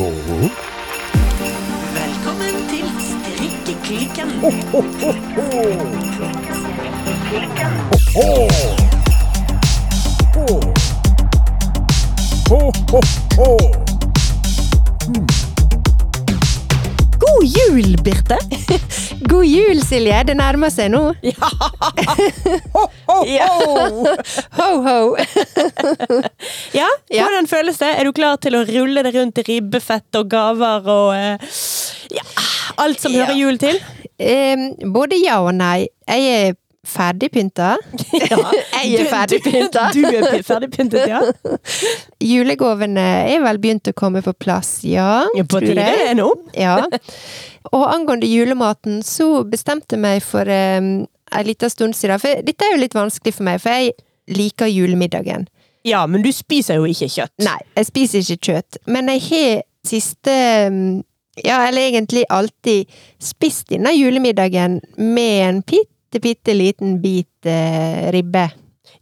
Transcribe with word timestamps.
Velkommen 0.00 0.14
til 2.70 2.86
Strikkeklikken. 3.04 4.30
God 17.18 17.44
jul, 17.44 18.02
Birte! 18.02 18.38
God 19.28 19.44
jul, 19.44 19.82
Silje. 19.84 20.22
Det 20.24 20.36
nærmer 20.36 20.68
seg 20.72 20.88
nå. 20.94 21.12
Ja. 21.22 21.50
Ho, 22.72 22.86
ho. 23.24 25.16
ja, 26.78 26.88
Ja. 27.10 27.24
hvordan 27.26 27.46
føles 27.50 27.78
det? 27.80 27.90
Er 27.98 28.04
du 28.08 28.12
klar 28.16 28.36
til 28.42 28.56
å 28.58 28.64
rulle 28.68 29.02
det 29.06 29.14
rundt 29.16 29.38
i 29.42 29.46
ribbefett 29.48 30.18
og 30.20 30.28
gaver 30.32 30.88
og 30.90 31.12
eh, 31.16 31.52
ja, 32.14 32.24
alt 32.80 33.00
som 33.02 33.12
Ja. 33.14 33.24
hører 33.26 33.38
jul 33.38 33.58
til? 33.60 33.78
Um, 34.20 34.66
både 34.92 35.16
ja 35.24 35.38
og 35.40 35.54
nei. 35.56 35.86
Jeg 36.08 36.26
er 36.50 36.56
ferdigpynta. 36.90 37.74
Jeg 38.20 39.00
er 39.00 39.08
ferdigpynta. 39.10 39.82
Du, 39.94 40.00
du 40.02 40.16
er 40.16 40.42
ferdigpyntet, 40.44 41.06
ja. 41.08 41.20
Julegavene 42.32 43.04
er 43.34 43.40
vel 43.44 43.58
begynt 43.62 43.90
å 43.92 43.94
komme 43.96 44.22
på 44.24 44.32
plass, 44.40 44.78
ja. 44.88 45.26
Ja, 45.36 45.44
På 45.48 45.60
tide 45.62 45.84
er 45.84 46.14
nå. 46.18 46.30
Ja. 46.56 46.78
Og 47.72 47.84
angående 47.92 48.26
julematen, 48.28 49.02
så 49.06 49.42
bestemte 49.48 49.96
jeg 49.98 50.02
meg 50.06 50.22
for 50.24 50.48
um, 50.48 51.06
en 51.32 51.46
liten 51.46 51.70
stund 51.70 51.96
siden. 51.96 52.20
For 52.22 52.42
dette 52.46 52.66
er 52.66 52.74
jo 52.74 52.82
litt 52.82 52.96
vanskelig 52.96 53.34
for 53.36 53.46
meg, 53.46 53.60
for 53.62 53.74
jeg 53.74 53.94
liker 54.30 54.70
julemiddagen. 54.70 55.46
Ja, 55.86 56.04
men 56.06 56.24
du 56.24 56.30
spiser 56.34 56.80
jo 56.80 56.88
ikke 56.88 57.08
kjøtt. 57.08 57.36
Nei, 57.44 57.58
jeg 57.78 57.88
spiser 57.88 58.24
ikke 58.24 58.52
kjøtt. 58.52 58.80
Men 58.90 59.08
jeg 59.14 59.24
har 59.30 59.62
siste 59.86 60.34
um, 60.68 61.00
Ja, 61.40 61.62
eller 61.68 61.86
egentlig 61.86 62.24
alltid 62.28 62.90
spist 63.22 63.70
denne 63.70 63.94
julemiddagen 63.94 64.80
med 64.98 65.36
en 65.46 65.60
bitte, 65.62 66.20
bitte 66.20 66.52
liten 66.52 66.98
bit 67.00 67.48
eh, 67.48 68.10
ribbe. 68.12 68.42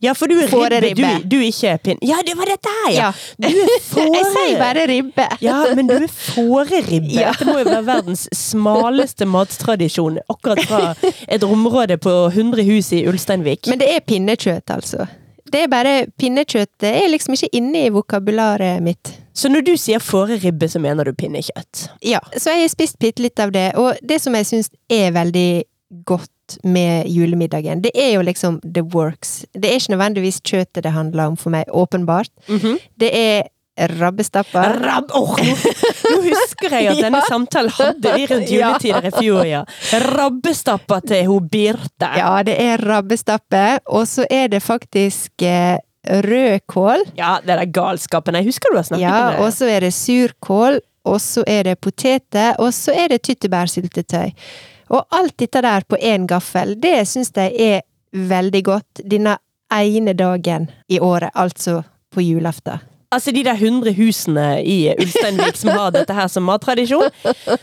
Ja, 0.01 0.13
for 0.15 0.31
du 0.31 0.37
er 0.39 0.47
ribbe, 0.83 1.09
du, 1.25 1.25
du 1.27 1.37
er 1.41 1.49
ikke 1.49 1.73
pinn... 1.83 2.03
Ja, 2.07 2.21
det 2.27 2.37
var 2.39 2.47
dette 2.47 2.71
her, 2.85 2.91
ja! 2.95 3.09
Ja. 3.11 3.49
Du 3.49 3.63
er 3.65 3.81
fåre... 3.83 4.13
Jeg 4.19 4.27
sier 4.35 4.61
bare 4.61 4.85
ribbe. 4.91 5.27
Ja, 5.43 5.57
men 5.75 5.91
du 5.91 5.97
er 5.97 6.07
fåreribbe. 6.13 7.17
Ja. 7.17 7.33
Dette 7.35 7.49
må 7.49 7.57
jo 7.59 7.67
være 7.67 7.85
verdens 7.89 8.29
smaleste 8.35 9.27
mattradisjon. 9.27 10.21
Akkurat 10.31 10.63
fra 10.71 10.93
et 11.27 11.47
område 11.47 11.99
på 11.99 12.15
100 12.31 12.63
hus 12.71 12.93
i 12.95 13.03
Ulsteinvik. 13.11 13.67
Men 13.67 13.83
det 13.83 13.91
er 13.97 14.05
pinnekjøtt, 14.07 14.71
altså. 14.71 15.09
Det 15.49 15.65
er 15.65 15.71
bare 15.73 15.93
Pinnekjøtt 16.21 16.71
det 16.85 16.91
er 17.01 17.09
liksom 17.09 17.35
ikke 17.35 17.51
inne 17.57 17.87
i 17.87 17.93
vokabularet 17.93 18.83
mitt. 18.85 19.15
Så 19.39 19.51
når 19.51 19.65
du 19.67 19.75
sier 19.81 20.03
fåreribbe, 20.03 20.69
så 20.71 20.81
mener 20.83 21.09
du 21.09 21.15
pinnekjøtt? 21.17 21.89
Ja, 22.07 22.21
så 22.37 22.55
jeg 22.55 22.67
har 22.67 22.73
spist 22.73 22.99
bitte 23.03 23.25
litt 23.25 23.41
av 23.41 23.55
det, 23.55 23.71
og 23.79 23.99
det 24.03 24.21
som 24.23 24.35
jeg 24.37 24.47
syns 24.49 24.71
er 24.93 25.15
veldig 25.17 25.51
godt 26.07 26.31
med 26.65 27.07
julemiddagen, 27.13 27.83
det 27.85 27.91
er 27.95 28.15
jo 28.17 28.23
liksom 28.27 28.61
the 28.65 28.83
works. 28.95 29.45
Det 29.53 29.69
er 29.71 29.77
ikke 29.81 29.95
nødvendigvis 29.97 30.41
kjøttet 30.45 30.83
det 30.85 30.93
handler 30.95 31.27
om 31.33 31.37
for 31.37 31.51
meg, 31.55 31.65
åpenbart. 31.71 32.31
Det 32.99 33.11
er 33.13 33.47
rabbestapper. 34.01 34.73
Rab 34.83 35.13
oh, 35.15 35.37
nå, 35.39 35.53
nå 36.11 36.17
husker 36.25 36.73
jeg 36.75 36.89
at 36.91 36.99
denne 37.05 37.21
Ja. 37.23 37.29
samtalen 37.31 37.71
hadde 37.77 38.15
vi 38.17 38.25
rundt 38.27 38.51
juletider 38.57 39.07
i 39.07 39.13
fjor, 39.15 39.45
ja. 39.47 39.61
Rabbestapper 40.17 41.05
til 41.07 41.27
hun 41.31 41.47
Birte. 41.53 42.09
Ja, 42.19 42.33
det 42.47 42.57
er 42.62 42.83
rabbestappe, 42.89 43.62
og 43.87 44.09
så 44.11 44.27
er 44.31 44.49
det 44.51 44.62
faktisk 44.67 45.45
eh, 45.47 45.77
rødkål. 46.27 47.05
Ja, 47.19 47.37
det 47.45 47.55
er 47.55 47.65
galskapen. 47.75 48.35
Jeg 48.41 48.49
husker 48.51 48.73
du 48.75 48.81
har 48.81 48.87
snakket 48.89 49.07
Ja, 49.07 49.21
om 49.37 49.45
og 49.47 49.53
så 49.55 49.69
er 49.71 49.87
det 49.87 49.93
surkål, 49.95 50.81
og 51.09 51.21
så 51.23 51.45
er 51.47 51.62
det 51.71 51.79
poteter, 51.81 52.57
og 52.59 52.73
så 52.75 52.93
er 52.99 53.15
det 53.15 53.23
tyttebærsyltetøy. 53.31 54.33
Og 54.88 55.04
alt 55.15 55.37
dette 55.38 55.62
der 55.65 55.84
på 55.88 55.97
én 55.97 56.26
gaffel, 56.28 56.76
det 56.81 57.03
syns 57.09 57.32
jeg 57.37 57.54
er 57.59 57.82
veldig 58.12 58.62
godt 58.65 59.03
denne 59.04 59.37
ene 59.75 60.15
dagen 60.16 60.71
i 60.88 61.00
året, 61.00 61.31
altså 61.34 61.82
på 62.15 62.25
julaften. 62.25 62.81
Altså 63.10 63.32
de 63.32 63.41
der 63.41 63.56
100 63.56 63.94
husene 63.97 64.47
i 64.69 64.91
Ulsteinvik 64.93 65.56
som 65.56 65.71
har 65.72 65.93
dette 65.94 66.12
her 66.12 66.27
som 66.28 66.44
mattradisjon. 66.44 67.09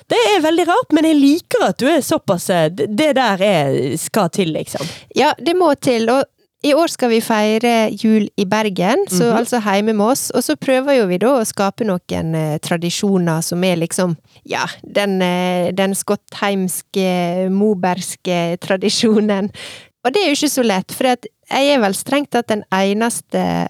Det 0.09 0.21
er 0.31 0.41
veldig 0.41 0.65
rart, 0.65 0.95
men 0.97 1.05
jeg 1.05 1.19
liker 1.19 1.67
at 1.67 1.77
du 1.77 1.85
er 1.89 2.01
såpass 2.01 2.49
eh, 2.49 2.71
Det 2.73 2.87
det 2.97 3.11
der 3.19 3.43
er, 3.45 3.75
skal 4.01 4.31
til, 4.33 4.55
liksom. 4.55 4.87
Ja, 5.13 5.35
det 5.37 5.53
må 5.57 5.69
til, 5.77 6.09
og 6.09 6.25
i 6.63 6.73
år 6.73 6.87
skal 6.89 7.09
vi 7.09 7.19
feire 7.21 7.89
jul 7.91 8.29
i 8.37 8.45
Bergen, 8.45 9.05
så 9.07 9.23
Mhm. 9.31 9.37
altså 9.37 9.59
hjemme 9.61 9.93
med 9.93 10.05
oss. 10.05 10.31
Og 10.31 10.41
så 10.43 10.55
prøver 10.55 10.97
jo 10.97 11.05
vi 11.07 11.17
da 11.17 11.27
å 11.27 11.45
skape 11.45 11.85
noen 11.85 12.35
eh, 12.35 12.57
tradisjoner 12.57 13.41
som 13.43 13.63
er 13.63 13.75
liksom, 13.75 14.15
ja, 14.45 14.65
den, 14.83 15.21
eh, 15.21 15.71
den 15.71 15.93
skottheimske, 15.93 17.49
moberske 17.51 18.57
tradisjonen. 18.61 19.51
Og 20.05 20.13
det 20.13 20.21
er 20.21 20.27
jo 20.29 20.35
ikke 20.37 20.53
så 20.53 20.63
lett, 20.65 20.91
for 20.91 21.03
jeg 21.03 21.27
er 21.49 21.79
vel 21.81 21.93
strengt 21.93 22.31
tatt 22.31 22.47
den 22.47 22.63
eneste 22.71 23.67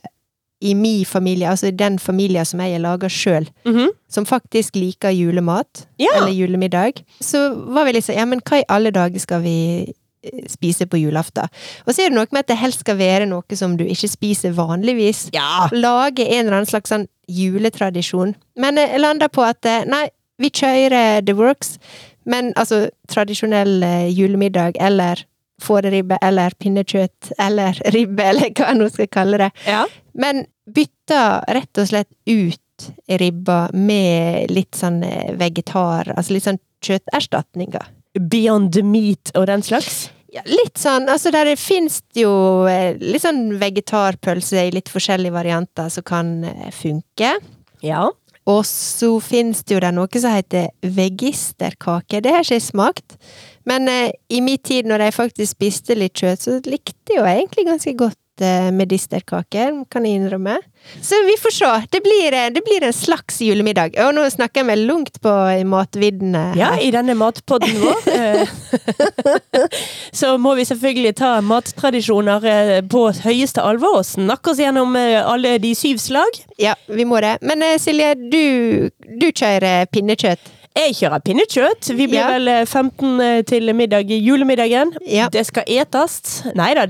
i 0.62 0.74
min 0.74 1.03
familie, 1.06 1.47
altså 1.51 1.68
i 1.68 1.72
den 1.75 1.97
familien 2.00 2.45
som 2.45 2.59
jeg 2.59 2.79
lager 2.81 3.09
sjøl, 3.09 3.47
Mhm. 3.66 3.90
som 4.09 4.25
faktisk 4.25 4.75
liker 4.75 5.12
julemat, 5.12 5.85
Ja. 6.00 6.07
eller 6.16 6.31
julemiddag. 6.31 7.03
Så 7.22 7.53
var 7.74 7.85
vi 7.85 7.91
sånn, 8.00 8.16
ja, 8.16 8.25
men 8.25 8.40
hva 8.40 8.59
i 8.59 8.63
alle 8.69 8.91
dager 8.91 9.19
skal 9.19 9.41
vi 9.41 9.94
spise 10.52 10.88
på 10.90 11.00
julaften? 11.00 11.52
Og 11.86 11.94
så 11.94 12.06
er 12.06 12.12
det 12.12 12.18
noe 12.18 12.30
med 12.31 12.46
at 12.46 12.52
det 12.53 12.59
helst 12.62 12.86
skal 12.86 12.97
være 13.00 13.28
noe 13.30 13.59
som 13.59 13.78
du 13.80 13.86
ikke 13.86 14.12
spiser 14.12 14.56
vanligvis. 14.58 15.30
Ja. 15.36 15.68
Lage 15.74 16.25
en 16.25 16.46
eller 16.46 16.59
annen 16.62 16.69
slags 16.69 16.94
sånn 16.94 17.08
juletradisjon. 17.31 18.36
Men 18.62 18.81
jeg 18.81 19.02
lander 19.02 19.31
på 19.34 19.46
at 19.46 19.66
eh, 19.69 19.86
nei, 19.90 20.08
vi 20.41 20.52
kjører 20.52 21.24
The 21.25 21.36
Works, 21.38 21.78
men 22.30 22.52
altså 22.59 22.88
tradisjonell 23.12 23.80
eh, 23.86 24.09
julemiddag 24.13 24.78
eller 24.84 25.24
fåreribbe 25.62 26.18
eller 26.25 26.53
pinnekjøtt 26.59 27.31
eller 27.40 27.80
ribbe, 27.96 28.25
eller 28.34 28.52
hva 28.52 28.72
en 28.72 28.84
nå 28.84 28.90
skal 28.94 29.12
kalle 29.12 29.46
det. 29.46 29.53
ja. 29.69 29.86
Men 30.16 30.46
bytta 30.66 31.44
rett 31.52 31.78
og 31.78 31.90
slett 31.90 32.07
ut 32.25 32.88
ribba 33.19 33.69
med 33.74 34.52
litt 34.52 34.75
sånn 34.80 35.02
eh, 35.06 35.34
vegetar, 35.38 36.13
altså 36.16 36.36
litt 36.36 36.47
sånn 36.47 36.62
kjøtterstatninger. 36.86 37.86
Beyond 38.15 38.77
meat 38.87 39.33
og 39.35 39.47
den 39.49 39.63
slags? 39.65 40.05
Ja, 40.35 40.41
litt 40.49 40.79
sånn, 40.79 41.07
altså 41.11 41.31
der 41.31 41.47
det 41.47 42.25
jo 42.25 42.31
eh, 42.67 42.97
litt 42.99 43.23
sånn 43.23 43.53
vegetarpølse 43.61 44.65
i 44.67 44.73
litt 44.75 44.91
forskjellige 44.91 45.35
varianter 45.35 45.87
som 45.93 46.03
kan 46.07 46.37
eh, 46.43 46.71
funke. 46.75 47.37
Ja. 47.85 48.09
Og 48.45 48.61
så 48.67 49.09
finnes 49.23 49.63
det 49.63 49.77
jo 49.77 49.81
der 49.81 49.95
noe 49.95 50.21
som 50.21 50.35
heter 50.35 50.67
vegisterkake. 50.83 52.19
Det 52.21 52.33
har 52.33 52.43
ikke 52.43 52.59
jeg 52.59 52.67
smakt. 52.67 53.15
Men 53.65 53.87
eh, 53.89 54.11
i 54.29 54.41
min 54.43 54.59
tid 54.59 54.89
når 54.89 55.07
jeg 55.07 55.17
faktisk 55.21 55.55
spiste 55.55 55.97
litt 55.97 56.19
kjøtt, 56.19 56.43
så 56.43 56.59
likte 56.67 57.15
jeg 57.15 57.21
jo 57.21 57.25
egentlig 57.29 57.67
ganske 57.71 57.95
godt 58.03 58.19
eh, 58.41 58.72
medisterkake, 58.75 59.68
kan 59.91 60.06
jeg 60.06 60.19
innrømme. 60.19 60.57
Så 61.01 61.18
vi 61.25 61.35
får 61.41 61.53
se. 61.56 61.72
Det 61.91 62.01
blir, 62.03 62.34
eh, 62.34 62.50
det 62.53 62.63
blir 62.66 62.84
en 62.84 62.94
slags 62.94 63.40
julemiddag. 63.41 63.97
Og 64.06 64.13
nå 64.16 64.25
snakker 64.29 64.62
jeg 64.62 64.69
meg 64.69 64.84
langt 64.85 65.22
på 65.22 65.34
matviddene. 65.66 66.44
Ja, 66.57 66.74
i 66.79 66.91
denne 66.91 67.16
matpodden 67.16 67.78
vår. 67.81 68.09
eh, 68.18 68.47
så 70.12 70.35
må 70.38 70.56
vi 70.56 70.68
selvfølgelig 70.68 71.16
ta 71.22 71.31
mattradisjoner 71.41 72.81
på 72.91 73.06
høyeste 73.25 73.63
alvor 73.63 74.01
og 74.01 74.07
snakke 74.07 74.53
oss 74.53 74.62
gjennom 74.63 74.95
alle 74.95 75.57
de 75.63 75.75
syv 75.75 76.01
slag. 76.03 76.41
ja, 76.59 76.75
vi 76.88 77.06
må 77.06 77.22
det. 77.24 77.38
Men 77.41 77.63
Silje, 77.79 78.13
du, 78.16 78.90
du 79.19 79.31
kjører 79.31 79.88
pinnekjøtt. 79.91 80.54
Jeg 80.75 80.91
kjører 80.97 81.22
pinnekjøtt. 81.24 81.88
Vi 81.96 82.06
blir 82.12 82.19
Ja. 82.19 82.28
vel 82.34 82.47
eh, 82.52 82.66
15 82.66 83.46
til 83.47 83.72
middag 83.74 84.09
i 84.12 84.18
julemiddagen. 84.19 84.91
Ja. 85.08 85.30
Det 85.31 85.46
skal 85.47 85.63
etes. 85.72 86.44
Nei 86.56 86.74
da, 86.75 86.84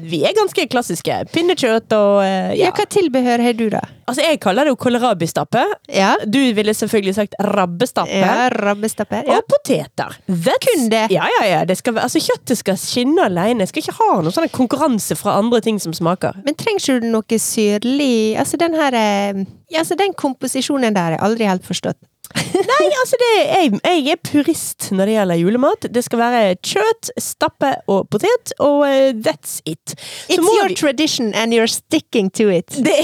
vi 0.00 0.22
er 0.24 0.32
ganske 0.32 0.64
klassiske. 0.72 1.18
Pinnekjøtt 1.32 1.92
og 1.92 2.22
eh, 2.24 2.54
Ja, 2.56 2.66
ja. 2.66 2.70
hva 2.72 2.86
tilbehør 2.88 3.42
har 3.44 3.52
du, 3.58 3.66
da? 3.70 3.82
Altså, 4.08 4.24
jeg 4.24 4.40
kaller 4.40 4.64
det 4.64 4.72
jo 4.72 4.76
kålrabistappe. 4.80 5.60
Ja, 5.92 6.14
Du 6.24 6.38
ville 6.56 6.72
selvfølgelig 6.74 7.14
sagt 7.14 7.34
rabbestappe. 7.38 8.16
ja 8.16 8.48
rabbestappe. 8.48 9.22
Ja. 9.28 9.36
Og 9.38 9.44
poteter. 9.48 10.16
That's, 10.28 10.64
Kun 10.72 10.88
det. 10.88 11.04
Ja, 11.12 11.28
ja, 11.40 11.44
ja. 11.46 11.64
Det 11.68 11.76
skal, 11.78 11.98
altså, 11.98 12.18
kjøttet 12.18 12.58
skal 12.58 12.76
skinne 12.80 13.26
alene. 13.28 13.60
Jeg 13.66 13.68
skal 13.68 13.82
ikke 13.84 13.98
ha 14.00 14.20
noen 14.22 14.32
sånn 14.32 14.48
konkurranse 14.56 15.16
fra 15.20 15.36
andre 15.38 15.60
ting 15.60 15.78
som 15.78 15.92
smaker. 15.92 16.40
Men 16.46 16.54
trenger 16.56 17.00
du 17.00 17.06
noe 17.12 17.38
syrlig 17.38 18.36
Altså 18.40 18.56
den 18.56 18.74
her 18.74 18.94
eh, 18.96 19.44
altså 19.78 19.96
Den 20.00 20.12
komposisjonen 20.14 20.94
der 20.96 21.00
har 21.02 21.10
jeg 21.18 21.20
aldri 21.28 21.44
helt 21.48 21.64
forstått. 21.68 22.00
Nei, 22.34 22.86
altså 23.00 23.16
det, 23.20 23.30
jeg, 23.48 23.72
jeg 23.84 24.12
er 24.14 24.20
purist 24.24 24.88
når 24.94 25.08
det 25.10 25.14
gjelder 25.16 25.40
julemat. 25.40 25.86
Det 25.92 26.02
skal 26.04 26.18
være 26.22 26.42
kjøtt, 26.64 27.10
stappe 27.20 27.72
og 27.90 28.08
potet, 28.12 28.52
og 28.62 28.82
uh, 28.86 29.10
that's 29.24 29.58
it. 29.68 29.94
Så 29.96 30.36
It's 30.36 30.46
your 30.58 30.68
vi- 30.68 30.76
tradition 30.78 31.32
and 31.34 31.52
you're 31.54 31.66
sticking 31.70 32.30
to 32.38 32.48
it. 32.52 32.68
det, 32.84 32.96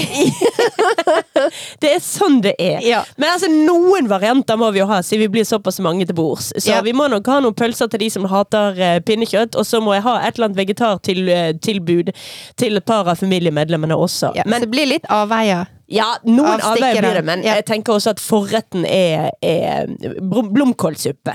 det 1.81 1.91
er 1.95 2.01
sånn 2.03 2.39
det 2.43 2.53
er. 2.61 2.79
Ja. 2.85 3.01
Men 3.17 3.33
altså, 3.35 3.49
noen 3.51 4.09
varianter 4.11 4.59
må 4.59 4.71
vi 4.75 4.81
jo 4.81 4.87
ha, 4.89 5.01
siden 5.05 5.25
vi 5.27 5.31
blir 5.39 5.47
såpass 5.47 5.79
mange 5.83 6.07
til 6.09 6.15
bords. 6.17 6.51
Så 6.57 6.69
Ja. 6.73 6.81
vi 6.85 6.93
må 6.95 7.07
nok 7.11 7.27
ha 7.31 7.39
noen 7.43 7.55
pølser 7.57 7.89
til 7.91 7.99
de 8.05 8.09
som 8.13 8.25
hater 8.29 8.77
uh, 8.79 8.99
pinnekjøtt, 9.05 9.55
og 9.59 9.65
så 9.67 9.81
må 9.83 9.95
jeg 9.97 10.05
ha 10.07 10.17
et 10.27 10.35
eller 10.37 10.49
annet 10.49 10.61
vegetartilbud 10.63 12.13
til 12.59 12.77
et 12.79 12.85
par 12.87 13.07
av 13.09 13.19
familiemedlemmene 13.19 13.95
også. 13.97 14.33
Ja, 14.37 14.45
så 14.47 14.59
det 14.63 14.71
blir 14.71 14.89
litt 14.89 15.05
avveier. 15.11 15.67
Ja, 15.89 16.17
noen 16.25 16.45
Avstikkere. 16.59 16.75
avveier 16.75 17.01
blir 17.01 17.13
det, 17.19 17.25
men 17.25 17.43
Ja. 17.43 17.55
jeg 17.55 17.65
tenker 17.65 17.93
også 17.95 18.11
at 18.11 18.19
forretten 18.19 18.85
er, 18.85 19.31
er 19.41 19.87
blom- 20.21 20.51
blomkålsuppe. 20.53 21.33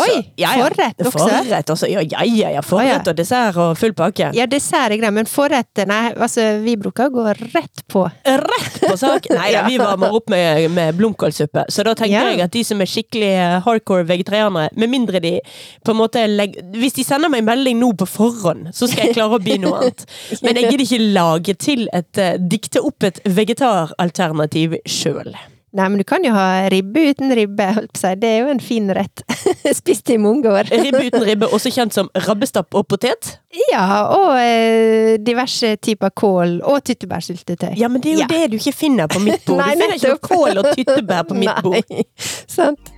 Oi, 0.00 0.22
forrett 0.40 1.02
også? 1.04 1.18
Forrett 1.20 1.70
også. 1.74 1.88
Ja, 1.90 2.00
ja, 2.24 2.50
ja. 2.54 2.62
Forrett 2.64 3.08
og 3.10 3.16
dessert 3.18 3.58
og 3.60 3.74
full 3.76 3.92
pakke. 3.96 4.30
Ja, 4.36 4.46
dessert 4.48 4.94
er 4.94 4.96
greit, 4.96 5.12
men 5.12 5.28
forrett 5.28 5.82
Nei, 5.88 6.14
altså, 6.16 6.46
vi 6.64 6.78
bruker 6.80 7.10
å 7.10 7.12
gå 7.12 7.26
rett 7.52 7.82
på. 7.92 8.06
Rett 8.24 8.78
på 8.80 8.94
sak! 9.00 9.28
Nei 9.32 9.50
Ja. 9.52 9.66
vi 9.68 9.76
varmer 9.76 10.14
opp 10.16 10.30
med, 10.32 10.70
med 10.72 10.96
blomkålsuppe. 10.96 11.66
Så 11.68 11.84
da 11.84 11.92
tenker 11.98 12.30
jeg 12.30 12.40
at 12.40 12.54
de 12.54 12.62
som 12.64 12.80
er 12.80 12.88
skikkelig 12.88 13.28
eh, 13.36 13.58
hardcore 13.66 14.06
vegetarianere, 14.08 14.72
med 14.80 14.92
mindre 14.94 15.20
de 15.20 15.34
på 15.84 15.92
en 15.92 15.98
måte 15.98 16.22
legger 16.30 16.64
Hvis 16.78 16.96
de 16.96 17.04
sender 17.04 17.28
meg 17.32 17.44
melding 17.44 17.76
nå 17.82 17.92
på 18.00 18.08
forhånd, 18.08 18.70
så 18.72 18.88
skal 18.88 19.10
jeg 19.10 19.18
klare 19.18 19.36
å 19.36 19.42
bli 19.44 19.58
noe 19.60 19.82
annet. 19.82 20.06
Men 20.46 20.56
jeg 20.56 20.72
gidder 20.72 20.86
ikke 20.86 21.12
lage 21.18 21.58
til 21.60 21.84
et 21.92 22.22
eh, 22.22 22.38
Dikte 22.40 22.80
opp 22.80 23.04
et 23.04 23.20
vegetaralternativ 23.28 24.78
sjøl. 24.88 25.34
Nei, 25.72 25.86
men 25.88 25.96
du 26.02 26.04
kan 26.04 26.20
jo 26.24 26.34
ha 26.36 26.68
ribbe 26.68 27.00
uten 27.14 27.32
ribbe, 27.32 27.64
holdt 27.78 27.94
på 27.94 27.96
å 27.96 28.00
si. 28.02 28.10
Det 28.20 28.28
er 28.28 28.42
jo 28.42 28.50
en 28.52 28.60
fin 28.60 28.90
rett. 28.92 29.22
Spist 29.80 30.10
i 30.12 30.18
mange 30.20 30.50
år. 30.52 30.68
Ribbe 30.68 31.00
uten 31.06 31.24
ribbe, 31.24 31.48
også 31.48 31.72
kjent 31.72 31.96
som 31.96 32.10
rabbestapp 32.26 32.76
og 32.76 32.84
potet. 32.92 33.30
Ja, 33.70 33.86
og 34.12 34.34
eh, 34.36 35.16
diverse 35.24 35.74
typer 35.80 36.12
kål, 36.12 36.58
og 36.68 36.82
tyttebærsyltetøy. 36.84 37.72
Ja, 37.80 37.88
men 37.88 38.04
det 38.04 38.12
er 38.12 38.18
jo 38.18 38.24
Ja. 38.26 38.30
det 38.34 38.42
du 38.52 38.58
ikke 38.60 38.76
finner 38.76 39.08
på 39.08 39.22
mitt 39.24 39.44
bord. 39.48 39.60
Nei, 39.64 39.72
du 39.74 39.80
finner 39.80 39.96
ikke 39.96 40.12
nettopp. 40.12 40.28
kål 40.28 40.60
og 40.60 40.70
tyttebær 40.76 41.22
på 41.32 41.40
mitt 41.40 41.62
bord. 41.66 41.80
Nei, 41.88 42.04
sant. 42.52 42.92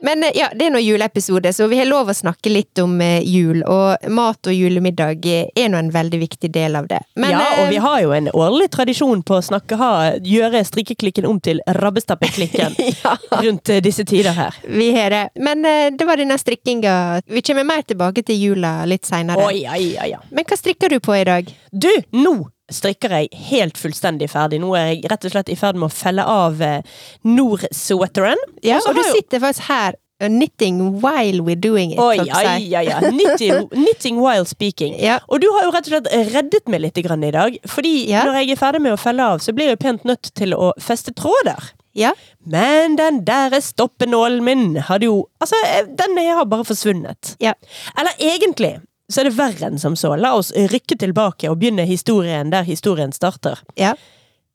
Men 0.00 0.24
eh, 0.24 0.30
ja, 0.34 0.48
det 0.54 0.66
er 0.66 0.74
nå 0.74 0.78
juleepisode, 0.78 1.52
så 1.52 1.66
vi 1.66 1.78
har 1.78 1.88
lov 1.88 2.10
å 2.10 2.14
snakke 2.14 2.50
litt 2.52 2.78
om 2.82 3.00
eh, 3.00 3.22
jul. 3.24 3.62
Og 3.62 4.08
mat 4.12 4.50
og 4.50 4.54
julemiddag 4.54 5.26
eh, 5.30 5.50
er 5.56 5.70
nå 5.72 5.80
en 5.80 5.90
veldig 5.94 6.20
viktig 6.20 6.50
del 6.52 6.76
av 6.76 6.88
det. 6.90 7.00
Men, 7.16 7.32
ja, 7.32 7.44
og 7.62 7.70
vi 7.72 7.80
har 7.80 8.00
jo 8.04 8.14
en 8.16 8.30
årlig 8.34 8.70
tradisjon 8.74 9.22
på 9.26 9.38
å 9.38 9.44
snakke 9.44 9.78
ha, 9.80 9.92
gjøre 10.20 10.64
strikkeklikken 10.66 11.28
om 11.28 11.40
til 11.44 11.62
rabbestappeklikken 11.80 12.76
ja, 13.04 13.16
rundt 13.40 13.72
disse 13.84 14.04
tider 14.08 14.36
her. 14.36 14.58
vi 14.68 14.90
har 14.96 15.14
det. 15.14 15.24
Men 15.40 15.64
det 15.96 16.04
var 16.06 16.20
denne 16.20 16.38
strikkinga. 16.38 17.22
Vi 17.26 17.42
kommer 17.42 17.64
mer 17.64 17.86
tilbake 17.86 18.24
til 18.26 18.40
jula 18.40 18.76
litt 18.88 19.08
seinere. 19.08 19.46
Oi, 19.46 19.64
oi, 19.64 19.86
oi, 19.96 20.10
ja. 20.14 20.20
Men 20.34 20.48
hva 20.48 20.58
strikker 20.58 20.92
du 20.92 21.00
på 21.04 21.16
i 21.16 21.24
dag? 21.28 21.48
Du, 21.70 21.90
nå 22.12 22.36
strikker 22.72 23.12
jeg 23.12 23.28
helt 23.50 23.78
fullstendig 23.80 24.30
ferdig. 24.32 24.60
Nå 24.62 24.72
er 24.78 24.92
jeg 24.94 25.10
rett 25.12 25.26
og 25.28 25.34
slett 25.34 25.50
i 25.52 25.56
ferd 25.58 25.76
med 25.76 25.90
å 25.90 25.94
felle 25.94 26.24
av 26.24 26.62
eh, 26.64 26.80
Nord-sweateren. 27.24 28.40
Ja, 28.64 28.78
Og 28.80 28.92
og 28.92 28.98
du 29.00 29.02
sitter 29.10 29.42
faktisk 29.42 29.68
her 29.68 29.96
uh, 30.22 30.28
knitting 30.28 30.80
while 31.02 31.42
we're 31.44 31.60
doing 31.60 31.92
it. 31.92 31.98
Oi, 32.00 32.16
ja, 32.24 32.40
ja, 32.80 32.98
oi. 33.02 33.10
Knitting, 33.10 33.68
knitting 33.74 34.20
while 34.22 34.46
speaking. 34.48 34.96
Ja. 35.00 35.18
Og 35.28 35.42
du 35.44 35.48
har 35.52 35.66
jo 35.66 35.74
rett 35.74 35.88
og 35.90 35.96
slett 35.96 36.10
reddet 36.34 36.68
meg 36.72 36.84
litt 36.86 37.00
grann 37.04 37.24
i 37.26 37.32
dag. 37.34 37.58
Fordi 37.68 37.94
Ja. 38.08 38.24
når 38.24 38.40
jeg 38.42 38.54
er 38.56 38.60
ferdig 38.62 38.82
med 38.86 38.96
å 38.96 39.00
felle 39.00 39.22
av, 39.34 39.42
så 39.44 39.52
blir 39.56 39.72
jeg 39.74 39.82
pent 39.84 40.04
nødt 40.08 40.32
til 40.34 40.54
å 40.56 40.72
feste 40.80 41.12
tråder. 41.12 41.72
Ja. 41.94 42.10
Men 42.44 42.96
den 42.98 43.20
der 43.24 43.54
stoppenålen 43.62 44.42
min 44.42 44.76
hadde 44.88 45.06
jo 45.06 45.28
Altså, 45.40 45.54
eh, 45.68 45.84
den 45.86 46.16
har 46.18 46.44
bare 46.44 46.64
forsvunnet. 46.64 47.36
Ja. 47.40 47.52
Eller 47.96 48.10
egentlig 48.18 48.80
så 49.12 49.20
er 49.20 49.28
det 49.28 49.36
verre 49.36 49.68
enn 49.68 49.80
som 49.80 49.96
så. 49.98 50.14
La 50.16 50.34
oss 50.38 50.52
rykke 50.54 50.96
tilbake 51.00 51.50
og 51.50 51.58
begynne 51.60 51.84
historien 51.88 52.52
der 52.52 52.66
historien 52.68 53.12
starter. 53.12 53.60
Ja. 53.78 53.94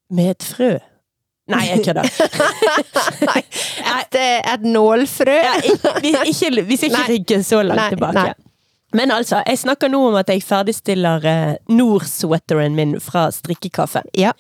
Med 0.10 0.36
et 0.38 0.46
frø. 0.46 0.78
Nei, 1.50 1.63
jeg 1.66 1.86
kødder. 1.86 2.06
Nei, 3.30 3.42
et, 3.42 4.18
eh, 4.19 4.51
et 4.54 4.66
nålfrø. 4.66 5.34
Ja, 5.34 5.56
ikke, 5.66 5.96
vi, 6.04 6.13
ikke, 6.30 6.51
vi 6.66 6.78
skal 6.78 6.92
ikke 6.92 7.00
Nei. 7.00 7.10
rygge 7.16 7.40
så 7.46 7.63
langt 7.66 7.81
Nei, 7.81 7.90
tilbake. 7.96 8.25
nei. 8.28 8.34
Men 8.98 9.13
altså, 9.13 9.44
jeg 9.46 9.60
snakker 9.62 9.90
nå 9.94 10.00
om 10.07 10.16
at 10.18 10.30
jeg 10.34 10.42
ferdigstiller 10.46 11.25
uh, 11.25 11.56
Nord-sweateren 11.69 12.78
min 12.78 12.96
fra 13.01 13.28
strikkekaffe. 13.34 14.01
Ja. 14.18 14.31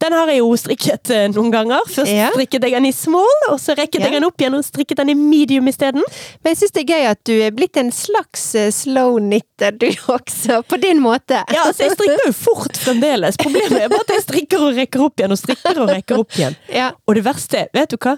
Den 0.00 0.14
har 0.16 0.30
jeg 0.32 0.38
jo 0.40 0.48
strikket 0.56 1.10
eh, 1.12 1.26
noen 1.34 1.50
ganger. 1.52 1.82
Først 1.92 2.08
Ja. 2.12 2.30
strikket 2.32 2.62
jeg 2.64 2.72
den 2.72 2.86
i 2.88 2.92
small, 2.96 3.42
og 3.50 3.58
så 3.60 3.74
rekket 3.76 4.00
Ja. 4.00 4.06
jeg 4.08 4.12
den 4.16 4.24
opp 4.24 4.40
igjen 4.40 4.54
og 4.56 4.64
strikket 4.64 4.96
den 5.02 5.10
i 5.12 5.14
medium 5.18 5.68
isteden. 5.68 6.02
Men 6.42 6.54
jeg 6.54 6.56
syns 6.62 6.72
det 6.72 6.82
er 6.84 6.94
gøy 6.94 7.04
at 7.10 7.20
du 7.28 7.32
er 7.44 7.50
blitt 7.52 7.76
en 7.76 7.90
slags 7.92 8.54
eh, 8.56 8.70
slow 8.72 9.18
knitter, 9.20 9.76
du 9.76 9.86
også, 10.08 10.62
på 10.64 10.80
din 10.80 11.02
måte. 11.04 11.42
Ja, 11.52 11.66
altså, 11.66 11.84
jeg 11.84 11.92
strikker 11.98 12.26
jo 12.26 12.32
fort 12.32 12.80
fremdeles. 12.80 13.36
Problemet 13.36 13.76
er 13.82 13.92
bare 13.92 14.00
at 14.06 14.14
jeg 14.16 14.24
strikker 14.24 14.64
og 14.70 14.74
rekker 14.80 15.04
opp 15.04 15.20
igjen 15.20 15.36
og 15.36 15.38
strikker 15.42 15.82
og 15.84 15.92
rekker 15.92 16.18
opp 16.24 16.32
igjen. 16.40 16.56
Ja, 16.72 16.92
Og 17.06 17.14
det 17.20 17.24
verste, 17.28 17.66
vet 17.76 17.90
du 17.92 17.96
hva? 18.00 18.16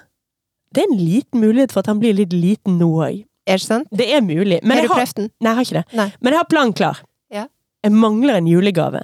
Det 0.72 0.84
er 0.84 0.88
en 0.92 0.98
liten 1.04 1.40
mulighet 1.42 1.72
for 1.74 1.80
at 1.82 1.90
han 1.90 1.98
blir 2.00 2.14
litt 2.16 2.32
liten 2.32 2.78
nå 2.80 2.92
òg. 3.04 3.24
Er 3.44 3.58
det 3.58 3.66
sant? 3.66 3.88
Det 3.90 4.06
er 4.14 4.22
mulig. 4.22 4.60
Men 4.62 4.78
har 4.78 4.86
du 4.86 4.94
prøvd 4.94 5.14
den? 5.18 5.30
nei, 5.42 5.50
jeg 5.50 5.56
har 5.58 5.64
ikke 5.66 5.80
det. 5.82 5.96
Nei. 5.98 6.12
Men 6.22 6.32
jeg 6.32 6.38
har 6.38 6.46
planen 6.48 6.72
klar. 6.78 7.02
Ja. 7.34 7.46
Jeg 7.82 7.92
mangler 7.92 8.38
en 8.38 8.46
julegave. 8.46 9.02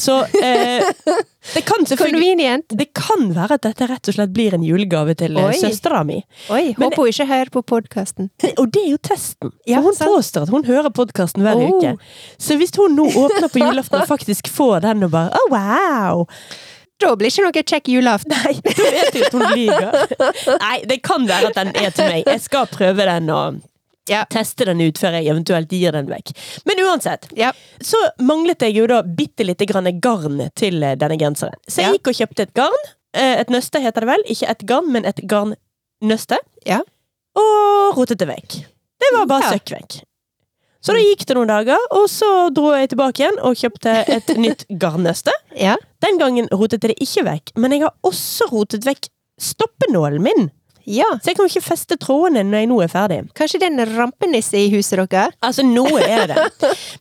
Så 0.00 0.14
eh, 0.40 0.86
det 1.54 1.62
kan 1.68 1.84
selvfølgelig 1.86 2.62
Det 2.72 2.86
kan 2.96 3.26
være 3.36 3.58
at 3.58 3.66
dette 3.66 3.88
rett 3.90 4.08
og 4.08 4.16
slett 4.16 4.32
blir 4.32 4.54
en 4.56 4.64
julegave 4.64 5.14
til 5.20 5.36
eh, 5.36 5.52
søstera 5.60 6.02
mi. 6.08 6.22
Oi, 6.48 6.74
Men- 6.78 6.86
håper 6.88 7.02
hun 7.04 7.12
ikke 7.12 7.26
hører 7.28 7.52
på 7.52 7.62
podkasten. 7.74 8.30
Og 8.60 8.72
det 8.72 8.84
er 8.86 8.90
jo 8.94 9.00
testen. 9.10 9.52
Ja, 9.68 9.82
hun 9.84 9.94
sant. 9.96 10.10
påstår 10.14 10.48
at 10.48 10.54
hun 10.54 10.64
hører 10.68 10.90
podkasten 10.90 11.44
hver 11.44 11.60
Oh. 11.60 11.76
uke. 11.76 11.96
Så 12.40 12.56
hvis 12.56 12.72
hun 12.78 12.94
nå 12.96 13.04
åpner 13.10 13.48
på 13.52 13.60
julaften 13.60 14.00
og 14.00 14.08
faktisk 14.08 14.48
får 14.48 14.80
den 14.86 15.04
og 15.04 15.10
bare 15.12 15.36
oh, 15.36 15.50
wow! 15.52 16.24
Da 17.00 17.14
blir 17.16 17.32
ikke 17.32 17.44
noe 17.46 17.62
kjekk 17.64 17.88
julaften. 17.88 18.32
Nei, 18.44 18.54
da 18.60 18.88
vet 18.92 19.14
du 19.14 19.22
at 19.24 19.36
hun 19.36 19.44
lyver. 19.56 19.94
Nei, 20.64 20.78
det 20.88 20.98
kan 21.04 21.24
være 21.28 21.48
at 21.50 21.56
den 21.60 21.70
er 21.80 21.92
til 21.96 22.10
meg. 22.12 22.26
Jeg 22.28 22.42
skal 22.44 22.68
prøve 22.68 23.06
den 23.08 23.30
og 23.32 23.60
Ja. 24.10 24.24
teste 24.30 24.66
den 24.66 24.80
ut 24.82 24.98
før 24.98 25.14
jeg 25.20 25.30
eventuelt 25.30 25.70
gir 25.70 25.94
den 25.94 26.08
vekk. 26.10 26.32
Men 26.66 26.82
uansett, 26.84 27.28
Ja. 27.38 27.52
så 27.80 27.96
manglet 28.20 28.60
jeg 28.66 28.74
jo 28.76 28.86
da 28.90 29.02
bitte 29.06 29.46
lite 29.46 29.66
grann 29.70 29.86
garn 30.02 30.48
til 30.58 30.82
eh, 30.82 30.96
denne 30.98 31.16
genseren. 31.20 31.54
Så 31.68 31.84
jeg 31.84 32.00
gikk 32.00 32.10
og 32.12 32.18
kjøpte 32.20 32.42
et 32.48 32.54
garn. 32.58 32.82
Eh, 33.14 33.40
Et 33.40 33.48
nøste 33.50 33.80
heter 33.82 34.00
det 34.04 34.10
vel. 34.10 34.22
Ikke 34.34 34.50
et 34.50 34.66
garn, 34.66 34.90
men 34.92 35.04
et 35.06 35.22
garnnøste. 35.30 36.36
Ja. 36.66 36.80
Og 37.38 37.96
rotet 37.96 38.18
det 38.18 38.28
vekk. 38.28 38.60
Det 39.00 39.10
var 39.16 39.26
bare 39.30 39.52
søkk 39.54 39.70
vekk. 39.78 40.00
Så 40.82 40.94
da 40.96 41.00
gikk 41.04 41.26
det 41.28 41.34
noen 41.36 41.50
dager, 41.50 41.78
og 41.92 42.06
så 42.08 42.48
dro 42.56 42.70
jeg 42.72 42.88
tilbake 42.92 43.20
igjen 43.20 43.38
og 43.44 43.54
kjøpte 43.60 43.92
et 44.08 44.30
nytt 44.44 44.64
garnnøste. 44.80 45.32
ja. 45.56 45.76
Den 46.00 46.16
gangen 46.18 46.46
rotet 46.48 46.80
jeg 46.82 46.94
det 46.96 47.04
ikke 47.04 47.24
vekk, 47.26 47.50
men 47.60 47.72
jeg 47.74 47.82
har 47.84 47.92
også 48.08 48.46
rotet 48.50 48.86
vekk 48.88 49.10
stoppenålen 49.40 50.22
min. 50.24 50.46
Ja. 50.86 51.04
Så 51.22 51.30
jeg 51.32 51.36
kan 51.36 51.46
ikke 51.50 51.62
feste 51.64 51.96
trådene 52.00 52.42
når 52.48 52.58
jeg 52.64 52.68
nå 52.70 52.78
er 52.84 52.88
ferdig. 52.92 53.18
Kanskje 53.36 53.60
det 53.60 53.68
er 53.68 53.74
en 53.76 53.96
rampenisse 53.98 54.56
i 54.58 54.70
huset 54.72 54.98
deres? 55.10 55.34
Altså, 55.42 55.62
noe 55.66 56.00
er 56.02 56.26
det. 56.32 56.48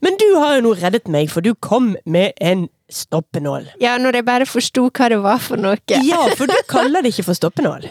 Men 0.02 0.18
du 0.20 0.28
har 0.40 0.56
jo 0.58 0.66
nå 0.68 0.74
reddet 0.82 1.08
meg, 1.08 1.30
for 1.32 1.42
du 1.46 1.54
kom 1.56 1.96
med 2.06 2.34
en 2.42 2.68
stoppenål. 2.90 3.68
Ja, 3.82 3.98
når 4.02 4.16
jeg 4.20 4.26
bare 4.26 4.46
forsto 4.50 4.88
hva 4.90 5.10
det 5.14 5.20
var 5.22 5.38
for 5.40 5.58
noe. 5.62 5.78
Ja, 6.04 6.24
for 6.36 6.50
du 6.50 6.56
kaller 6.68 7.02
det 7.06 7.12
ikke 7.14 7.28
for 7.30 7.38
stoppenål. 7.38 7.86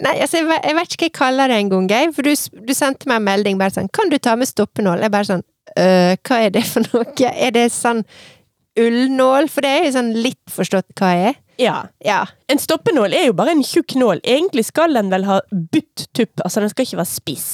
Nei, 0.00 0.14
altså, 0.22 0.38
jeg, 0.40 0.46
ve- 0.48 0.60
jeg 0.64 0.76
vet 0.78 0.92
ikke 0.94 1.02
hva 1.02 1.08
jeg 1.10 1.16
kaller 1.18 1.50
det 1.52 1.56
engang, 1.60 1.88
jeg. 1.90 2.12
For 2.16 2.22
du, 2.24 2.30
du 2.68 2.72
sendte 2.74 3.10
meg 3.10 3.18
en 3.20 3.26
melding 3.26 3.58
bare 3.60 3.74
sånn 3.74 3.90
'Kan 3.92 4.08
du 4.08 4.16
ta 4.18 4.36
med 4.36 4.48
stoppenål?' 4.48 5.02
Jeg 5.02 5.10
bare 5.12 5.28
sånn 5.28 5.42
øh, 5.76 6.14
Hva 6.24 6.38
er 6.46 6.50
det 6.54 6.64
for 6.64 6.80
noe? 6.86 7.04
Er 7.34 7.50
det 7.50 7.66
sånn 7.74 8.04
ullnål? 8.78 9.48
For 9.52 9.60
det 9.64 9.70
er 9.74 9.84
jo 9.88 9.92
sånn 9.98 10.12
litt 10.24 10.40
forstått 10.50 10.94
hva 10.98 11.10
jeg 11.14 11.34
er. 11.34 11.40
Ja. 11.58 11.86
Ja. 12.04 12.26
En 12.48 12.58
stoppenål 12.58 13.12
er 13.14 13.26
jo 13.28 13.32
bare 13.38 13.52
en 13.54 13.62
tjukk 13.64 13.94
nål. 14.00 14.20
Egentlig 14.24 14.64
skal 14.68 14.92
den 14.96 15.10
vel 15.12 15.24
ha 15.28 15.40
butt 15.50 16.06
tupp, 16.16 16.40
altså 16.44 16.60
den 16.64 16.72
skal 16.72 16.86
ikke 16.86 16.98
være 17.00 17.10
spiss. 17.12 17.46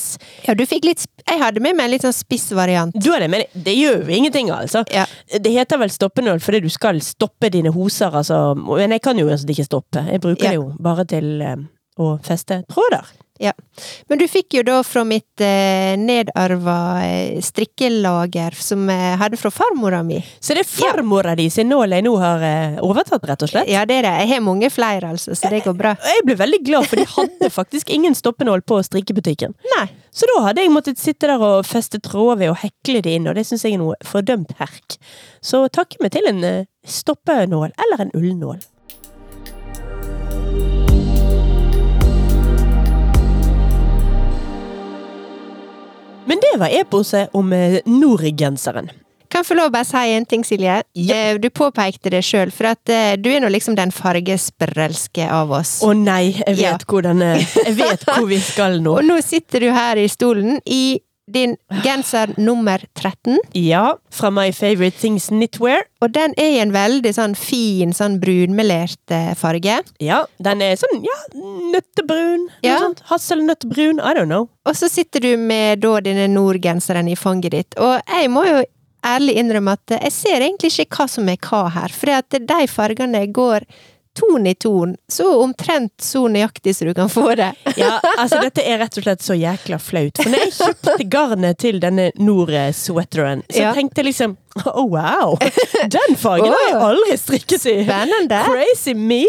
ja, 0.47 0.55
du 0.55 0.65
fikk 0.67 0.85
litt 0.89 1.07
Jeg 1.29 1.39
hadde 1.39 1.61
med 1.63 1.77
meg 1.77 1.85
en 1.87 1.91
litt 1.95 2.03
sånn 2.07 2.17
spiss 2.17 2.49
variant. 2.57 2.95
Du 2.97 3.11
har 3.13 3.21
det, 3.21 3.29
men 3.31 3.45
det 3.55 3.75
gjør 3.77 4.03
jo 4.09 4.15
ingenting, 4.17 4.51
altså. 4.51 4.83
Ja. 4.91 5.05
Det 5.39 5.53
heter 5.55 5.79
vel 5.79 5.91
stoppenål 5.95 6.41
fordi 6.41 6.61
du 6.65 6.69
skal 6.73 6.99
stoppe 7.05 7.51
dine 7.53 7.71
hoser, 7.75 8.11
altså. 8.11 8.55
Men 8.57 8.91
jeg 8.97 9.03
kan 9.05 9.19
jo 9.21 9.29
altså 9.31 9.47
ikke 9.49 9.69
stoppe. 9.69 10.07
Jeg 10.11 10.21
bruker 10.25 10.45
Ja. 10.45 10.51
det 10.51 10.57
jo 10.63 10.73
bare 10.81 11.05
til 11.05 11.43
um, 11.43 11.69
å 12.01 12.15
feste 12.25 12.63
tråder. 12.73 13.05
Ja. 13.41 13.53
Men 14.09 14.21
du 14.21 14.27
fikk 14.29 14.59
jo 14.59 14.63
da 14.69 14.83
fra 14.85 15.01
mitt 15.09 15.41
eh, 15.41 15.95
nedarva 15.97 16.77
eh, 17.07 17.39
strikkelager 17.41 18.53
som 18.53 18.83
jeg 18.93 19.15
hadde 19.23 19.39
fra 19.41 19.49
farmora 19.55 20.03
mi. 20.05 20.19
Så 20.45 20.53
det 20.57 20.67
er 20.67 20.69
farmora 20.69 21.33
di 21.39 21.47
sin 21.53 21.71
nål 21.73 21.97
jeg 21.97 22.05
nå 22.05 22.13
har 22.21 22.45
eh, 22.45 22.77
overtatt, 22.85 23.25
rett 23.31 23.47
og 23.47 23.53
slett? 23.53 23.71
Ja, 23.73 23.87
det 23.89 24.03
er 24.03 24.09
det. 24.11 24.13
Jeg 24.21 24.31
har 24.35 24.45
mange 24.45 24.69
flere, 24.69 25.15
altså, 25.15 25.33
så 25.33 25.49
det 25.53 25.63
går 25.65 25.79
bra. 25.79 25.95
Jeg 26.11 26.27
ble 26.27 26.37
veldig 26.37 26.61
glad, 26.67 26.89
for 26.91 27.01
de 27.01 27.07
hadde 27.09 27.49
faktisk 27.55 27.89
ingen 27.95 28.15
stoppenål 28.19 28.61
på 28.69 28.83
strikkebutikken. 28.85 29.57
Nei. 29.77 29.87
Så 30.13 30.27
da 30.29 30.41
hadde 30.49 30.65
jeg 30.65 30.73
måttet 30.75 30.99
sitte 30.99 31.29
der 31.31 31.41
og 31.41 31.65
feste 31.69 32.01
tråder 32.03 32.41
ved 32.43 32.53
å 32.53 32.59
hekle 32.59 33.01
det 33.07 33.15
inn, 33.15 33.29
og 33.31 33.39
det 33.39 33.47
syns 33.47 33.65
jeg 33.65 33.77
er 33.77 33.81
noe 33.81 33.97
fordømt 34.05 34.53
herk. 34.59 34.99
Så 35.41 35.63
takke 35.73 36.03
meg 36.03 36.13
til 36.17 36.27
en 36.29 36.43
eh, 36.45 36.67
stoppenål, 36.85 37.71
eller 37.87 38.05
en 38.05 38.13
ullnål. 38.19 38.59
Men 46.31 46.39
det 46.45 46.55
var 46.63 46.71
eposet 46.81 47.35
om 47.35 47.51
nordgenseren. 47.91 48.91
Kan 49.31 49.45
få 49.47 49.55
lov 49.55 49.69
å 49.71 49.75
bare 49.77 49.87
si 49.87 50.11
en 50.17 50.25
ting, 50.27 50.43
Silje? 50.47 50.81
Ja. 50.99 51.15
Eh, 51.15 51.37
Du 51.39 51.47
påpekte 51.55 52.11
det 52.11 52.25
sjøl, 52.27 52.51
for 52.55 52.67
at 52.73 52.91
eh, 52.91 53.13
du 53.19 53.29
er 53.31 53.39
nå 53.45 53.51
liksom 53.53 53.77
den 53.79 53.93
fargesprelske 53.95 55.29
av 55.31 55.53
oss. 55.55 55.77
Å 55.87 55.93
nei, 55.95 56.33
jeg 56.35 56.57
vet, 56.57 56.65
Ja. 56.65 56.79
hvordan, 56.87 57.23
eh, 57.23 57.45
jeg 57.67 57.77
vet 57.79 58.03
hvor 58.09 58.27
vi 58.27 58.41
skal 58.43 58.81
nå. 58.83 58.97
Og 58.99 59.07
nå 59.07 59.21
sitter 59.23 59.61
du 59.61 59.71
her 59.71 59.97
i 60.03 60.09
stolen 60.11 60.59
i 60.67 60.99
din 61.33 61.57
genser 61.85 62.33
nummer 62.41 62.83
13. 62.99 63.39
Ja, 63.59 63.97
fra 64.11 64.31
My 64.35 64.53
Favorite 64.53 64.99
Things 64.99 65.29
Knitwear. 65.33 65.87
Og 66.01 66.13
den 66.15 66.35
er 66.41 66.57
i 66.57 66.61
en 66.63 66.75
veldig 66.75 67.13
sånn 67.17 67.37
fin, 67.39 67.95
sånn 67.97 68.19
brunmelert 68.23 69.15
eh, 69.15 69.33
farge. 69.39 69.81
Ja, 70.03 70.25
den 70.43 70.65
er 70.65 70.77
sånn, 70.81 71.03
ja, 71.07 71.19
nøttebrun. 71.75 72.49
Ja. 72.65 72.81
Ja. 72.81 72.91
Hasselnøttbrun, 73.11 74.01
I 74.01 74.17
don't 74.17 74.31
know. 74.31 74.49
Og 74.69 74.77
så 74.79 74.91
sitter 74.91 75.25
du 75.25 75.33
med 75.41 75.83
da 75.85 75.99
denne 76.05 76.29
Nord-genseren 76.33 77.09
i 77.11 77.17
fanget 77.19 77.57
ditt. 77.57 77.79
Og 77.81 77.99
jeg 78.07 78.31
må 78.33 78.45
jo 78.49 78.61
ærlig 79.07 79.39
innrømme 79.41 79.75
at 79.79 79.97
jeg 79.97 80.13
ser 80.13 80.45
egentlig 80.45 80.73
ikke 80.75 81.01
hva 81.01 81.09
som 81.09 81.29
er 81.33 81.41
hva 81.41 81.65
her. 81.73 81.95
For 81.95 82.41
de 82.41 82.61
fargene 82.71 83.25
går 83.33 83.67
ton 84.21 84.47
i 84.47 84.55
ton, 84.55 84.93
så 85.11 85.27
omtrent 85.43 85.93
så 86.05 86.23
nøyaktig 86.31 86.75
som 86.77 86.91
du 86.91 86.95
kan 86.95 87.09
få 87.13 87.31
det. 87.41 87.51
Ja, 87.81 87.97
altså 88.19 88.41
dette 88.45 88.63
er 88.67 88.79
rett 88.85 88.99
og 89.01 89.05
slett 89.07 89.25
så 89.25 89.35
jækla 89.39 89.79
flaut. 89.81 90.21
For 90.21 90.31
når 90.33 90.45
jeg 90.45 90.53
kjøpte 90.59 91.07
garnet 91.13 91.59
til 91.65 91.81
denne 91.83 92.11
Nord-sweateren, 92.21 93.43
så 93.51 93.63
Ja. 93.65 93.73
tenkte 93.75 94.01
jeg 94.03 94.11
liksom 94.13 94.37
Oh 94.67 94.85
wow! 94.91 95.37
Den 95.95 96.17
fargen 96.19 96.51
har 96.53 96.65
jeg 96.69 96.81
aldri 96.91 97.17
strikket 97.17 97.67
i! 97.71 97.77
Spennende. 97.87 98.41
Crazy 98.45 98.93
me! 98.99 99.23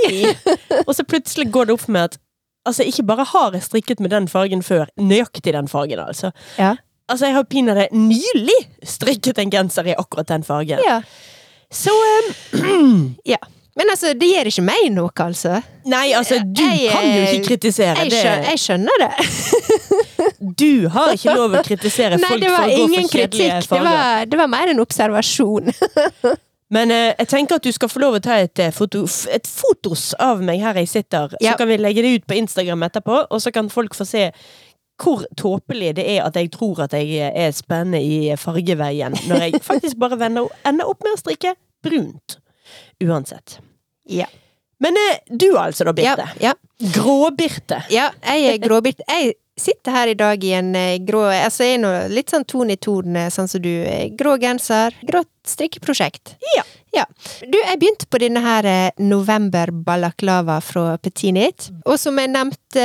Og 0.88 0.96
så 0.98 1.06
plutselig 1.06 1.52
går 1.54 1.70
det 1.70 1.76
opp 1.78 1.86
for 1.88 1.96
meg 1.98 2.10
at 2.12 2.20
Altså, 2.62 2.84
ikke 2.86 3.04
bare 3.10 3.24
har 3.26 3.56
jeg 3.58 3.64
strikket 3.66 4.00
med 4.06 4.12
den 4.14 4.28
fargen 4.30 4.60
før, 4.62 4.86
nøyaktig 5.02 5.54
den 5.56 5.66
fargen, 5.68 5.98
altså. 6.00 6.30
Ja. 6.60 6.76
Altså, 7.10 7.26
jeg 7.26 7.34
har 7.34 7.48
pinadø 7.50 7.88
nylig 7.92 8.58
strikket 8.86 9.40
en 9.42 9.50
genser 9.50 9.90
i 9.90 9.96
akkurat 9.98 10.30
den 10.30 10.44
fargen. 10.46 10.78
ja. 10.86 11.00
Så 11.74 11.90
um, 12.54 13.16
ja. 13.34 13.40
Men 13.80 13.88
altså, 13.94 14.12
det 14.20 14.28
gjør 14.28 14.50
ikke 14.52 14.64
meg 14.68 14.88
noe, 14.92 15.12
altså. 15.24 15.62
Nei, 15.88 16.12
altså, 16.18 16.42
du 16.44 16.62
Jeg, 16.62 16.92
kan 16.92 17.06
jo 17.08 17.22
eh, 17.22 17.34
ikke 17.38 17.48
kritisere 17.54 18.04
Jeg, 18.04 18.12
det. 18.12 18.50
jeg 18.50 18.60
skjønner 18.66 19.04
det. 19.06 19.12
Du 20.62 20.88
har 20.92 21.14
ikke 21.16 21.34
lov 21.38 21.56
å 21.58 21.62
kritisere 21.66 22.18
Nei, 22.20 22.28
folk 22.30 22.44
for 22.46 22.62
å 22.62 22.68
gå 22.68 22.78
ingen 22.84 23.08
for 23.08 23.18
kjedelige 23.18 23.58
kritikk. 23.62 23.72
Det 23.72 23.82
var, 23.86 24.26
det 24.30 24.40
var 24.40 24.50
mer 24.52 24.72
en 24.74 24.82
observasjon. 24.84 25.72
Men 26.76 26.92
eh, 26.94 27.12
jeg 27.20 27.30
tenker 27.32 27.60
at 27.60 27.68
du 27.68 27.72
skal 27.76 27.92
få 27.92 28.02
lov 28.04 28.18
å 28.20 28.22
ta 28.24 28.38
et, 28.44 28.60
eh, 28.64 28.74
foto, 28.76 29.04
et 29.32 29.48
fotos 29.48 30.12
av 30.24 30.44
meg 30.46 30.62
her 30.64 30.80
jeg 30.82 30.92
sitter. 30.92 31.36
Ja. 31.40 31.54
Så 31.54 31.62
kan 31.64 31.72
vi 31.72 31.80
legge 31.80 32.04
det 32.04 32.14
ut 32.20 32.28
på 32.28 32.38
Instagram 32.40 32.86
etterpå, 32.88 33.24
og 33.28 33.44
så 33.44 33.52
kan 33.56 33.72
folk 33.72 33.96
få 33.98 34.08
se 34.08 34.30
hvor 35.02 35.24
tåpelig 35.40 35.96
det 35.98 36.06
er 36.14 36.22
at 36.28 36.36
jeg 36.38 36.52
tror 36.54 36.84
at 36.86 36.94
jeg 36.94 37.32
er 37.34 37.56
spennende 37.58 38.04
i 38.04 38.36
fargeveien, 38.38 39.16
når 39.28 39.48
jeg 39.48 39.64
faktisk 39.72 40.00
bare 40.02 40.20
ender 40.30 40.86
opp 40.86 41.02
med 41.02 41.16
å 41.16 41.20
strikke 41.20 41.56
brunt. 41.84 42.38
Uansett. 43.02 43.60
Ja. 44.10 44.28
Men 44.82 44.98
eh, 44.98 45.20
du 45.38 45.58
altså, 45.58 45.86
da, 45.90 45.94
Birte. 45.94 46.28
ja. 46.42 46.54
Grå-Birte. 46.96 47.84
Ja, 47.94 48.10
jeg 48.26 48.56
er 48.56 48.62
Gråbirte. 48.64 49.06
Jeg 49.08 49.36
sitter 49.62 49.96
her 49.96 50.12
i 50.12 50.18
dag 50.20 50.44
i 50.44 50.56
en 50.58 50.74
eh, 50.76 50.98
grå 51.06 51.24
Altså, 51.32 51.64
jeg 51.68 51.78
er 51.80 51.84
nå 51.86 51.92
litt 52.14 52.34
sånn 52.34 52.46
ton 52.50 52.74
i 52.74 52.80
ton, 52.82 53.16
eh, 53.16 53.30
sånn 53.34 53.48
som 53.52 53.62
du. 53.64 53.72
eh, 53.86 54.10
Grå 54.18 54.36
genser, 54.42 54.96
grått 55.08 55.30
strikkeprosjekt. 55.48 56.36
Ja. 56.54 56.62
ja. 56.94 57.04
Du, 57.42 57.56
jeg 57.58 57.80
begynte 57.82 58.06
på 58.14 58.20
denne 58.22 58.44
her 58.46 58.68
eh, 58.70 58.92
november 59.02 59.72
balaklava 59.74 60.60
fra 60.62 60.98
Petinit. 61.02 61.72
Og 61.90 61.98
som 61.98 62.20
jeg 62.22 62.30
nevnte 62.30 62.84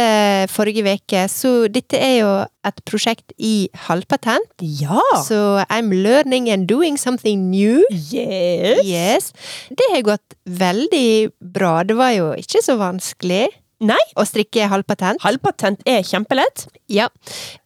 forrige 0.52 0.94
uke, 0.96 1.26
så 1.28 1.52
dette 1.68 2.00
er 2.00 2.14
jo 2.22 2.30
et 2.66 2.80
prosjekt 2.88 3.34
i 3.36 3.68
halvpatent. 3.88 4.48
Ja! 4.64 5.02
Så 5.26 5.42
I'm 5.68 5.92
learning 5.92 6.48
and 6.50 6.64
doing 6.70 6.96
something 6.96 7.50
new. 7.50 7.84
Yes. 7.92 8.80
Yes. 8.88 9.30
Det 9.68 9.90
har 9.92 10.06
gått 10.14 10.38
veldig 10.48 11.30
bra. 11.40 11.82
Det 11.84 11.98
var 12.00 12.14
jo 12.16 12.32
ikke 12.40 12.64
så 12.64 12.78
vanskelig 12.80 13.46
Nei, 13.80 14.00
å 14.16 14.24
strikke 14.24 14.68
halvpatent. 14.72 15.20
halvpatent 15.20 15.82
er 15.86 16.00
kjempelett. 16.02 16.66
Ja. 16.88 17.08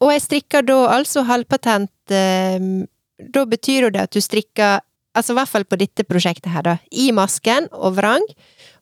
Og 0.00 0.10
jeg 0.10 0.22
strikker 0.24 0.64
da 0.66 0.78
altså 0.96 1.22
halvpatent 1.28 1.90
eh, 2.10 2.58
Da 3.20 3.44
betyr 3.46 3.82
jo 3.86 3.90
det 3.90 4.00
at 4.08 4.10
du 4.16 4.20
strikker 4.20 4.80
Altså 5.12 5.32
i 5.34 5.38
hvert 5.40 5.50
fall 5.50 5.64
på 5.66 5.76
dette 5.76 6.04
prosjektet 6.06 6.52
her, 6.54 6.62
da. 6.62 6.76
I 6.94 7.08
masken 7.10 7.64
og 7.74 7.96
vrang. 7.96 8.22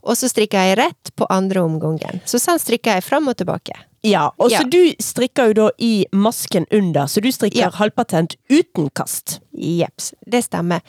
Og 0.05 0.13
så 0.15 0.29
strikker 0.29 0.61
jeg 0.61 0.77
rett 0.77 1.11
på 1.17 1.25
andre 1.33 1.63
omgangen. 1.65 2.21
Så 2.29 2.37
sånn 2.37 2.61
strikker 2.61 2.99
jeg 2.99 3.05
fram 3.07 3.31
og 3.33 3.39
tilbake. 3.41 3.73
Ja, 4.05 4.27
og 4.39 4.51
så 4.53 4.61
Ja. 4.61 4.69
du 4.69 4.93
strikker 5.01 5.49
jo 5.49 5.53
da 5.55 5.71
i 5.81 6.05
masken 6.13 6.67
under, 6.71 7.09
så 7.09 7.23
du 7.25 7.31
strikker 7.33 7.57
Ja. 7.65 7.71
halvpatent 7.71 8.37
uten 8.51 8.91
kast. 8.95 9.41
Jeps, 9.57 10.13
det 10.29 10.45
stemmer. 10.45 10.83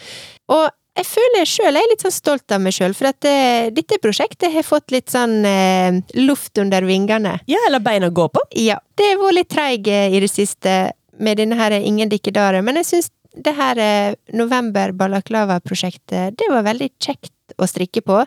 Og 0.49 0.69
jeg 0.97 1.07
føler 1.07 1.47
sjøl 1.47 1.77
jeg 1.77 1.85
er 1.85 1.91
litt 1.91 2.03
sånn 2.03 2.15
stolt 2.15 2.55
av 2.55 2.61
meg 2.63 2.75
sjøl, 2.75 2.95
for 2.97 3.11
at 3.11 3.27
uh, 3.27 3.69
dette 3.73 3.99
prosjektet 4.03 4.51
har 4.53 4.65
fått 4.67 4.91
litt 4.93 5.11
sånn 5.13 5.37
uh, 5.45 5.99
luft 6.19 6.59
under 6.61 6.85
vingene. 6.87 7.37
Ja, 7.49 7.61
eller 7.67 7.83
bein 7.83 8.07
å 8.07 8.11
gå 8.15 8.27
på. 8.33 8.43
Ja, 8.57 8.79
det 8.99 9.13
har 9.13 9.21
vært 9.21 9.37
litt 9.37 9.51
treig 9.53 9.87
eh, 9.91 10.15
i 10.15 10.21
det 10.23 10.31
siste 10.31 10.77
med 11.19 11.39
denne 11.39 11.57
her 11.59 11.75
Ingen 11.75 12.11
dikkedarer, 12.11 12.63
men 12.65 12.79
jeg 12.79 12.89
syns 12.89 13.11
det 13.35 13.53
her 13.55 13.79
uh, 13.79 14.15
november 14.35 14.91
balaklava-prosjektet, 14.97 16.35
det 16.39 16.47
var 16.51 16.65
veldig 16.67 16.91
kjekt 16.97 17.55
å 17.59 17.67
strikke 17.69 18.03
på. 18.05 18.23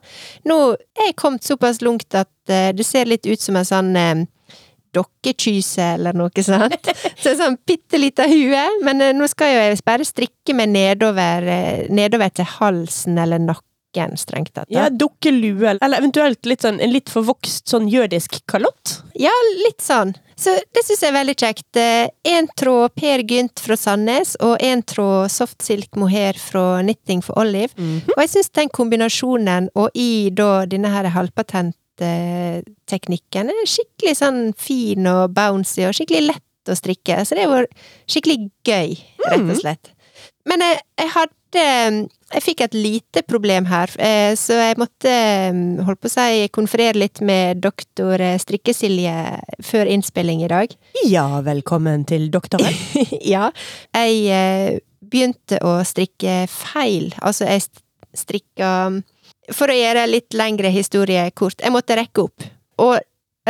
Nå 0.49 0.59
er 0.73 1.11
jeg 1.11 1.19
kommet 1.21 1.47
såpass 1.47 1.83
langt 1.85 2.15
at 2.19 2.31
det 2.49 2.83
ser 2.83 3.07
litt 3.07 3.27
ut 3.29 3.39
som 3.39 3.55
en 3.55 3.67
sånn 3.67 3.93
dokkekyse 4.95 5.93
eller 5.97 6.17
noe 6.17 6.45
sånt. 6.45 6.93
Så 7.21 7.33
en 7.33 7.41
sånn 7.41 7.59
bitte 7.67 8.01
lita 8.01 8.27
hue, 8.29 8.63
men 8.85 9.03
eh, 9.03 9.15
nå 9.17 9.29
skal 9.31 9.53
jo 9.55 9.67
jeg 9.67 9.83
bare 9.87 10.07
strikke 10.07 10.57
meg 10.57 10.73
nedover, 10.75 11.49
eh, 11.49 11.85
nedover 11.93 12.33
til 12.35 12.49
halsen 12.59 13.21
eller 13.23 13.43
nakken, 13.43 14.17
strengt 14.21 14.55
tatt. 14.57 14.71
Ja, 14.73 14.89
dukkelue, 14.89 15.77
eller 15.79 16.01
eventuelt 16.01 16.49
litt 16.49 16.65
sånn, 16.65 16.81
en 16.81 16.93
litt 16.95 17.13
forvokst 17.13 17.73
sånn 17.73 17.89
jødisk 17.93 18.41
kalott. 18.51 19.01
Ja, 19.19 19.33
litt 19.67 19.85
sånn. 19.85 20.15
Så 20.43 20.55
det 20.75 20.83
syns 20.83 21.03
jeg 21.05 21.13
er 21.13 21.19
veldig 21.19 21.35
kjekt. 21.39 21.79
Én 22.27 22.49
tråd 22.59 22.95
Per 22.99 23.23
Gynt 23.29 23.61
fra 23.63 23.77
Sandnes, 23.79 24.33
og 24.43 24.57
én 24.65 24.81
tråd 24.83 25.31
soft 25.31 25.63
silk 25.63 25.95
mohair 26.01 26.41
fra 26.41 26.81
Knitting 26.81 27.21
for 27.23 27.39
Olive. 27.45 27.77
Og 28.17 28.25
jeg 28.25 28.33
syns 28.33 28.51
den 28.57 28.73
kombinasjonen, 28.73 29.69
og 29.79 29.93
i 29.95 30.33
da 30.35 30.65
denne 30.67 30.91
her 30.91 31.13
halvpatentteknikken, 32.03 33.51
er 33.53 33.69
skikkelig 33.71 34.17
sånn 34.19 34.41
fin 34.59 35.07
og 35.11 35.33
bouncy, 35.37 35.85
og 35.87 35.95
skikkelig 35.97 36.33
lett 36.33 36.71
å 36.73 36.77
strikke. 36.79 37.21
Så 37.27 37.37
det 37.39 37.49
vært 37.51 37.73
skikkelig 38.11 38.51
gøy, 38.67 38.97
rett 39.29 39.49
og 39.51 39.61
slett. 39.61 39.93
Men 40.49 40.63
jeg, 40.65 40.83
jeg 40.99 41.13
hadde 41.17 41.29
Jeg 42.33 42.41
fikk 42.41 42.61
et 42.65 42.73
lite 42.75 43.21
problem 43.29 43.67
her, 43.69 43.91
eh, 44.01 44.33
så 44.41 44.55
jeg 44.57 44.79
måtte, 44.81 45.11
eh, 45.13 45.53
holdt 45.85 46.01
på 46.01 46.09
å 46.09 46.13
si, 46.15 46.47
konferere 46.49 46.97
litt 46.97 47.21
med 47.21 47.61
doktor 47.61 48.17
eh, 48.25 48.39
Strikkesilje 48.41 49.13
før 49.61 49.91
innspilling 49.93 50.41
i 50.41 50.49
dag. 50.49 50.73
Ja, 51.05 51.27
velkommen 51.45 52.07
til 52.09 52.31
doktoren. 52.33 52.73
ja. 53.35 53.51
Jeg 53.93 54.25
eh, 54.33 54.79
begynte 55.05 55.61
å 55.61 55.75
strikke 55.85 56.47
feil. 56.49 57.13
Altså, 57.21 57.45
jeg 57.51 57.67
st- 57.67 57.85
strikka 58.17 58.73
For 59.51 59.73
å 59.73 59.75
gjøre 59.75 60.07
litt 60.07 60.37
lengre 60.39 60.71
historie 60.71 61.25
kort, 61.35 61.59
jeg 61.59 61.75
måtte 61.75 61.97
rekke 61.99 62.29
opp. 62.29 62.47
Og 62.79 63.01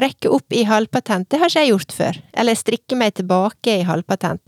rekke 0.01 0.31
opp 0.33 0.55
i 0.57 0.65
halvpatent, 0.65 1.29
det 1.29 1.39
har 1.43 1.51
ikke 1.53 1.61
jeg 1.67 1.75
gjort 1.75 1.93
før. 1.99 2.19
Eller 2.33 2.57
strikke 2.57 2.97
meg 2.97 3.15
tilbake 3.21 3.81
i 3.83 3.85
halvpatent. 3.85 4.41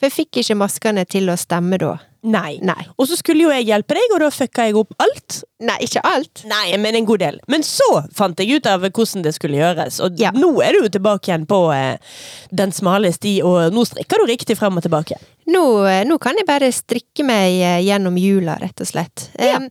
For 0.00 0.08
jeg 0.08 0.16
fikk 0.16 0.40
ikke 0.42 0.56
maskene 0.56 1.04
til 1.06 1.28
å 1.30 1.36
stemme 1.38 1.76
da. 1.78 1.98
Nei. 2.24 2.58
Nei. 2.64 2.82
Og 3.00 3.06
så 3.08 3.16
skulle 3.16 3.46
jo 3.46 3.52
jeg 3.52 3.66
hjelpe 3.68 3.94
deg, 3.96 4.12
og 4.12 4.20
da 4.20 4.28
fucka 4.32 4.66
jeg 4.66 4.76
opp 4.76 4.92
alt. 5.00 5.38
Nei, 5.64 5.76
ikke 5.86 6.02
alt. 6.04 6.42
Nei, 6.48 6.74
men 6.80 6.96
en 6.98 7.06
god 7.08 7.20
del. 7.22 7.38
Men 7.52 7.62
så 7.64 7.86
fant 8.16 8.40
jeg 8.40 8.58
ut 8.60 8.68
av 8.68 8.84
hvordan 8.88 9.24
det 9.24 9.32
skulle 9.36 9.60
gjøres, 9.60 10.00
og 10.04 10.18
Ja. 10.20 10.32
nå 10.36 10.50
er 10.64 10.72
du 10.76 10.88
tilbake 10.88 11.30
igjen 11.30 11.46
på 11.48 11.60
eh, 11.72 11.96
den 12.52 12.72
smale 12.72 13.12
sti, 13.12 13.38
og 13.44 13.72
nå 13.76 13.84
strikker 13.88 14.20
du 14.20 14.26
riktig 14.32 14.56
frem 14.60 14.76
og 14.76 14.84
tilbake. 14.84 15.16
Nå, 15.50 15.64
eh, 15.88 16.02
nå 16.06 16.18
kan 16.22 16.38
jeg 16.38 16.48
bare 16.48 16.70
strikke 16.74 17.26
meg 17.26 17.60
eh, 17.60 17.78
gjennom 17.86 18.18
jula, 18.20 18.58
rett 18.60 18.82
og 18.82 18.90
slett. 18.90 19.30
Ja. 19.38 19.58
Um, 19.58 19.70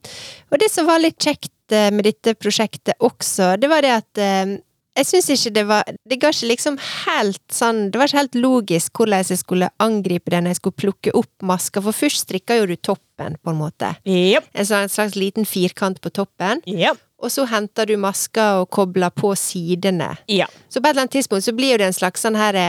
og 0.52 0.62
det 0.62 0.72
som 0.74 0.90
var 0.90 1.02
litt 1.04 1.20
kjekt 1.22 1.76
eh, 1.76 1.90
med 1.94 2.08
dette 2.10 2.36
prosjektet 2.40 2.98
også, 3.06 3.54
det 3.62 3.70
var 3.72 3.86
det 3.86 3.94
at 4.02 4.24
um, 4.48 4.58
jeg 5.00 5.08
syns 5.08 5.30
ikke 5.32 5.52
det 5.56 5.64
var 5.70 5.92
Det 6.10 6.18
ga 6.20 6.32
ikke 6.34 6.48
liksom 6.50 6.78
helt 6.82 7.54
sånn 7.54 7.86
Det 7.92 8.00
var 8.00 8.10
ikke 8.10 8.18
helt 8.18 8.38
logisk 8.42 9.00
hvordan 9.00 9.22
jeg 9.30 9.40
skulle 9.40 9.70
angripe 9.80 10.34
det 10.34 10.42
når 10.42 10.52
jeg 10.52 10.60
skulle 10.60 10.82
plukke 10.82 11.14
opp 11.16 11.46
maska, 11.46 11.84
for 11.86 11.96
først 11.96 12.26
strikka 12.26 12.58
jo 12.60 12.66
du 12.68 12.76
toppen, 12.76 13.38
på 13.40 13.54
en 13.54 13.62
måte. 13.62 13.94
Yep. 14.10 14.50
En 14.52 14.68
sånn 14.68 14.92
slags 14.92 15.16
liten 15.16 15.48
firkant 15.48 16.02
på 16.04 16.12
toppen. 16.12 16.64
Yep. 16.68 17.00
Og 17.20 17.32
så 17.32 17.46
henter 17.52 17.88
du 17.88 17.98
maska 18.00 18.50
og 18.62 18.70
kobler 18.72 19.12
på 19.12 19.32
sidene. 19.40 20.14
Yep. 20.32 20.52
Så 20.68 20.80
på 20.80 20.88
et 20.88 20.94
eller 20.94 21.06
annet 21.06 21.18
tidspunkt 21.20 21.48
så 21.48 21.56
blir 21.56 21.76
jo 21.76 21.82
det 21.82 21.92
en 21.92 22.00
slags 22.02 22.24
sånn 22.26 22.40
her 22.40 22.60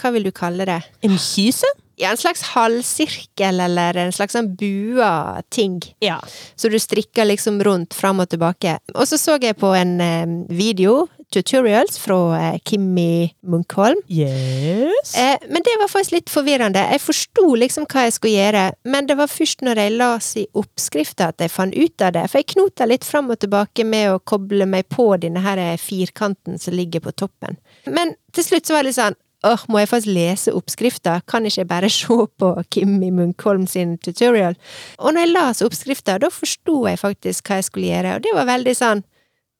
Hva 0.00 0.12
vil 0.12 0.28
du 0.28 0.32
kalle 0.34 0.68
det? 0.68 0.82
En 1.04 1.16
kyse? 1.20 1.68
Ja, 1.98 2.10
en 2.10 2.16
slags 2.16 2.42
halvsirkel 2.54 3.60
eller 3.60 3.96
en 3.98 4.12
slags 4.14 4.36
sånn 4.36 4.52
bua 4.58 5.42
ting. 5.50 5.80
Ja. 6.04 6.20
Så 6.54 6.70
du 6.70 6.78
strikker 6.78 7.26
liksom 7.26 7.58
rundt 7.66 7.96
fram 7.98 8.22
og 8.22 8.30
tilbake. 8.30 8.76
Og 8.94 9.08
så 9.10 9.18
så 9.18 9.34
jeg 9.42 9.58
på 9.58 9.72
en 9.74 9.96
eh, 10.00 10.36
video, 10.54 11.08
tutorials, 11.34 11.98
fra 11.98 12.20
eh, 12.38 12.60
Kimmi 12.62 13.34
Munkholm. 13.42 13.98
Yes. 14.06 15.10
Eh, 15.18 15.42
men 15.50 15.66
det 15.66 15.74
var 15.82 15.90
faktisk 15.90 16.14
litt 16.20 16.30
forvirrende. 16.30 16.86
Jeg 16.94 17.02
forsto 17.02 17.50
liksom 17.58 17.90
hva 17.90 18.06
jeg 18.06 18.16
skulle 18.20 18.36
gjøre, 18.36 18.64
men 18.94 19.10
det 19.10 19.18
var 19.18 19.34
først 19.34 19.66
når 19.66 19.82
jeg 19.82 19.98
las 19.98 20.32
i 20.38 20.46
oppskrifta 20.54 21.32
at 21.32 21.42
jeg 21.42 21.54
fant 21.54 21.74
ut 21.74 22.06
av 22.06 22.14
det. 22.14 22.28
For 22.30 22.38
jeg 22.38 22.52
knota 22.54 22.86
litt 22.86 23.06
fram 23.08 23.34
og 23.34 23.42
tilbake 23.42 23.82
med 23.88 24.12
å 24.14 24.22
koble 24.22 24.70
meg 24.70 24.86
på 24.94 25.10
denne 25.18 25.42
her 25.42 25.64
firkanten 25.82 26.62
som 26.62 26.78
ligger 26.78 27.02
på 27.02 27.16
toppen. 27.26 27.58
Men 27.90 28.14
til 28.30 28.46
slutt 28.46 28.68
så 28.68 28.78
var 28.78 28.86
det 28.86 28.92
litt 28.92 29.02
sånn 29.02 29.18
åh, 29.46 29.64
må 29.70 29.82
jeg 29.82 29.90
faktisk 29.90 30.12
lese 30.14 30.54
oppskrifta, 30.56 31.18
kan 31.30 31.46
ikke 31.46 31.62
jeg 31.62 31.70
bare 31.70 31.90
se 31.98 32.18
på 32.40 32.52
Kimmi 32.74 33.10
Munkholm 33.14 33.66
sin 33.70 33.96
tutorial? 33.98 34.58
Og 34.98 35.14
når 35.14 35.26
jeg 35.26 35.34
las 35.34 35.62
oppskrifta, 35.66 36.18
da 36.22 36.32
forsto 36.32 36.84
jeg 36.88 37.00
faktisk 37.00 37.48
hva 37.48 37.60
jeg 37.60 37.68
skulle 37.68 37.92
gjøre, 37.92 38.16
og 38.16 38.26
det 38.26 38.34
var 38.36 38.50
veldig 38.56 38.76
sånn 38.78 39.04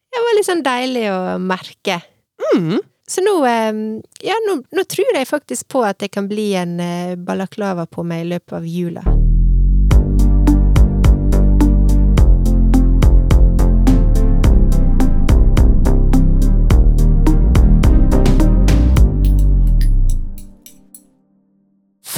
Det 0.09 0.21
var 0.25 0.37
litt 0.39 0.47
sånn 0.49 0.63
deilig 0.65 1.03
å 1.13 1.19
merke. 1.37 1.99
Mm. 2.55 2.79
Så 3.09 3.21
nå, 3.21 3.35
eh, 3.45 3.83
ja, 4.25 4.39
nå, 4.47 4.55
nå 4.73 4.85
tror 4.89 5.21
jeg 5.21 5.29
faktisk 5.29 5.69
på 5.69 5.85
at 5.85 6.01
det 6.01 6.09
kan 6.17 6.33
bli 6.33 6.55
en 6.57 6.79
eh, 6.81 7.17
balaklava 7.17 7.85
på 7.85 8.09
meg 8.09 8.25
i 8.25 8.31
løpet 8.33 8.57
av 8.57 8.69
jula. 8.69 9.18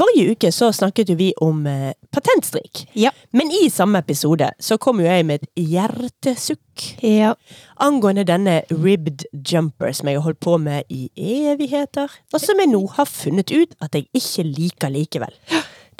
Forrige 0.00 0.32
uke 0.32 0.48
så 0.54 0.70
snakket 0.72 1.10
jo 1.12 1.16
vi 1.18 1.26
om 1.44 1.66
eh, 1.68 1.92
patentstrik. 2.14 2.86
Ja. 2.96 3.10
Men 3.36 3.50
i 3.52 3.66
samme 3.68 4.00
episode 4.00 4.48
så 4.62 4.78
kom 4.80 5.02
jo 5.02 5.04
jeg 5.04 5.26
med 5.28 5.42
et 5.42 5.66
hjertesukk 5.68 6.86
Ja. 7.04 7.34
angående 7.76 8.24
denne 8.24 8.62
ribbed 8.70 9.26
jumper 9.34 9.92
som 9.92 10.08
jeg 10.08 10.16
har 10.16 10.24
holdt 10.24 10.40
på 10.40 10.56
med 10.56 10.88
i 10.88 11.10
evigheter, 11.52 12.08
og 12.32 12.40
som 12.40 12.62
jeg 12.62 12.70
nå 12.72 12.80
har 12.96 13.04
funnet 13.10 13.52
ut 13.52 13.76
at 13.84 13.92
jeg 13.98 14.08
ikke 14.16 14.46
liker 14.48 14.94
likevel. 14.94 15.34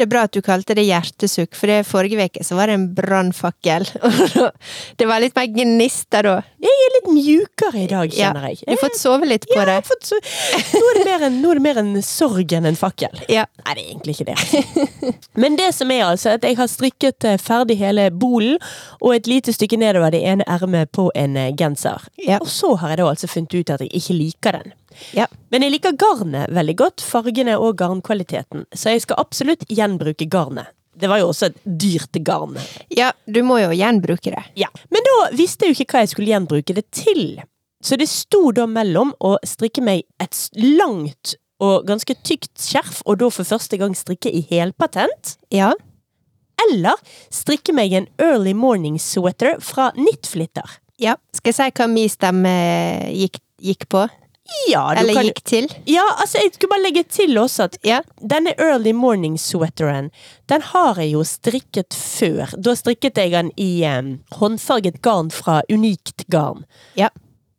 Det 0.01 0.07
er 0.07 0.13
bra 0.15 0.21
at 0.25 0.33
du 0.33 0.41
kalte 0.41 0.73
det 0.73 0.87
hjertesukk, 0.87 1.53
for 1.53 1.69
det 1.69 1.83
forrige 1.85 2.25
uke 2.25 2.41
så 2.41 2.57
var 2.57 2.71
det 2.71 2.77
en 2.79 2.87
brannfakkel. 2.97 3.85
det 4.99 5.09
var 5.11 5.21
litt 5.21 5.37
mer 5.37 5.51
gnister 5.53 6.25
da. 6.25 6.33
Jeg 6.65 6.87
er 6.87 6.95
litt 6.95 7.11
mjukere 7.13 7.83
i 7.83 7.91
dag, 7.91 8.15
Ja, 8.17 8.31
kjenner 8.31 8.47
jeg. 8.49 8.63
Du 8.63 8.73
har 8.73 8.81
fått 8.81 8.97
sove 8.97 9.29
litt 9.29 9.45
på 9.51 9.59
ja, 9.59 9.67
det. 9.69 9.75
fått. 9.85 10.09
Nå 10.73 10.81
er 10.89 10.97
det 10.97 11.05
mer 11.05 11.27
en, 11.29 11.37
nå 11.43 11.53
er 11.53 11.61
det 11.61 11.65
mer 11.67 11.83
en 11.83 11.93
sorg 12.01 12.57
enn 12.57 12.71
en 12.71 12.81
fakkel. 12.81 13.13
Ja. 13.31 13.45
Nei, 13.61 13.75
det 13.77 13.83
er 13.83 13.91
egentlig 13.91 14.17
ikke 14.17 14.33
det. 14.33 15.13
Men 15.45 15.61
det 15.61 15.69
som 15.77 15.93
er 15.93 16.07
altså 16.07 16.33
at 16.39 16.49
jeg 16.49 16.57
har 16.57 16.73
strikket 16.73 17.29
eh, 17.29 17.37
ferdig 17.37 17.77
hele 17.83 18.09
bolen, 18.11 18.57
og 19.05 19.19
et 19.19 19.29
lite 19.29 19.53
stykke 19.53 19.77
nedover 19.85 20.17
det 20.17 20.25
ene 20.25 20.49
ermet 20.49 20.89
på 20.97 21.11
en 21.13 21.37
eh, 21.37 21.53
genser. 21.61 22.09
Ja. 22.25 22.41
Og 22.41 22.49
så 22.49 22.73
har 22.81 22.97
jeg 22.97 23.03
da 23.05 23.13
altså 23.13 23.29
funnet 23.29 23.61
ut 23.61 23.77
at 23.77 23.85
jeg 23.85 23.93
ikke 24.01 24.17
liker 24.17 24.63
den. 24.63 24.73
Ja. 25.17 25.27
Men 25.51 25.63
jeg 25.63 25.73
liker 25.77 25.97
garnet 25.99 26.51
veldig 26.55 26.77
godt, 26.77 27.01
fargene 27.05 27.57
og 27.59 27.77
garnkvaliteten, 27.81 28.67
så 28.75 28.93
jeg 28.95 29.03
skal 29.07 29.21
absolutt 29.23 29.65
gjenbruke 29.69 30.29
garnet. 30.31 30.67
Det 31.01 31.09
var 31.09 31.21
jo 31.23 31.29
også 31.31 31.47
et 31.51 31.61
dyrt 31.65 32.19
garn. 32.27 32.57
ja, 32.93 33.13
du 33.27 33.43
må 33.47 33.59
jo 33.63 33.71
gjenbruke 33.73 34.33
det. 34.35 34.43
Ja. 34.59 34.69
Men 34.91 35.03
da 35.07 35.31
visste 35.39 35.65
jeg 35.65 35.75
jo 35.75 35.81
ikke 35.85 35.95
hva 35.97 36.03
jeg 36.05 36.11
skulle 36.15 36.33
gjenbruke 36.33 36.75
det 36.77 36.91
til. 36.93 37.41
Så 37.83 37.97
det 37.97 38.09
sto 38.13 38.51
da 38.53 38.67
mellom 38.69 39.15
å 39.25 39.37
strikke 39.47 39.81
meg 39.81 40.03
et 40.21 40.37
langt 40.59 41.37
og 41.61 41.87
ganske 41.89 42.15
tykt 42.25 42.57
skjerf, 42.61 43.01
og 43.07 43.19
da 43.21 43.31
for 43.33 43.45
første 43.45 43.79
gang 43.81 43.95
strikke 43.97 44.29
i 44.33 44.43
helpatent, 44.51 45.37
Ja. 45.51 45.73
eller 46.69 46.97
strikke 47.33 47.73
meg 47.73 47.93
en 47.97 48.09
early 48.21 48.53
morning 48.53 48.99
sweater 49.01 49.61
fra 49.61 49.91
Knitflitter. 49.97 50.79
ja. 50.99 51.17
Skal 51.33 51.53
jeg 51.53 51.55
si 51.55 51.71
hva 51.83 51.89
min 51.89 52.09
stemme 52.09 52.53
gikk, 53.15 53.41
gikk 53.63 53.89
på? 53.89 54.09
Ja, 54.69 54.83
Eller 54.95 55.15
kan 55.15 55.27
gikk 55.29 55.43
til? 55.47 55.69
Ja, 55.89 56.05
altså, 56.19 56.41
jeg 56.43 56.55
skulle 56.55 56.73
bare 56.75 56.85
legge 56.85 57.05
til 57.09 57.39
også 57.39 57.69
at 57.69 57.79
Ja. 57.85 58.01
denne 58.21 58.55
early 58.59 58.93
morning 58.93 59.39
sweateren, 59.39 60.11
den 60.49 60.63
har 60.63 60.99
jeg 60.99 61.13
jo 61.13 61.25
strikket 61.25 61.95
før. 61.95 62.51
Da 62.61 62.75
strikket 62.75 63.17
jeg 63.17 63.33
den 63.33 63.51
i 63.57 63.85
um, 63.87 64.21
håndfarget 64.33 65.03
garn 65.03 65.31
fra 65.31 65.63
Unikt 65.71 66.27
garn. 66.29 66.65
Ja. 66.97 67.09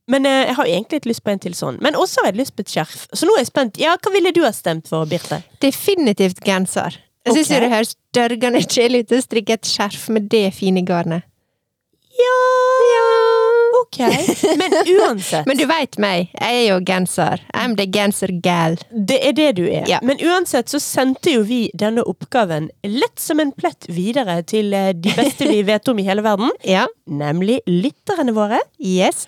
Men 0.07 0.25
uh, 0.25 0.31
jeg 0.31 0.55
har 0.55 0.65
egentlig 0.65 1.01
litt 1.01 1.09
lyst 1.13 1.23
på 1.23 1.31
en 1.31 1.39
til 1.39 1.55
sånn. 1.55 1.79
Men 1.81 1.95
også 1.95 2.21
har 2.21 2.31
jeg 2.31 2.41
lyst 2.41 2.55
på 2.55 2.65
et 2.65 2.73
skjerf. 2.73 3.07
Så 3.13 3.25
nå 3.25 3.35
er 3.35 3.45
jeg 3.45 3.51
spent. 3.51 3.79
Ja, 3.81 3.95
hva 3.97 4.11
ville 4.11 4.33
du 4.35 4.43
ha 4.43 4.51
stemt 4.51 4.91
for, 4.91 5.05
Birte? 5.05 5.41
Definitivt 5.63 6.43
genser. 6.45 6.99
Jeg 7.25 7.35
syns 7.35 7.51
okay. 7.51 7.59
det 7.61 7.71
høres 7.71 7.95
dørgende 8.17 8.63
kjedelig 8.65 9.05
ut 9.05 9.11
å 9.13 9.21
strikke 9.21 9.59
et 9.59 9.67
skjerf 9.69 10.09
med 10.09 10.29
det 10.33 10.47
fine 10.57 10.81
garnet. 10.85 11.27
Ja. 12.17 12.39
Ja, 12.91 13.30
Ok. 13.81 13.99
Men 14.61 14.75
uansett. 14.95 15.47
Men 15.49 15.57
du 15.59 15.65
veit 15.69 15.97
meg, 16.01 16.29
jeg 16.35 16.61
er 16.61 16.67
jo 16.69 16.79
genser. 16.87 17.43
I'm 17.57 17.75
the 17.79 17.87
genser 17.91 18.33
gal. 18.43 18.77
Det 18.91 19.17
er 19.27 19.35
det 19.37 19.49
du 19.59 19.63
er. 19.65 19.85
Ja. 19.89 19.99
Men 20.05 20.21
uansett 20.21 20.71
så 20.71 20.79
sendte 20.81 21.35
jo 21.35 21.43
vi 21.47 21.63
denne 21.77 22.05
oppgaven 22.07 22.69
lett 22.87 23.21
som 23.21 23.41
en 23.43 23.53
plett 23.55 23.87
videre 23.91 24.41
til 24.47 24.73
eh, 24.77 24.91
de 24.93 25.13
beste 25.17 25.49
vi 25.49 25.61
vet 25.67 25.87
om 25.91 25.99
i 26.01 26.07
hele 26.07 26.25
verden. 26.25 26.51
Ja. 26.71 26.85
Nemlig 27.09 27.59
lytterne 27.67 28.31
våre. 28.35 28.61
Yes. 28.79 29.25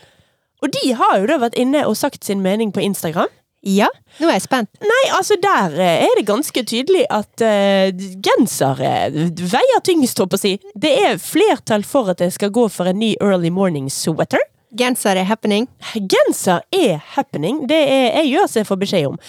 Og 0.63 0.72
de 0.72 0.94
har 0.96 1.18
jo 1.20 1.28
da 1.28 1.39
vært 1.42 1.58
inne 1.60 1.82
og 1.89 1.98
sagt 2.00 2.24
sin 2.24 2.44
mening 2.46 2.72
på 2.72 2.84
Instagram. 2.84 3.32
Ja. 3.63 3.88
Nå 4.19 4.28
er 4.28 4.36
jeg 4.36 4.43
spent. 4.43 4.69
Nei, 4.84 5.04
altså 5.15 5.38
der 5.41 5.76
eh, 5.80 6.04
er 6.04 6.17
det 6.19 6.26
ganske 6.28 6.63
tydelig 6.67 7.06
at 7.13 7.43
uh, 7.43 8.06
genser 8.26 8.82
eh, 8.84 9.15
veier 9.39 9.84
tyngst, 9.88 10.19
håper 10.19 10.36
jeg 10.36 10.39
å 10.39 10.43
si. 10.43 10.73
Det 10.84 10.91
er 11.08 11.21
flertall 11.23 11.86
for 11.88 12.12
at 12.12 12.19
jeg 12.23 12.36
skal 12.36 12.52
gå 12.54 12.67
for 12.73 12.91
en 12.91 12.99
ny 12.99 13.13
early 13.23 13.52
morning 13.54 13.88
sweater. 13.93 14.43
Genser 14.76 15.19
er 15.21 15.28
happening. 15.30 15.67
Genser 15.95 16.63
er 16.76 16.97
happening. 17.15 17.63
Det 17.69 17.78
er, 17.78 18.08
jeg 18.19 18.34
gjør 18.34 18.47
som 18.49 18.60
jeg 18.63 18.69
får 18.71 18.82
beskjed 18.84 19.12
om. 19.13 19.19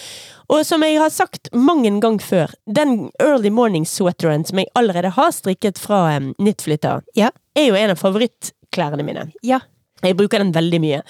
Og 0.55 0.64
som 0.68 0.83
jeg 0.85 0.99
har 1.01 1.12
sagt 1.12 1.49
mange 1.57 1.87
en 1.88 2.01
gang 2.03 2.18
før, 2.20 2.51
den 2.66 3.11
early 3.23 3.53
morning 3.55 3.87
sweateren 3.88 4.44
som 4.44 4.61
jeg 4.61 4.68
allerede 4.77 5.12
har 5.16 5.31
strikket 5.33 5.79
fra 5.81 6.16
um, 6.18 6.33
Knitflitter, 6.40 7.05
Ja. 7.16 7.31
er 7.57 7.68
jo 7.70 7.79
en 7.79 7.94
av 7.94 8.01
favorittklærne 8.01 9.07
mine. 9.07 9.29
Ja. 9.47 9.62
Jeg 10.05 10.17
bruker 10.19 10.38
den 10.43 10.53
veldig 10.55 10.81
mye. 10.83 11.01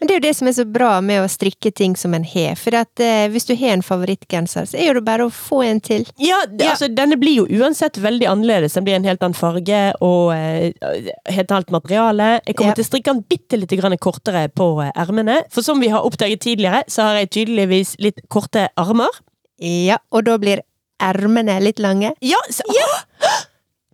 Men 0.00 0.08
det 0.08 0.14
er 0.14 0.18
jo 0.18 0.24
det 0.24 0.32
som 0.38 0.48
er 0.48 0.54
så 0.56 0.64
bra 0.64 0.90
med 1.04 1.20
å 1.22 1.28
strikke 1.28 1.70
ting 1.76 1.92
som 1.96 2.14
en 2.16 2.24
har. 2.24 2.54
For 2.56 2.74
at 2.78 3.02
eh, 3.04 3.26
hvis 3.32 3.44
du 3.48 3.52
har 3.60 3.74
en 3.76 3.82
favorittgenser, 3.84 4.64
så 4.70 4.78
er 4.80 4.94
det 4.96 5.02
bare 5.06 5.26
å 5.28 5.32
få 5.34 5.60
en 5.68 5.80
til. 5.84 6.06
Ja, 6.18 6.38
det, 6.48 6.64
Ja. 6.64 6.70
altså 6.74 6.88
denne 6.88 7.18
blir 7.20 7.42
jo 7.42 7.60
uansett 7.60 7.98
veldig 8.00 8.26
annerledes. 8.30 8.74
Den 8.78 8.84
blir 8.88 8.96
en 8.96 9.04
helt 9.04 9.22
annen 9.22 9.36
farge 9.38 9.82
og 10.00 10.32
eh, 10.34 10.72
helt 11.30 11.52
annet 11.52 11.70
materiale. 11.74 12.40
Jeg 12.46 12.56
kommer 12.56 12.72
Ja. 12.72 12.78
til 12.80 12.86
å 12.86 12.90
strikke 12.90 13.12
den 13.14 13.24
bitte 13.28 13.60
litt 13.60 13.76
grann 13.80 13.96
kortere 13.98 14.46
på 14.48 14.70
eh, 14.86 14.90
ermene. 14.96 15.42
For 15.52 15.62
som 15.62 15.80
vi 15.80 15.88
har 15.92 16.02
oppdaget 16.08 16.40
tidligere, 16.48 16.82
så 16.88 17.02
har 17.10 17.20
jeg 17.22 17.30
tydeligvis 17.38 17.96
litt 18.00 18.20
korte 18.28 18.68
armer. 18.80 19.10
Ja, 19.60 19.98
og 20.10 20.24
da 20.24 20.38
blir 20.40 20.62
ermene 21.00 21.60
litt 21.60 21.78
lange. 21.78 22.14
Ja, 22.24 22.40
så, 22.50 22.64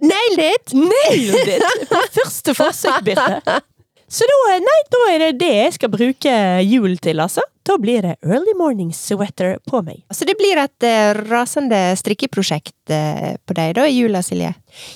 Nailed 0.01 0.39
it! 0.39 0.75
Nailed 0.75 1.49
it! 1.49 1.89
På 1.89 2.01
første 2.19 2.55
forsøk, 2.55 3.03
Birte. 3.07 3.41
Så 4.09 4.27
da, 4.31 4.57
nei, 4.63 4.81
da 4.93 5.03
er 5.11 5.23
det 5.25 5.31
det 5.41 5.53
jeg 5.55 5.77
skal 5.81 5.91
bruke 5.91 6.35
julen 6.63 6.99
til, 7.03 7.21
altså. 7.23 7.43
Da 7.67 7.75
blir 7.83 8.05
det 8.07 8.15
early 8.23 8.55
morning 8.55 8.93
sweater 8.95 9.57
på 9.67 9.81
meg. 9.83 10.05
Så 10.15 10.29
det 10.29 10.37
blir 10.39 10.59
et 10.63 10.87
eh, 10.87 11.11
rasende 11.27 11.81
strikkeprosjekt 11.99 12.95
eh, 12.95 13.35
på 13.43 13.57
deg 13.59 13.75
da 13.81 13.89
i 13.91 13.97
jula, 13.97 14.23
Silje. 14.23 14.53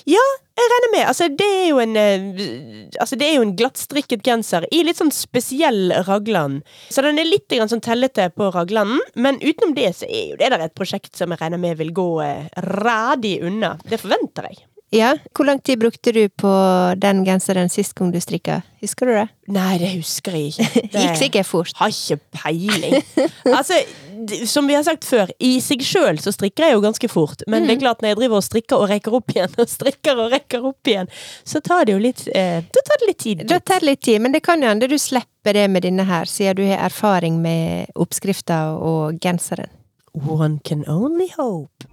Ja, 0.07 0.23
jeg 0.61 0.71
regner 0.71 0.93
med. 0.95 1.03
Altså, 1.11 1.27
det 1.35 1.49
er 1.57 1.67
jo 1.73 1.81
en 1.83 1.99
eh, 1.99 2.25
Altså, 3.01 3.19
det 3.19 3.27
er 3.27 3.37
jo 3.41 3.45
en 3.49 3.57
glattstrikket 3.59 4.23
genser 4.27 4.67
i 4.71 4.85
litt 4.87 5.01
sånn 5.01 5.11
spesiell 5.15 5.91
raglan. 6.07 6.61
Så 6.93 7.03
den 7.03 7.19
er 7.19 7.27
litt 7.27 7.51
grann 7.51 7.71
sånn 7.71 7.83
tellete 7.83 8.29
på 8.37 8.53
raglanden, 8.55 9.03
men 9.19 9.43
utenom 9.43 9.75
det 9.75 9.91
så 9.99 10.07
er 10.07 10.31
jo 10.31 10.39
det 10.39 10.53
der 10.55 10.69
et 10.69 10.77
prosjekt 10.79 11.17
som 11.19 11.33
jeg 11.35 11.43
regner 11.43 11.63
med 11.63 11.81
vil 11.81 11.91
gå 11.97 12.11
eh, 12.23 12.51
radig 12.71 13.41
unna. 13.47 13.75
Det 13.91 13.99
forventer 14.03 14.53
jeg. 14.53 14.63
Ja, 14.91 15.13
hvor 15.37 15.47
lang 15.47 15.61
tid 15.63 15.79
brukte 15.79 16.11
du 16.13 16.25
på 16.29 16.51
den 16.99 17.23
genseren 17.23 17.69
sist 17.71 17.95
gang 17.95 18.11
du 18.11 18.19
strikka? 18.19 18.57
Husker 18.83 19.07
du 19.07 19.13
det? 19.15 19.27
Nei, 19.55 19.77
det 19.79 19.91
husker 19.93 20.35
jeg 20.35 20.51
ikke. 20.51 20.81
Det 20.91 21.03
gikk 21.05 21.21
sikkert 21.21 21.47
fort. 21.47 21.71
Har 21.79 21.93
ikke 21.95 22.19
peiling. 22.35 22.97
Altså, 23.47 23.79
som 24.51 24.67
vi 24.67 24.75
har 24.75 24.83
sagt 24.83 25.07
før, 25.07 25.31
i 25.39 25.53
seg 25.63 25.85
sjøl 25.87 26.19
så 26.23 26.33
strikker 26.35 26.67
jeg 26.67 26.75
jo 26.75 26.83
ganske 26.83 27.11
fort. 27.13 27.45
Men 27.47 27.69
det 27.69 27.77
er 27.77 27.83
klart, 27.85 28.03
når 28.03 28.13
jeg 28.13 28.19
driver 28.19 28.41
og 28.41 28.47
strikker 28.49 28.83
og 28.83 28.91
rekker 28.91 29.15
opp 29.21 29.31
igjen, 29.31 29.55
og 29.63 29.71
strikker 29.71 30.25
og 30.25 30.35
rekker 30.35 30.67
opp 30.73 30.91
igjen, 30.91 31.13
så 31.47 31.63
tar 31.63 31.87
det 31.87 31.95
jo 31.95 32.03
litt 32.03 32.25
eh, 32.35 32.59
Da 32.75 32.85
tar 32.91 33.01
det 33.03 33.13
litt 33.13 33.23
tid. 33.23 33.47
Da 33.47 33.61
tar 33.63 33.85
det 33.85 33.93
litt 33.93 34.03
tid, 34.09 34.19
men 34.27 34.35
det 34.35 34.43
kan 34.47 34.63
jo 34.63 34.73
hende 34.73 34.91
du 34.91 34.99
slipper 34.99 35.55
det 35.55 35.69
med 35.71 35.87
denne 35.87 36.09
her, 36.11 36.27
siden 36.27 36.59
du 36.59 36.67
har 36.67 36.83
erfaring 36.91 37.39
med 37.45 37.95
oppskrifta 37.95 38.65
og 38.75 39.23
genseren. 39.23 39.71
One 40.19 40.59
can 40.67 40.83
only 40.91 41.31
hope. 41.39 41.87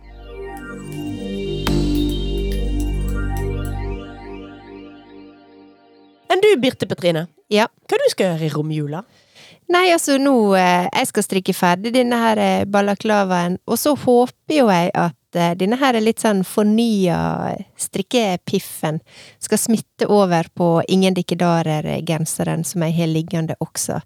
Enn 6.27 6.43
du, 6.43 6.49
Birte 6.59 6.87
Petrine? 6.89 7.27
Ja. 7.51 7.67
Hva 7.87 7.99
du 8.01 8.09
skal 8.11 8.33
gjøre 8.33 8.47
i 8.49 8.53
romjula? 8.53 9.03
Nei, 9.67 9.89
altså 9.91 10.15
nå 10.19 10.55
eh, 10.55 10.87
Jeg 10.87 11.09
skal 11.09 11.25
strikke 11.25 11.55
ferdig 11.55 11.91
denne 11.95 12.19
her 12.21 12.39
eh, 12.39 12.65
balaklavaen, 12.71 13.59
og 13.67 13.79
så 13.79 13.93
håper 13.99 14.55
jo 14.55 14.69
jeg 14.71 14.93
at 14.95 15.39
eh, 15.39 15.55
denne 15.59 15.79
her 15.79 15.99
litt 15.99 16.23
sånn 16.23 16.45
fornya 16.47 17.17
strikkepiffen 17.79 19.01
skal 19.43 19.59
smitte 19.59 20.07
over 20.07 20.47
på 20.55 20.69
Ingen 20.87 21.17
dikkedarer-genseren 21.17 22.63
som 22.67 22.87
jeg 22.87 22.95
har 23.01 23.11
liggende 23.11 23.59
også. 23.63 23.99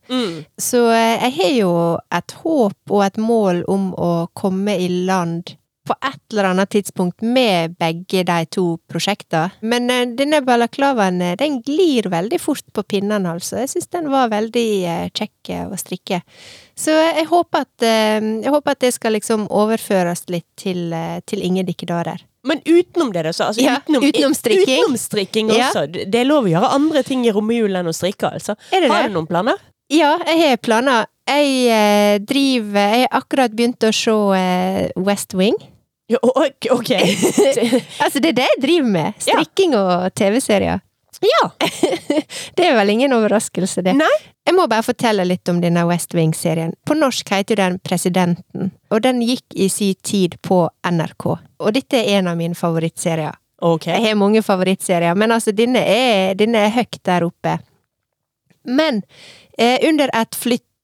Så 0.57 0.83
eh, 0.89 1.27
jeg 1.27 1.37
har 1.37 1.55
jo 1.59 1.73
et 2.09 2.37
håp 2.41 2.95
og 2.97 3.05
et 3.05 3.21
mål 3.21 3.65
om 3.69 3.91
å 3.93 4.11
komme 4.33 4.77
i 4.81 4.89
land 5.05 5.55
på 5.87 5.95
et 5.97 6.33
eller 6.33 6.51
annet 6.51 6.69
tidspunkt 6.69 7.23
med 7.25 7.75
begge 7.81 8.23
de 8.27 8.39
to 8.53 8.65
prosjektene. 8.91 9.49
Men 9.65 9.89
uh, 9.91 10.03
denne 10.17 10.41
balaklavaen, 10.45 11.21
eh, 11.25 11.37
den 11.39 11.59
glir 11.65 12.09
veldig 12.11 12.39
fort 12.41 12.67
på 12.73 12.83
pinnene, 12.83 13.33
altså. 13.33 13.59
Jeg 13.63 13.73
syns 13.73 13.91
den 13.93 14.11
var 14.13 14.31
veldig 14.33 14.67
uh, 14.85 15.07
kjekk 15.17 15.53
å 15.67 15.79
strikke. 15.79 16.21
Så 16.77 16.93
jeg 16.93 17.27
håper 17.29 17.65
at, 17.65 17.83
jeg 17.83 18.49
håper 18.49 18.73
at 18.73 18.81
det 18.81 18.89
skal 18.95 19.13
liksom 19.13 19.43
overføres 19.53 20.23
litt 20.33 20.47
til, 20.57 20.93
til 21.29 21.43
Inge 21.45 21.65
Dikkedarer. 21.67 22.23
Men 22.47 22.61
utenom 22.65 23.11
det, 23.13 23.25
altså. 23.27 23.51
Altså, 23.51 23.61
Ja, 23.61 23.75
utenom, 23.83 24.05
utenom 24.07 24.33
strikking. 24.33 24.79
Utenom 24.79 24.97
strikking 24.97 25.51
Ja. 25.53 25.69
Det 25.91 26.23
er 26.23 26.25
lov 26.25 26.47
å 26.47 26.53
gjøre 26.53 26.71
andre 26.73 27.03
ting 27.05 27.25
i 27.27 27.33
romjulen 27.35 27.81
enn 27.83 27.91
å 27.91 27.93
strikke, 27.93 28.31
altså. 28.33 28.57
Har 28.71 29.09
du 29.09 29.13
noen 29.13 29.29
planer? 29.29 29.61
Ja, 29.91 30.15
jeg 30.25 30.39
har 30.39 30.61
planer. 30.63 31.10
Jeg 31.31 31.51
eh, 31.71 32.15
driver 32.27 32.95
Jeg 32.95 33.05
har 33.05 33.21
akkurat 33.21 33.53
begynt 33.55 33.85
å 33.87 33.91
se 33.95 34.15
eh, 34.37 34.89
West 34.99 35.35
Wing. 35.37 35.55
Ja, 36.11 36.19
ok. 36.23 36.91
Altså, 38.03 38.19
det 38.19 38.33
er 38.33 38.37
det 38.41 38.47
jeg 38.49 38.61
driver 38.65 38.89
med. 38.97 39.19
Strikking 39.23 39.75
og 39.79 40.09
TV-serier. 40.17 40.81
ja. 41.21 41.43
Det 42.57 42.65
er 42.65 42.75
vel 42.75 42.89
ingen 42.89 43.13
overraskelse, 43.15 43.83
det. 43.85 43.93
Nei. 43.95 44.11
Jeg 44.47 44.57
må 44.57 44.65
bare 44.67 44.83
fortelle 44.83 45.23
litt 45.23 45.47
om 45.51 45.61
denne 45.61 45.85
West 45.87 46.15
Wing-serien. 46.17 46.73
På 46.87 46.97
norsk 46.97 47.29
heter 47.31 47.53
jo 47.53 47.59
den 47.61 47.77
Presidenten, 47.79 48.71
og 48.89 49.03
den 49.05 49.21
gikk 49.23 49.53
i 49.53 49.69
sin 49.69 49.95
tid 50.03 50.35
på 50.41 50.65
NRK. 50.83 51.27
Og 51.61 51.75
dette 51.77 52.01
er 52.01 52.17
en 52.19 52.31
av 52.33 52.39
mine 52.39 52.57
favorittserier. 52.57 53.37
Ok. 53.61 53.85
Jeg 53.87 54.01
har 54.07 54.17
mange 54.17 54.41
favorittserier, 54.41 55.15
men 55.15 55.31
altså, 55.31 55.53
denne 55.53 55.83
er, 55.85 56.33
denne 56.35 56.65
er 56.65 56.73
høyt 56.73 56.99
der 57.05 57.27
oppe. 57.27 57.59
Men 58.65 59.03
eh, 59.57 59.77
under 59.87 60.09
et 60.17 60.35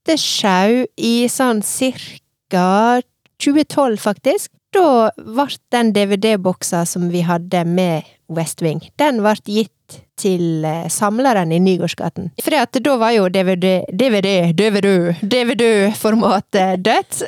flyttesjau 0.08 0.86
i 0.96 1.28
sånn 1.28 1.60
cirka 1.68 3.02
2012, 3.44 4.00
faktisk, 4.00 4.52
da 4.72 5.12
ble 5.18 5.50
den 5.74 5.92
DVD-boksa 5.92 6.86
som 6.88 7.10
vi 7.12 7.26
hadde 7.28 7.66
med 7.68 8.08
West 8.32 8.64
Wing, 8.64 8.80
den 8.96 9.20
ble 9.20 9.36
gitt 9.44 10.07
til 10.20 10.66
eh, 10.66 10.88
samleren 10.92 11.52
i 11.56 11.60
Nygårdsgaten. 11.64 12.32
For 12.44 12.56
da 12.84 12.96
var 12.98 13.14
jo 13.16 13.28
DVD, 13.34 13.84
DVD, 13.94 14.52
DVD, 14.58 14.92
DVD-formatet 15.22 16.84
dødt. 16.86 17.24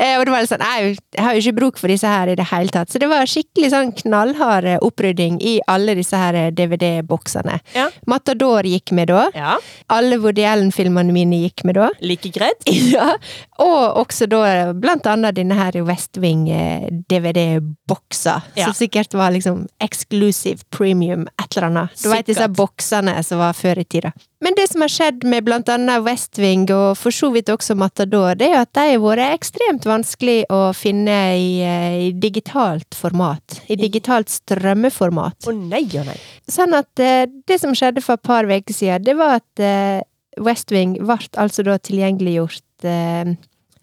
Eh, 0.00 0.14
og 0.20 0.22
det 0.24 0.32
var 0.32 0.42
litt 0.44 0.50
sånn, 0.52 0.62
nei, 0.62 0.92
jeg 1.16 1.22
har 1.24 1.34
jo 1.34 1.40
ikke 1.42 1.56
bruk 1.56 1.78
for 1.80 1.90
disse 1.90 2.08
her 2.08 2.30
i 2.30 2.34
det 2.38 2.44
hele 2.50 2.70
tatt. 2.72 2.92
Så 2.92 3.00
det 3.02 3.08
var 3.10 3.26
skikkelig 3.28 3.70
sånn 3.72 3.90
knallhard 3.98 4.64
eh, 4.70 4.76
opprydding 4.86 5.40
i 5.44 5.56
alle 5.68 5.96
disse 5.98 6.16
her 6.16 6.36
eh, 6.38 6.50
DVD-boksene. 6.54 7.56
Ja. 7.74 7.88
Matador 8.08 8.64
gikk 8.68 8.92
med 8.96 9.10
da. 9.10 9.24
ja. 9.34 9.56
Alle 9.92 10.16
Woody 10.22 10.44
Allen-filmene 10.46 11.12
mine 11.12 11.40
gikk 11.42 11.64
med 11.68 11.76
da. 11.80 11.88
Like 12.06 12.30
greit? 12.34 12.62
Ja, 12.94 13.16
og 13.60 13.98
også 14.04 14.26
da 14.30 14.40
blant 14.78 15.06
annet 15.10 15.36
denne 15.36 15.58
her 15.58 15.76
West 15.88 16.16
Wing 16.22 16.46
eh, 16.54 16.86
DVD-boksa, 17.10 18.38
Ja. 18.54 18.66
som 18.70 18.74
sikkert 18.78 19.14
var 19.18 19.30
liksom 19.34 19.66
exclusive 19.82 20.62
premium 20.70 21.26
et 21.40 21.56
eller 21.56 21.66
annet. 21.66 21.79
Du 22.00 22.08
veit 22.10 22.28
disse 22.28 22.48
boksene 22.52 23.14
som 23.26 23.40
var 23.42 23.56
før 23.56 23.80
i 23.82 23.86
tida. 23.88 24.12
Men 24.40 24.56
det 24.56 24.70
som 24.70 24.80
har 24.80 24.92
skjedd 24.92 25.24
med 25.28 25.44
blant 25.44 25.68
annet 25.68 26.00
West 26.06 26.38
Wing, 26.40 26.64
og 26.72 26.94
for 26.96 27.12
så 27.12 27.28
vidt 27.34 27.50
også 27.52 27.76
Matador, 27.76 28.38
det 28.40 28.48
er 28.48 28.54
jo 28.54 28.62
at 28.62 28.72
de 28.78 28.84
har 28.94 29.02
vært 29.04 29.34
ekstremt 29.36 29.88
vanskelig 29.88 30.38
å 30.52 30.60
finne 30.76 31.16
i, 31.36 31.50
eh, 31.60 31.96
i 32.06 32.10
digitalt 32.16 32.96
format. 32.96 33.60
I 33.68 33.76
digitalt 33.80 34.32
strømmeformat. 34.32 35.44
Å 35.44 35.56
nei 35.56 35.84
og 36.00 36.08
nei. 36.08 36.16
Sånn 36.48 36.72
at 36.78 37.04
eh, 37.04 37.26
det 37.28 37.60
som 37.60 37.76
skjedde 37.76 38.04
for 38.04 38.16
et 38.16 38.24
par 38.24 38.48
uker 38.48 38.76
siden, 38.76 39.04
det 39.04 39.16
var 39.20 39.42
at 39.42 39.64
eh, 39.64 40.00
West 40.40 40.72
Wing 40.72 40.96
ble 41.02 41.18
altså 41.36 41.66
da 41.66 41.76
tilgjengeliggjort 41.78 42.88
eh, 42.88 43.36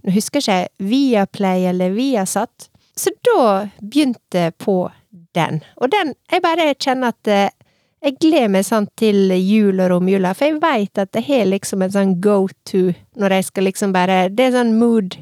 Nå 0.08 0.14
husker 0.14 0.40
ikke 0.40 0.54
jeg 0.56 0.88
Viaplay 0.88 1.66
eller 1.68 1.92
Viasat. 1.92 2.70
Så 2.96 3.12
da 3.26 3.68
begynte 3.82 4.52
på 4.58 4.86
den. 5.36 5.60
Og 5.78 5.92
den 5.92 6.14
Jeg 6.32 6.42
bare 6.46 6.74
kjenner 6.80 7.12
at 7.12 7.32
jeg 8.04 8.18
gleder 8.22 8.50
meg 8.54 8.66
sånn 8.68 8.88
til 9.00 9.32
jul 9.34 9.80
og 9.82 9.90
romjula, 9.92 10.34
for 10.38 10.46
jeg 10.48 10.60
veit 10.62 11.02
at 11.02 11.18
jeg 11.18 11.26
har 11.28 11.48
liksom 11.50 11.82
en 11.82 11.94
sånn 11.96 12.16
go 12.22 12.48
to 12.70 12.92
når 13.18 13.38
jeg 13.38 13.48
skal 13.50 13.64
liksom 13.64 13.94
bare 13.96 14.30
Det 14.30 14.46
er 14.46 14.52
sånn 14.54 14.76
mood 14.78 15.18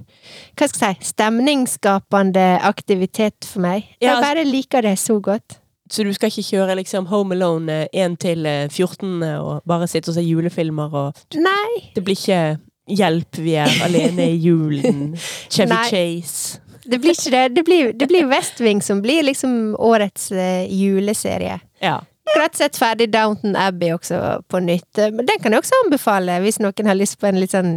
Hva 0.59 0.67
skal 0.67 0.91
jeg 0.93 0.97
si 1.01 1.13
Stemningsskapende 1.13 2.47
aktivitet 2.67 3.45
for 3.47 3.61
meg. 3.61 3.85
Ja, 3.99 4.07
Jeg 4.07 4.09
altså- 4.15 4.27
bare 4.27 4.45
liker 4.45 4.81
det 4.81 4.97
så 4.99 5.21
godt. 5.21 5.59
Så 5.89 6.03
du 6.03 6.11
skal 6.13 6.29
ikke 6.29 6.49
kjøre 6.51 6.75
liksom 6.75 7.05
Home 7.07 7.35
Alone 7.35 7.88
1 7.93 8.17
til 8.19 8.45
eh, 8.45 8.67
14 8.67 9.23
og 9.39 9.61
bare 9.65 9.88
sitte 9.88 10.09
og 10.09 10.15
se 10.15 10.21
julefilmer 10.21 10.93
og 10.93 11.13
Nei. 11.35 11.91
Det 11.93 12.03
blir 12.03 12.15
ikke 12.15 12.59
Hjelp, 12.88 13.38
vi 13.41 13.55
er 13.57 13.71
alene 13.81 14.27
i 14.29 14.38
julen. 14.38 15.15
Chevy 15.49 15.69
Nei. 15.71 15.89
Chase. 15.89 16.59
Det 16.85 16.99
blir 17.01 17.15
ikke 17.15 17.31
det. 17.31 17.55
Det 17.55 17.63
blir, 17.65 17.93
det 17.93 18.07
blir 18.07 18.27
West 18.29 18.59
Wing 18.61 18.81
som 18.81 19.01
blir 19.01 19.23
liksom 19.23 19.75
årets 19.79 20.31
eh, 20.31 20.67
juleserie. 20.69 21.59
Ja. 21.81 21.99
Rett 22.35 22.55
sett 22.57 22.77
ferdig 22.77 23.11
Downton 23.13 23.55
Abbey 23.55 23.91
også 23.95 24.17
på 24.51 24.59
nytt. 24.59 24.97
eh, 24.97 25.11
Men 25.13 25.27
den 25.29 25.39
kan 25.43 25.53
jeg 25.53 25.61
også 25.61 25.77
anbefale 25.85 26.39
hvis 26.43 26.57
noen 26.59 26.89
har 26.89 26.97
lyst 26.97 27.19
på 27.21 27.29
en 27.29 27.39
litt 27.39 27.53
sånn 27.53 27.73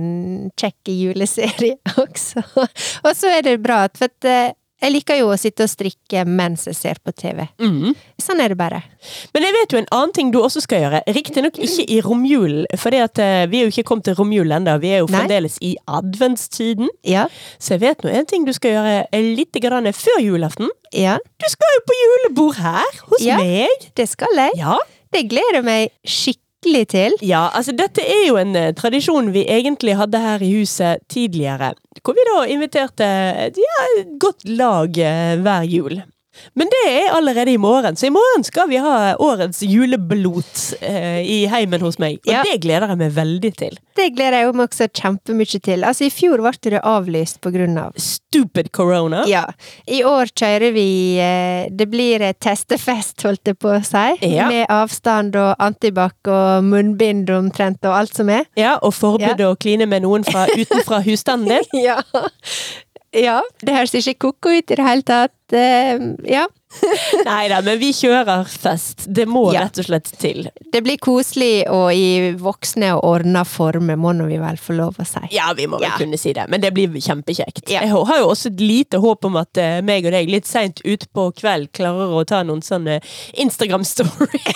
kjekk 0.58 0.90
juleserie 0.94 1.76
også. 2.04 2.42
Og 2.56 3.10
så 3.14 3.34
er 3.38 3.44
det 3.46 3.58
bra, 3.62 3.84
for 3.94 4.08
at 4.08 4.28
eh, 4.28 4.56
jeg 4.80 4.92
liker 4.94 5.18
jo 5.18 5.28
å 5.32 5.36
sitte 5.38 5.64
og 5.66 5.70
strikke 5.72 6.24
mens 6.28 6.66
jeg 6.68 6.76
ser 6.78 6.98
på 7.04 7.12
TV. 7.16 7.46
Mm. 7.58 7.94
Sånn 8.22 8.40
er 8.40 8.52
det 8.52 8.58
bare. 8.60 8.82
Men 9.34 9.42
jeg 9.48 9.54
vet 9.56 9.72
jo 9.74 9.78
en 9.82 9.88
annen 9.96 10.12
ting 10.14 10.30
du 10.34 10.38
også 10.40 10.62
skal 10.62 10.84
gjøre. 10.84 11.00
Riktignok 11.16 11.58
ikke 11.58 11.86
i 11.90 12.00
romjulen, 12.04 12.66
for 12.78 12.90
vi 12.94 13.00
er 13.02 13.48
jo 13.66 13.72
ikke 13.72 13.86
kommet 13.90 14.04
til 14.08 14.14
romjulen 14.18 14.60
ennå. 14.60 14.78
Vi 14.82 14.92
er 14.94 15.02
jo 15.02 15.08
Nei. 15.10 15.18
fremdeles 15.18 15.58
i 15.66 15.74
adventstiden. 15.88 16.88
Ja. 17.04 17.26
Så 17.58 17.74
jeg 17.76 17.80
vet 17.86 18.02
nå 18.04 18.10
en 18.14 18.26
ting 18.30 18.44
du 18.46 18.52
skal 18.56 18.76
gjøre 18.76 19.22
litt 19.36 19.58
grann 19.62 19.88
før 19.94 20.20
julaften. 20.22 20.70
Ja, 20.94 21.18
Du 21.38 21.46
skal 21.50 21.74
jo 21.76 21.80
på 21.86 21.96
julebord 22.02 22.56
her 22.62 23.00
hos 23.10 23.20
Ja. 23.22 23.36
meg. 23.38 23.68
det 23.94 24.08
skal 24.08 24.32
jeg. 24.34 24.52
Ja. 24.56 24.78
Det 25.12 25.28
gleder 25.28 25.62
meg 25.64 25.90
skikkelig 26.04 26.44
til. 26.62 27.14
ja, 27.22 27.48
altså 27.54 27.72
dette 27.72 28.02
er 28.02 28.26
jo 28.28 28.36
en 28.36 28.56
uh, 28.56 28.74
tradisjon 28.74 29.32
vi 29.32 29.46
egentlig 29.48 29.96
hadde 29.96 30.18
her 30.18 30.42
i 30.42 30.52
huset 30.58 30.98
tidligere. 31.08 31.74
Hvor 32.02 32.14
vi 32.14 32.26
da 32.26 32.44
inviterte 32.46 33.04
ja, 33.04 33.80
et 34.00 34.18
godt 34.20 34.48
lag 34.48 34.88
uh, 34.88 35.42
hver 35.42 35.62
jul. 35.62 36.02
Men 36.58 36.70
det 36.72 36.82
er 36.90 37.12
allerede 37.16 37.52
i 37.52 37.60
morgen, 37.60 37.96
så 37.98 38.06
i 38.08 38.14
morgen 38.14 38.44
skal 38.46 38.68
vi 38.70 38.78
ha 38.82 39.14
årets 39.22 39.62
juleblot 39.66 40.62
eh, 40.80 41.20
i 41.22 41.38
heimen 41.50 41.80
hos 41.84 41.98
meg. 42.02 42.18
Og 42.26 42.32
Ja. 42.32 42.42
det 42.46 42.60
gleder 42.64 42.88
jeg 42.92 42.98
meg 43.00 43.12
veldig 43.16 43.52
til. 43.58 43.78
Det 43.98 44.12
gleder 44.14 44.44
jeg 44.44 44.54
meg 44.54 44.68
også 44.68 44.88
kjempemye 44.94 45.60
til. 45.60 45.84
Altså, 45.84 46.06
i 46.06 46.12
fjor 46.14 46.38
ble 46.44 46.52
det 46.70 46.82
avlyst 46.86 47.40
på 47.42 47.50
grunn 47.54 47.78
av 47.82 47.96
Stupid 47.98 48.70
corona. 48.72 49.24
Ja. 49.26 49.44
I 49.88 50.02
år 50.06 50.30
kjører 50.36 50.72
vi 50.74 50.86
eh, 51.18 51.68
Det 51.72 51.88
blir 51.90 52.20
testefest, 52.38 53.22
holdt 53.24 53.48
jeg 53.50 53.58
på 53.58 53.72
å 53.76 53.80
si. 53.84 54.04
Ja. 54.34 54.48
Med 54.52 54.66
avstand 54.70 55.36
og 55.40 55.54
antibac 55.58 56.14
og 56.28 56.64
munnbind 56.68 57.30
omtrent 57.34 57.82
og 57.88 57.96
alt 58.02 58.14
som 58.14 58.28
er. 58.30 58.44
Ja, 58.58 58.76
og 58.82 58.94
forbud 58.94 59.40
å 59.46 59.54
kline 59.58 59.86
med 59.88 60.04
noen 60.06 60.24
fra, 60.28 60.46
utenfra 60.54 61.02
husstanden 61.06 61.56
din. 61.58 61.82
Ja. 61.88 62.02
Ja. 63.16 63.38
Det 63.64 63.72
høres 63.72 63.94
ikke 63.96 64.18
ko-ko 64.28 64.52
ut 64.58 64.70
i 64.70 64.76
det 64.76 64.84
hele 64.84 65.04
tatt. 65.06 65.32
Eh, 65.52 65.98
ja. 66.28 66.46
Nei 67.24 67.46
da, 67.48 67.62
men 67.64 67.78
vi 67.80 67.88
kjører 67.96 68.44
fest. 68.52 69.06
Det 69.16 69.24
må 69.26 69.46
Ja. 69.54 69.62
rett 69.64 69.78
og 69.80 69.86
slett 69.86 70.10
til. 70.20 70.50
Det 70.72 70.82
blir 70.84 70.98
koselig 71.00 71.64
og 71.72 71.88
i 71.96 72.34
voksne 72.36 72.90
og 72.98 73.06
ordna 73.08 73.44
former, 73.48 73.96
må 73.96 74.12
nå 74.12 74.26
vi 74.28 74.36
vel 74.42 74.58
få 74.60 74.76
lov 74.76 74.98
å 75.00 75.06
si. 75.08 75.22
Ja, 75.32 75.46
vi 75.56 75.64
må 75.66 75.78
vel 75.80 75.88
Ja. 75.88 75.96
kunne 75.96 76.18
si 76.20 76.34
det, 76.36 76.44
men 76.52 76.60
det 76.60 76.74
blir 76.76 76.88
kjempekjekt. 77.00 77.64
Ja. 77.72 77.80
Jeg 77.80 77.88
har 77.90 78.18
jo 78.20 78.28
også 78.28 78.52
et 78.52 78.60
lite 78.60 79.00
håp 79.00 79.24
om 79.24 79.36
at 79.40 79.56
eh, 79.56 79.80
meg 79.80 80.04
og 80.04 80.12
deg 80.12 80.28
litt 80.28 80.46
seint 80.46 80.82
utpå 80.84 81.30
kveld 81.40 81.72
klarer 81.72 82.12
å 82.12 82.26
ta 82.28 82.42
noen 82.44 82.60
sånne 82.62 83.00
Instagram-story. 83.40 84.42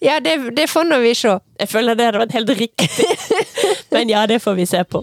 Ja, 0.00 0.20
det, 0.20 0.50
det 0.56 0.68
får 0.70 0.84
nå 0.88 0.98
vi 1.02 1.14
se. 1.18 1.34
Jeg 1.60 1.68
føler 1.68 1.96
det 1.98 2.06
hadde 2.06 2.20
vært 2.22 2.36
helt 2.36 2.52
riktig. 2.58 3.08
Men 3.92 4.08
ja, 4.12 4.26
det 4.30 4.40
får 4.44 4.54
vi 4.60 4.66
se 4.66 4.84
på. 4.84 5.02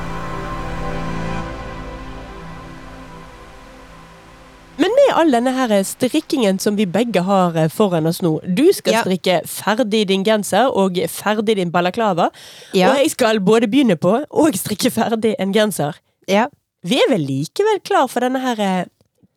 Med 5.11 5.19
all 5.19 5.31
denne 5.33 5.51
her 5.51 5.71
strikkingen 5.83 6.59
som 6.61 6.77
vi 6.79 6.85
begge 6.87 7.23
har 7.27 7.57
eh, 7.59 7.67
foran 7.71 8.07
oss 8.07 8.21
nå. 8.23 8.37
Du 8.47 8.63
skal 8.73 8.93
Ja. 8.93 9.01
strikke 9.03 9.41
ferdig 9.45 10.07
din 10.07 10.23
genser 10.23 10.71
og 10.71 10.95
ferdig 11.11 11.57
din 11.57 11.71
balaklava. 11.71 12.29
Ja. 12.73 12.91
Og 12.91 12.97
jeg 13.01 13.11
skal 13.11 13.39
både 13.39 13.67
begynne 13.67 13.97
på 13.99 14.23
og 14.29 14.55
strikke 14.55 14.91
ferdig 14.91 15.35
en 15.39 15.51
genser. 15.53 15.99
Ja. 16.27 16.47
Vi 16.83 16.95
er 16.95 17.09
vel 17.11 17.27
likevel 17.27 17.81
klar 17.83 18.07
for 18.07 18.21
denne 18.21 18.39
her 18.39 18.59
eh, 18.59 18.85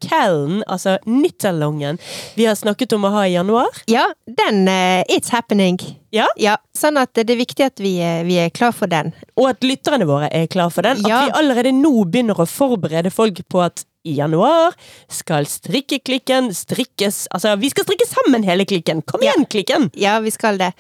callen, 0.05 0.63
altså 0.69 0.99
nitterlongen, 1.07 1.99
vi 2.37 2.45
har 2.45 2.55
snakket 2.55 2.93
om 2.93 3.05
å 3.05 3.11
ha 3.15 3.23
i 3.27 3.35
januar? 3.35 3.71
ja, 3.89 4.05
den 4.27 4.67
uh, 4.69 5.01
It's 5.09 5.31
happening. 5.33 5.79
Ja. 6.13 6.27
Ja, 6.37 6.57
sånn 6.77 6.99
at 7.01 7.15
det 7.15 7.31
er 7.31 7.41
viktig 7.41 7.65
at 7.65 7.81
vi, 7.81 7.97
vi 8.27 8.37
er 8.39 8.51
klar 8.51 8.73
for 8.73 8.87
den. 8.87 9.15
Og 9.39 9.49
at 9.55 9.65
lytterne 9.65 10.05
våre 10.07 10.29
er 10.31 10.47
klar 10.47 10.71
for 10.71 10.83
den. 10.83 11.01
Ja. 11.09 11.23
At 11.23 11.31
vi 11.31 11.39
allerede 11.41 11.73
nå 11.73 12.05
begynner 12.05 12.39
å 12.39 12.47
forberede 12.47 13.11
folk 13.15 13.41
på 13.49 13.65
at 13.65 13.87
i 14.05 14.14
januar 14.19 14.75
skal 15.09 15.47
strikkeklikken 15.49 16.51
strikkes 16.55 17.23
Altså, 17.35 17.55
vi 17.61 17.71
skal 17.73 17.87
strikke 17.87 18.07
sammen 18.11 18.45
hele 18.45 18.67
klikken! 18.69 19.01
Kom 19.09 19.23
Ja. 19.25 19.33
igjen, 19.33 19.47
klikken! 19.51 19.90
Ja, 19.97 20.19
vi 20.21 20.31
skal 20.31 20.59
det. 20.61 20.73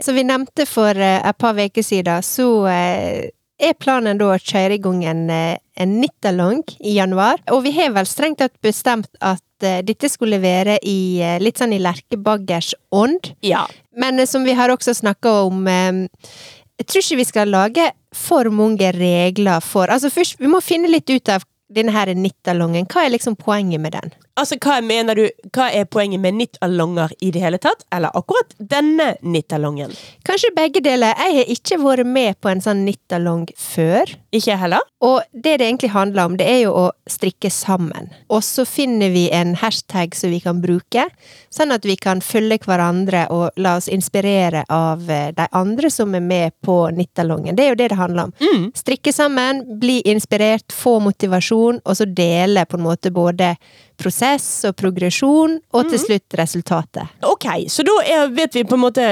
Som 0.00 0.16
vi 0.16 0.24
nevnte 0.24 0.66
for 0.66 0.96
eh, 0.96 1.20
et 1.28 1.38
par 1.38 1.54
uker 1.60 1.84
siden, 1.84 2.22
så 2.24 2.46
eh, 2.72 3.28
er 3.60 3.76
planen 3.76 4.16
da 4.18 4.30
å 4.32 4.38
kjøre 4.40 4.78
i 4.78 4.80
gang 4.80 5.02
en, 5.04 5.26
eh, 5.30 5.58
en 5.76 5.98
nittalong 6.00 6.62
i 6.80 6.94
januar. 6.96 7.42
Og 7.52 7.62
vi 7.66 7.74
har 7.76 7.92
vel 7.92 8.08
strengt 8.08 8.38
tatt 8.40 8.56
bestemt 8.64 9.10
at 9.20 9.42
dette 9.60 10.08
skulle 10.08 10.38
være 10.40 10.78
i 10.88 11.20
litt 11.44 11.58
sånn 11.60 11.74
i 11.76 11.78
Lerkebaggers 11.84 12.70
ånd. 12.96 13.34
Ja. 13.44 13.66
Men 13.92 14.24
som 14.26 14.46
vi 14.48 14.54
har 14.56 14.72
også 14.72 14.94
snakka 14.96 15.34
om 15.50 15.66
Jeg 15.68 16.86
tror 16.88 17.02
ikke 17.04 17.18
vi 17.18 17.26
skal 17.28 17.52
lage 17.52 17.90
for 18.16 18.48
mange 18.48 18.88
regler 18.96 19.60
for 19.60 19.92
Altså 19.92 20.08
først, 20.08 20.38
vi 20.40 20.48
må 20.48 20.62
finne 20.64 20.88
litt 20.88 21.10
ut 21.12 21.28
av 21.28 21.44
denne 21.74 21.94
her 21.94 22.12
nittalongen. 22.14 22.88
Hva 22.90 23.04
er 23.06 23.14
liksom 23.14 23.38
poenget 23.38 23.80
med 23.80 23.94
den? 23.96 24.14
Altså, 24.38 24.56
hva 24.62 24.78
mener 24.84 25.18
du 25.18 25.24
Hva 25.54 25.68
er 25.74 25.88
poenget 25.90 26.22
med 26.22 26.36
nittallonger 26.38 27.12
i 27.20 27.32
det 27.34 27.42
hele 27.42 27.58
tatt? 27.62 27.82
Eller 27.94 28.14
akkurat 28.16 28.54
denne 28.58 29.14
nittalongen? 29.22 29.92
Kanskje 30.26 30.52
begge 30.56 30.82
deler. 30.84 31.16
Jeg 31.18 31.40
har 31.40 31.52
ikke 31.56 31.80
vært 31.82 32.06
med 32.06 32.38
på 32.40 32.50
en 32.52 32.62
sånn 32.64 32.84
nittalong 32.86 33.48
før. 33.58 34.14
Ikke 34.30 34.52
jeg 34.52 34.60
heller? 34.62 34.84
Og 35.02 35.22
det 35.32 35.56
det 35.58 35.66
egentlig 35.66 35.90
handler 35.90 36.28
om, 36.28 36.36
det 36.36 36.46
er 36.46 36.58
jo 36.66 36.72
å 36.76 36.86
strikke 37.08 37.50
sammen. 37.50 38.10
Og 38.28 38.42
så 38.44 38.66
finner 38.68 39.10
vi 39.14 39.26
en 39.34 39.54
hashtag 39.58 40.14
som 40.16 40.30
vi 40.30 40.40
kan 40.44 40.60
bruke, 40.62 41.06
sånn 41.50 41.72
at 41.74 41.88
vi 41.88 41.96
kan 42.00 42.20
følge 42.24 42.60
hverandre 42.66 43.24
og 43.34 43.56
la 43.60 43.76
oss 43.80 43.88
inspirere 43.90 44.62
av 44.68 45.08
eh, 45.10 45.30
de 45.36 45.46
andre 45.56 45.90
som 45.90 46.14
er 46.14 46.24
med 46.24 46.56
på 46.64 46.76
nittalongen. 46.94 47.56
Det 47.56 47.64
er 47.64 47.72
jo 47.72 47.80
det 47.80 47.90
det 47.94 48.00
handler 48.00 48.28
om. 48.28 48.34
Mm. 48.40 48.66
Strikke 48.76 49.12
sammen, 49.16 49.64
bli 49.80 50.00
inspirert, 50.12 50.68
få 50.72 50.98
motivasjon, 51.02 51.80
og 51.84 51.96
så 51.96 52.06
dele 52.06 52.66
på 52.68 52.78
en 52.78 52.86
måte 52.86 53.12
både 53.14 53.54
prosess 54.00 54.46
og 54.68 54.76
progresjon, 54.80 55.58
og 55.76 55.90
til 55.92 56.00
slutt 56.02 56.38
resultatet. 56.40 57.08
Ok, 57.28 57.46
så 57.70 57.84
da 57.86 57.98
er, 58.08 58.30
vet 58.34 58.56
vi 58.56 58.64
på 58.66 58.78
en 58.78 58.86
måte 58.88 59.08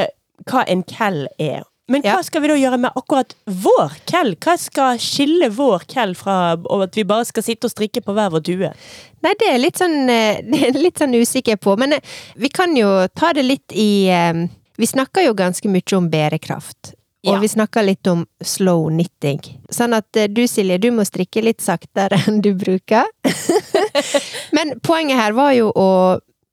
hva 0.49 0.65
en 0.71 0.83
kell 0.89 1.27
er. 1.39 1.67
Men 1.89 2.03
hva 2.05 2.19
Ja. 2.19 2.23
skal 2.23 2.43
vi 2.45 2.49
da 2.51 2.55
gjøre 2.61 2.77
med 2.83 2.93
akkurat 3.01 3.31
vår 3.49 3.95
kell? 4.11 4.35
Hva 4.45 4.59
skal 4.61 4.99
skille 5.01 5.49
vår 5.57 5.87
kell 5.89 6.13
fra 6.15 6.53
at 6.53 6.99
vi 6.99 7.05
bare 7.09 7.25
skal 7.25 7.43
sitte 7.47 7.65
og 7.65 7.73
strikke 7.73 8.03
på 8.05 8.13
hver 8.13 8.29
vår 8.35 8.43
due? 8.45 8.69
Nei, 9.25 9.33
det 9.41 9.49
er 9.49 9.59
litt 9.63 9.81
sånn, 9.81 9.97
det 10.53 10.75
litt 10.77 11.01
sånn 11.01 11.17
usikker 11.17 11.57
på, 11.57 11.79
men 11.81 11.97
eh, 11.97 12.05
vi 12.37 12.51
kan 12.53 12.77
jo 12.77 12.91
ta 13.17 13.33
det 13.33 13.47
litt 13.47 13.73
i 13.73 14.09
eh, 14.13 14.45
Vi 14.79 14.87
snakker 14.87 15.25
jo 15.25 15.33
ganske 15.35 15.67
mye 15.73 15.97
om 15.97 16.11
bærekraft. 16.13 16.93
Og 17.27 17.33
Ja. 17.35 17.39
vi 17.43 17.49
snakker 17.51 17.83
litt 17.83 18.07
om 18.07 18.27
slow 18.45 18.87
knitting. 18.91 19.41
Sånn 19.75 19.95
at 19.97 20.17
eh, 20.17 20.29
du, 20.31 20.45
Silje, 20.47 20.79
du 20.79 20.91
må 20.95 21.03
strikke 21.05 21.43
litt 21.43 21.61
saktere 21.61 22.15
enn 22.29 22.41
du 22.45 22.53
bruker. 22.55 23.09
Men 24.57 24.79
poenget 24.87 25.19
her 25.19 25.33
var 25.35 25.53
jo 25.57 25.73
å, 25.75 25.89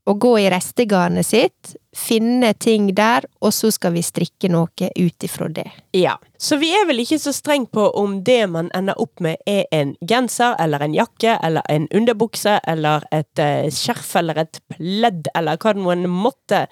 å 0.05 0.13
gå 0.21 0.35
i 0.39 0.49
restegarnet 0.53 1.25
sitt, 1.25 1.73
finne 1.95 2.51
ting 2.61 2.91
der, 2.95 3.25
og 3.41 3.53
så 3.55 3.71
skal 3.73 3.95
vi 3.95 4.03
strikke 4.05 4.49
noe 4.53 4.89
ut 4.93 5.25
ifra 5.25 5.47
det. 5.49 5.65
Ja. 5.97 6.17
Så 6.37 6.59
vi 6.61 6.69
er 6.77 6.85
vel 6.85 7.01
ikke 7.01 7.17
så 7.21 7.33
streng 7.33 7.65
på 7.71 7.87
om 7.97 8.19
det 8.27 8.43
man 8.51 8.69
ender 8.77 8.99
opp 9.01 9.23
med 9.23 9.41
er 9.49 9.63
en 9.73 9.95
genser 10.05 10.57
eller 10.61 10.85
en 10.85 10.93
jakke 10.93 11.37
eller 11.41 11.65
en 11.71 11.87
underbukse 11.95 12.59
eller 12.67 13.07
et 13.15 13.41
uh, 13.41 13.65
skjerf 13.73 14.13
eller 14.21 14.43
et 14.43 14.61
pledd 14.75 15.31
eller 15.33 15.57
hva 15.57 15.73
noen 15.79 16.05
måtte 16.11 16.65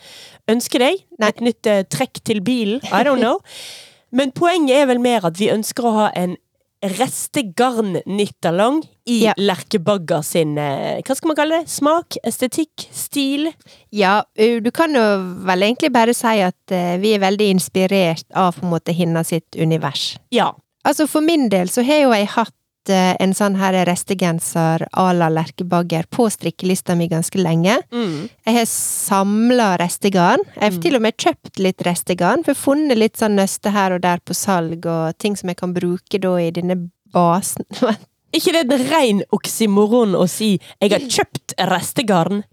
ønske 0.51 0.83
deg. 0.83 1.01
Nei. 1.17 1.31
Et 1.33 1.43
nytt 1.49 1.71
uh, 1.71 1.81
trekk 1.89 2.21
til 2.27 2.43
bilen. 2.45 2.83
I 2.91 3.01
don't 3.07 3.23
know. 3.23 3.41
Men 4.17 4.35
poenget 4.35 4.83
er 4.83 4.89
vel 4.91 5.01
mer 5.01 5.25
at 5.25 5.39
vi 5.41 5.49
ønsker 5.49 5.89
å 5.89 5.97
ha 6.03 6.09
en 6.13 6.37
restegarn-nittalong 6.83 8.81
i 9.05 9.23
Ja. 9.23 9.33
Lerkebagger 9.37 10.21
sin 10.23 10.57
eh, 10.57 10.99
Hva 11.03 11.15
skal 11.15 11.31
man 11.31 11.37
kalle 11.39 11.61
det? 11.61 11.69
Smak? 11.71 12.17
Estetikk? 12.23 12.87
Stil? 12.91 13.51
Ja, 13.91 14.23
du 14.35 14.71
kan 14.71 14.95
jo 14.95 15.03
vel 15.47 15.63
egentlig 15.67 15.91
bare 15.95 16.15
si 16.17 16.35
at 16.43 16.75
eh, 16.75 16.95
vi 17.03 17.15
er 17.15 17.23
veldig 17.23 17.49
inspirert 17.55 18.27
av 18.35 18.59
på 18.59 18.67
en 18.67 18.73
måte 18.75 18.95
hennes 18.95 19.27
sitt 19.27 19.55
univers. 19.59 20.13
Ja. 20.31 20.51
Altså 20.83 21.07
for 21.07 21.23
min 21.23 21.47
del 21.51 21.71
så 21.71 21.83
har 21.87 22.03
jo 22.03 22.11
jeg 22.15 22.27
hatt 22.35 22.55
en 22.91 23.33
sånn 23.35 23.55
her 23.59 23.75
restegenser 23.87 24.87
à 24.91 25.05
la 25.15 25.29
Lerkebagger 25.31 26.07
på 26.11 26.27
strikkelista 26.29 26.95
mi 26.95 27.07
ganske 27.11 27.39
lenge. 27.39 27.77
Mm. 27.93 28.29
Jeg 28.45 28.57
har 28.57 28.65
samla 28.69 29.69
restegarn. 29.81 30.43
Jeg 30.55 30.63
har 30.63 30.81
til 30.83 30.97
og 30.99 31.05
med 31.05 31.17
kjøpt 31.17 31.61
litt 31.63 31.85
restegarn, 31.87 32.43
for 32.43 32.57
funnet 32.57 32.99
litt 32.99 33.21
sånn 33.21 33.37
nøste 33.39 33.73
her 33.73 33.95
og 33.95 34.03
der 34.03 34.23
på 34.25 34.35
salg, 34.37 34.85
og 34.85 35.17
ting 35.17 35.37
som 35.39 35.51
jeg 35.51 35.61
kan 35.61 35.75
bruke 35.75 36.19
da 36.19 36.33
i 36.41 36.51
denne 36.55 36.79
basen. 37.13 37.65
ikke 38.35 38.55
det 38.55 38.65
en 38.65 38.89
rein 38.89 39.23
oksymoron 39.31 40.17
å 40.17 40.27
si 40.27 40.57
'jeg 40.81 40.91
har 40.91 41.07
kjøpt 41.07 41.55
restegarn'? 41.57 42.43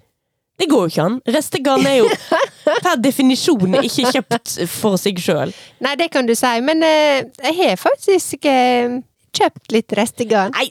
Det 0.60 0.68
går 0.68 0.80
jo 0.80 0.88
ikke 0.92 1.04
an. 1.08 1.20
Restegarn 1.24 1.86
er 1.88 1.94
jo 2.02 2.08
per 2.84 2.98
definisjon 3.00 3.78
ikke 3.80 4.10
kjøpt 4.12 4.58
for 4.68 5.00
seg 5.00 5.20
sjøl. 5.22 5.54
Nei, 5.80 5.94
det 5.96 6.10
kan 6.12 6.28
du 6.28 6.34
si, 6.36 6.50
men 6.60 6.84
eh, 6.84 7.24
jeg 7.46 7.56
har 7.62 7.80
faktisk 7.80 8.44
eh, 8.44 9.00
kjøpt 9.36 9.72
litt 9.74 9.92
restegarn 9.98 10.52
Nei, 10.56 10.68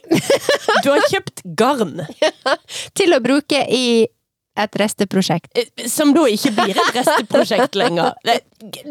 du 0.84 0.90
har 0.92 1.04
kjøpt 1.10 1.42
garn. 1.58 2.00
til 2.98 3.14
å 3.16 3.20
bruke 3.24 3.60
i 3.68 4.06
et 4.60 4.74
resteprosjekt. 4.76 5.48
eh, 5.56 5.86
Som 5.88 6.10
da 6.12 6.24
ikke 6.28 6.50
blir 6.56 6.76
et 6.76 6.96
resteprosjekt 6.98 7.76
lenger. 7.78 8.12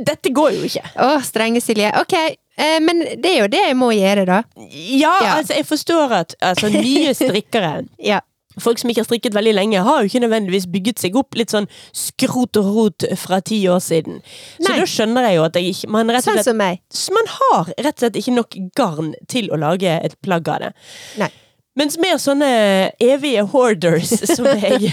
Dette 0.07 0.31
går 0.33 0.55
jo 0.55 0.63
ikke. 0.69 0.85
Å, 1.03 1.09
strenge 1.21 1.61
Silje. 1.61 1.91
Ok, 1.99 2.15
eh, 2.17 2.79
men 2.81 3.03
det 3.21 3.33
er 3.35 3.37
jo 3.43 3.49
det 3.51 3.61
jeg 3.67 3.75
må 3.77 3.91
gjøre, 3.93 4.23
da. 4.25 4.39
Ja, 4.71 5.11
Ja. 5.21 5.35
altså, 5.37 5.53
jeg 5.59 5.67
forstår 5.69 6.15
at 6.23 6.35
altså, 6.41 6.71
nye 6.73 7.13
strikkere 7.13 7.73
Ja. 8.11 8.21
Folk 8.63 8.79
som 8.81 8.91
ikke 8.91 9.03
har 9.03 9.09
strikket 9.09 9.35
veldig 9.37 9.53
lenge, 9.57 9.83
har 9.85 10.01
jo 10.03 10.09
ikke 10.11 10.23
nødvendigvis 10.25 10.67
bygget 10.71 11.01
seg 11.03 11.17
opp 11.19 11.37
litt 11.39 11.53
sånn 11.53 11.67
skrot 11.95 12.59
og 12.61 12.71
rot 12.75 13.07
fra 13.19 13.41
ti 13.45 13.61
år 13.71 13.81
siden. 13.83 14.21
Så 14.59 14.69
da 14.69 14.87
skjønner 14.89 15.29
jeg 15.29 15.39
jo 15.39 15.45
at 15.47 15.59
jeg 15.59 15.73
ikke 15.73 15.91
man, 15.95 16.09
rett 16.13 16.25
og 16.27 16.29
Sånn 16.29 16.43
som 16.51 16.59
meg. 16.59 16.81
man 17.15 17.29
har 17.39 17.71
rett 17.77 17.95
og 17.95 18.03
slett 18.05 18.19
ikke 18.21 18.35
nok 18.35 18.57
garn 18.77 19.13
til 19.31 19.49
å 19.53 19.59
lage 19.59 19.99
et 20.03 20.17
plagg 20.25 20.49
av 20.51 20.65
det. 20.67 20.73
Nei. 21.21 21.31
Mens 21.79 21.95
mer 22.01 22.17
sånne 22.19 22.49
evige 22.99 23.45
hoarders 23.53 24.11
som 24.35 24.47
jeg 24.49 24.91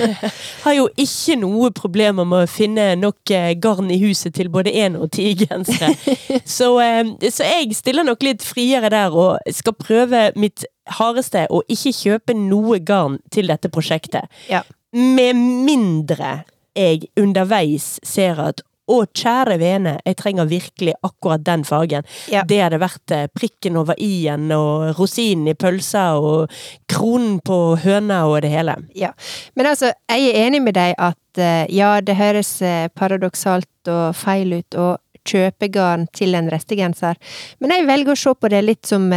har 0.62 0.76
jo 0.76 0.86
ikke 0.94 1.38
noe 1.40 1.72
problemer 1.74 2.28
med 2.28 2.46
å 2.46 2.50
finne 2.50 2.92
nok 3.00 3.32
eh, 3.34 3.52
garn 3.58 3.90
i 3.90 3.98
huset 4.04 4.36
til 4.36 4.50
både 4.52 4.70
én 4.70 4.98
og 5.00 5.10
ti 5.16 5.32
gensere. 5.40 5.92
Så, 6.56 6.70
eh, 6.82 7.02
så 7.32 7.46
jeg 7.46 7.74
stiller 7.74 8.06
nok 8.06 8.22
litt 8.22 8.44
friere 8.46 8.90
der 8.92 9.14
og 9.14 9.54
skal 9.54 9.74
prøve 9.78 10.28
mitt 10.38 10.64
hardeste 10.98 11.46
å 11.50 11.62
ikke 11.72 11.94
kjøpe 11.96 12.36
noe 12.38 12.78
garn 12.86 13.18
til 13.34 13.50
dette 13.50 13.70
prosjektet. 13.72 14.30
Ja. 14.50 14.62
Med 14.94 15.34
mindre 15.36 16.44
jeg 16.76 17.08
underveis 17.18 17.96
ser 18.06 18.40
at 18.42 18.62
å, 18.86 19.00
kjære 19.10 19.58
vene, 19.60 19.96
jeg 20.06 20.18
trenger 20.20 20.48
virkelig 20.50 20.94
akkurat 21.06 21.44
den 21.46 21.64
fargen. 21.66 22.06
Ja. 22.32 22.44
Det 22.46 22.60
hadde 22.62 22.80
vært 22.82 23.14
eh, 23.14 23.26
prikken 23.34 23.78
over 23.80 23.98
i-en 24.02 24.50
og 24.54 24.92
rosinen 24.98 25.50
i 25.50 25.56
pølsa 25.58 26.08
og 26.20 26.52
kronen 26.90 27.40
på 27.46 27.58
høna 27.82 28.22
og 28.30 28.40
det 28.44 28.52
hele. 28.54 28.76
Ja. 28.98 29.12
Men 29.58 29.72
altså, 29.72 29.92
jeg 30.12 30.30
er 30.30 30.46
enig 30.46 30.62
med 30.68 30.78
deg 30.78 30.94
at 30.98 31.42
eh, 31.42 31.64
ja, 31.74 31.96
det 32.00 32.18
høres 32.18 32.54
eh, 32.62 32.86
paradoksalt 32.94 33.90
og 33.90 34.06
feil 34.18 34.60
ut 34.60 34.78
å 34.78 34.94
kjøpe 35.26 35.66
garn 35.74 36.06
til 36.14 36.36
en 36.38 36.46
restegenser, 36.52 37.18
men 37.58 37.72
jeg 37.74 37.86
velger 37.88 38.14
å 38.14 38.20
se 38.20 38.34
på 38.38 38.50
det 38.52 38.62
litt 38.62 38.86
som 38.86 39.10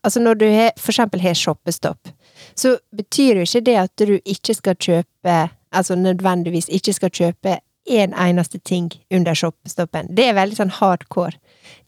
Altså, 0.00 0.22
når 0.24 0.38
du 0.40 0.46
for 0.80 0.94
eksempel 0.94 1.20
har 1.20 1.34
shoppestopp, 1.36 2.08
så 2.56 2.78
betyr 2.96 3.42
jo 3.42 3.44
ikke 3.44 3.60
det 3.66 3.74
at 3.76 3.92
du 4.00 4.14
ikke 4.24 4.54
skal 4.56 4.78
kjøpe 4.80 5.34
Altså 5.70 5.94
nødvendigvis 5.94 6.66
ikke 6.74 6.92
skal 6.96 7.12
kjøpe 7.14 7.52
en 7.98 8.14
eneste 8.14 8.58
ting 8.58 8.90
under 9.10 9.34
shoppestoppen. 9.34 10.10
Det 10.14 10.28
er 10.28 10.38
veldig 10.38 10.58
sånn 10.58 10.72
hardcore. 10.80 11.36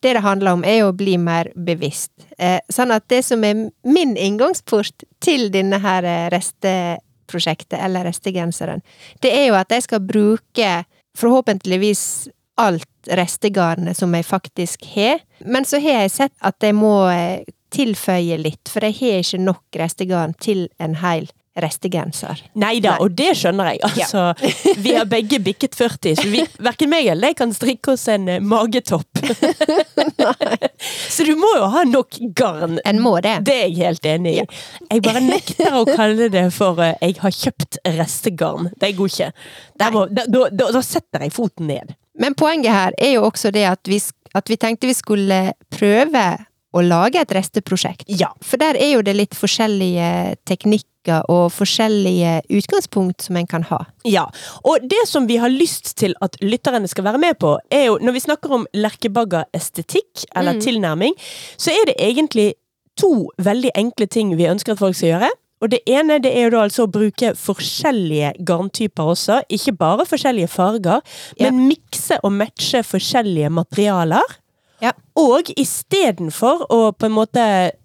Det 0.03 0.15
det 0.17 0.25
handler 0.25 0.57
om, 0.57 0.65
er 0.65 0.85
å 0.85 0.93
bli 0.97 1.17
mer 1.19 1.53
bevisst. 1.55 2.13
Eh, 2.39 2.59
sånn 2.69 2.93
at 2.95 3.07
det 3.13 3.23
som 3.27 3.45
er 3.45 3.69
min 3.87 4.17
inngangsport 4.17 5.07
til 5.23 5.49
denne 5.55 5.79
her 5.83 6.07
eh, 6.07 6.29
resteprosjektet, 6.35 7.79
eller 7.81 8.09
restegenseren, 8.11 8.83
det 9.23 9.33
er 9.37 9.49
jo 9.51 9.59
at 9.59 9.71
jeg 9.71 9.87
skal 9.87 10.03
bruke 10.05 10.71
forhåpentligvis 11.19 12.29
alt 12.61 12.89
restegarnet 13.11 13.97
som 13.97 14.15
jeg 14.15 14.27
faktisk 14.27 14.85
har. 14.95 15.23
Men 15.45 15.65
så 15.65 15.81
har 15.83 16.05
jeg 16.05 16.17
sett 16.17 16.35
at 16.41 16.63
jeg 16.63 16.77
må 16.79 16.97
eh, 17.11 17.45
tilføye 17.73 18.39
litt, 18.41 18.69
for 18.69 18.85
jeg 18.85 18.99
har 19.01 19.23
ikke 19.23 19.45
nok 19.47 19.81
restegarn 19.81 20.35
til 20.41 20.67
en 20.83 20.99
hel 21.01 21.31
restegenser. 21.61 22.41
Nei 22.57 22.79
da, 22.81 22.95
og 23.03 23.13
det 23.17 23.35
skjønner 23.37 23.73
jeg. 23.75 23.81
Altså, 23.85 24.23
vi 24.81 24.95
har 24.97 25.09
begge 25.09 25.41
bikket 25.45 25.77
40, 25.77 26.17
så 26.21 26.29
vi, 26.33 26.45
hverken 26.63 26.91
meg 26.93 27.11
eller 27.13 27.33
jeg 27.33 27.39
kan 27.43 27.53
strikke 27.57 27.93
oss 27.93 28.07
en 28.13 28.29
eh, 28.33 28.41
magetopp. 28.41 29.21
så 31.15 31.27
du 31.29 31.35
må 31.37 31.51
jo 31.59 31.69
ha 31.75 31.85
nok 31.89 32.21
garn. 32.39 32.79
En 32.89 33.03
må 33.05 33.19
det. 33.25 33.39
Det 33.49 33.57
er 33.59 33.67
jeg 33.69 33.83
helt 33.83 34.09
enig 34.09 34.37
i. 34.41 34.47
Jeg 34.89 35.05
bare 35.05 35.25
nekter 35.25 35.77
å 35.77 35.85
kalle 35.89 36.31
det 36.33 36.47
for 36.57 36.81
uh, 36.81 36.95
'jeg 37.03 37.19
har 37.21 37.37
kjøpt 37.37 37.83
restegarn'. 37.99 38.73
Det 38.81 38.95
går 38.97 39.13
ikke. 39.13 39.33
Må, 39.93 40.07
da, 40.09 40.25
da, 40.29 40.47
da, 40.49 40.71
da 40.73 40.83
setter 40.85 41.27
jeg 41.27 41.35
foten 41.37 41.69
ned. 41.69 41.93
Men 42.19 42.37
poenget 42.39 42.73
her 42.73 42.97
er 42.99 43.17
jo 43.17 43.27
også 43.29 43.53
det 43.53 43.67
at 43.69 43.89
vi, 43.89 44.01
at 44.37 44.49
vi 44.49 44.57
tenkte 44.61 44.89
vi 44.89 44.97
skulle 44.97 45.41
prøve 45.73 46.25
å 46.73 46.81
lage 46.81 47.21
et 47.21 47.33
resteprosjekt. 47.37 48.07
Ja. 48.09 48.31
For 48.41 48.61
der 48.61 48.79
er 48.81 48.95
jo 48.97 49.05
det 49.05 49.15
litt 49.19 49.37
forskjellige 49.37 50.39
teknikker 51.03 51.25
og 51.31 51.51
forskjellige 51.53 52.43
utgangspunkt 52.51 53.23
som 53.27 53.37
en 53.37 53.47
kan 53.47 53.63
ha. 53.65 53.85
Ja, 54.05 54.27
og 54.65 54.79
det 54.83 55.07
som 55.09 55.27
vi 55.29 55.37
har 55.37 55.49
lyst 55.51 55.97
til 55.99 56.15
at 56.23 56.37
lytterne 56.41 56.89
skal 56.89 57.05
være 57.05 57.19
med 57.19 57.39
på, 57.39 57.59
er 57.71 57.87
jo 57.89 57.99
når 58.01 58.13
vi 58.13 58.21
snakker 58.21 58.51
om 58.53 58.67
lerkebaggerestetikk 58.75 60.27
eller 60.37 60.61
tilnærming, 60.61 61.15
så 61.57 61.71
er 61.71 61.87
det 61.87 61.97
egentlig 61.99 62.55
to 62.99 63.31
veldig 63.39 63.71
enkle 63.75 64.07
ting 64.07 64.37
vi 64.37 64.47
ønsker 64.47 64.73
at 64.75 64.79
folk 64.79 64.95
skal 64.97 65.09
gjøre. 65.17 65.31
Og 65.63 65.71
det 65.71 65.79
ene 65.87 66.17
det 66.19 66.33
er 66.37 66.49
jo 66.49 66.57
da 66.57 66.65
altså 66.67 66.85
å 66.89 66.91
bruke 66.91 67.35
forskjellige 67.39 68.33
garntyper 68.45 69.13
også, 69.13 69.43
ikke 69.49 69.73
bare 69.79 70.07
forskjellige 70.07 70.49
farger, 70.51 71.01
Ja. 71.39 71.51
men 71.51 71.69
mikse 71.69 72.19
og 72.25 72.33
matche 72.33 72.83
forskjellige 72.83 73.49
materialer. 73.51 74.23
Ja. 74.83 74.93
Og 75.19 75.53
istedenfor 75.57 76.67
å 76.75 76.81
på 76.97 77.07
en 77.07 77.15
måte 77.15 77.43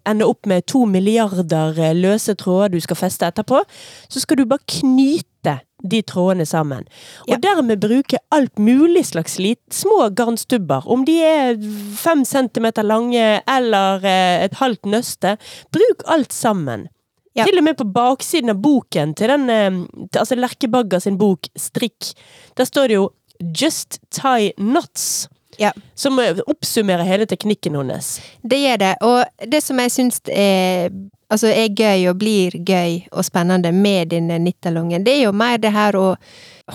ende 0.07 0.25
opp 0.25 0.47
med 0.49 0.65
to 0.65 0.85
milliarder 0.89 1.77
eh, 1.77 1.93
løse 1.93 2.33
tråder 2.39 2.73
du 2.73 2.81
skal 2.81 2.97
feste 2.97 3.27
etterpå, 3.29 3.61
så 4.09 4.23
skal 4.23 4.39
du 4.41 4.47
bare 4.49 4.65
knyte 4.79 5.59
de 5.85 6.01
trådene 6.01 6.45
sammen. 6.49 6.87
Og 7.27 7.35
Ja. 7.35 7.37
dermed 7.37 7.79
bruke 7.79 8.17
alt 8.31 8.57
mulig 8.57 9.05
slags 9.05 9.37
lit, 9.37 9.61
små 9.69 10.09
garnstubber. 10.09 10.87
Om 10.87 11.05
de 11.05 11.21
er 11.21 11.55
fem 11.95 12.25
centimeter 12.25 12.83
lange 12.83 13.41
eller 13.47 14.03
eh, 14.03 14.43
et 14.45 14.57
halvt 14.57 14.89
nøste. 14.89 15.37
Bruk 15.71 16.01
alt 16.07 16.33
sammen. 16.33 16.87
Ja. 17.35 17.45
Til 17.45 17.59
og 17.59 17.63
med 17.63 17.77
på 17.77 17.85
baksiden 17.93 18.49
av 18.49 18.57
boken 18.57 19.13
til 19.13 19.27
den 19.29 19.49
eh, 19.53 19.85
Altså 20.17 20.33
Lerkebagger 20.35 20.99
sin 20.99 21.19
bok 21.19 21.45
Strikk, 21.55 22.15
der 22.57 22.65
står 22.65 22.87
det 22.87 22.95
jo 22.95 23.11
'Just 23.39 23.99
tie 24.09 24.53
knots'. 24.57 25.27
Ja. 25.57 25.71
Som 25.95 26.19
oppsummerer 26.45 27.03
hele 27.03 27.25
teknikken 27.25 27.75
hennes. 27.75 28.17
Det 28.41 28.59
gjør 28.61 28.77
det, 28.83 28.93
og 29.01 29.49
det 29.51 29.61
som 29.65 29.79
jeg 29.81 29.93
syns 29.93 30.21
er, 30.29 30.93
altså 31.33 31.49
er 31.49 31.73
gøy 31.73 32.07
og 32.11 32.19
blir 32.21 32.57
gøy 32.61 33.07
og 33.11 33.25
spennende 33.25 33.71
med 33.73 34.13
denne 34.13 34.37
nittalongen, 34.43 35.05
det 35.05 35.17
er 35.17 35.25
jo 35.27 35.33
mer 35.35 35.57
det 35.61 35.73
her 35.73 35.97
å 35.97 36.11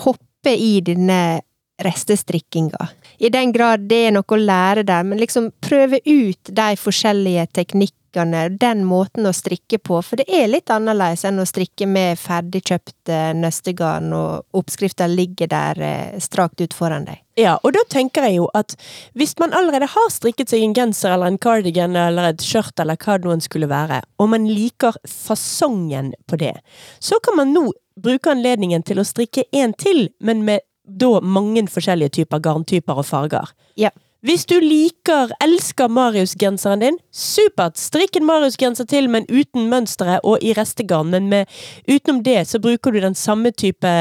hoppe 0.03 0.55
i 0.59 0.75
denne 0.83 1.41
restestrikkinga. 1.81 2.87
I 3.17 3.29
den 3.29 3.51
grad 3.51 3.87
det 3.89 4.05
er 4.07 4.15
noe 4.15 4.29
å 4.29 4.39
lære 4.39 4.85
der, 4.87 5.03
men 5.07 5.21
liksom 5.21 5.51
prøve 5.63 5.99
ut 6.05 6.49
de 6.49 6.69
forskjellige 6.79 7.47
teknikkene, 7.59 8.45
den 8.61 8.83
måten 8.85 9.25
å 9.25 9.33
strikke 9.33 9.79
på, 9.81 9.97
for 10.05 10.21
det 10.21 10.27
er 10.29 10.51
litt 10.51 10.69
annerledes 10.73 11.23
enn 11.25 11.41
å 11.41 11.47
strikke 11.49 11.87
med 11.89 12.19
ferdigkjøpt 12.21 13.09
eh, 13.09 13.31
nøstegarn, 13.37 14.11
og 14.13 14.59
oppskrifta 14.59 15.07
ligger 15.09 15.49
der 15.49 15.81
eh, 15.81 16.19
strakt 16.21 16.61
ut 16.61 16.77
foran 16.77 17.07
deg. 17.09 17.23
Ja, 17.39 17.55
og 17.65 17.73
da 17.73 17.81
tenker 17.89 18.27
jeg 18.27 18.37
jo 18.37 18.49
at 18.53 18.75
hvis 19.17 19.33
man 19.41 19.55
allerede 19.57 19.87
har 19.89 20.11
strikket 20.13 20.53
seg 20.53 20.61
en 20.61 20.75
genser 20.77 21.15
eller 21.15 21.31
en 21.31 21.39
cardigan 21.41 21.97
eller 21.97 22.29
et 22.29 22.45
skjørt 22.45 22.77
eller 22.83 22.99
hva 23.01 23.17
det 23.17 23.31
nå 23.31 23.39
skulle 23.41 23.71
være, 23.71 24.03
og 24.21 24.29
man 24.35 24.45
liker 24.45 24.99
fasongen 25.09 26.13
på 26.29 26.37
det, 26.43 26.53
så 27.01 27.17
kan 27.25 27.39
man 27.41 27.55
nå 27.55 27.71
bruke 27.97 28.29
anledningen 28.29 28.85
til 28.85 29.01
å 29.01 29.07
strikke 29.07 29.47
en 29.53 29.73
til, 29.77 30.07
men 30.21 30.45
med 30.45 30.61
da 30.83 31.19
mange 31.21 31.65
forskjellige 31.71 32.19
typer 32.19 32.41
garntyper 32.43 32.99
og 32.99 33.05
farger. 33.07 33.53
Ja. 33.79 33.93
Hvis 34.23 34.45
du 34.47 34.55
liker, 34.63 35.33
elsker 35.43 35.89
Marius-genseren 35.91 36.79
din, 36.79 36.97
supert! 37.11 37.75
Strikk 37.75 38.15
en 38.15 38.27
Marius-genser 38.29 38.87
til, 38.87 39.09
men 39.11 39.27
uten 39.27 39.67
mønsteret 39.71 40.23
og 40.23 40.39
i 40.39 40.53
restegarn. 40.55 41.11
Men 41.11 41.27
med, 41.27 41.51
utenom 41.91 42.21
det 42.23 42.45
så 42.47 42.61
bruker 42.63 42.95
du 42.95 43.01
den 43.03 43.17
samme 43.19 43.51
type 43.51 43.91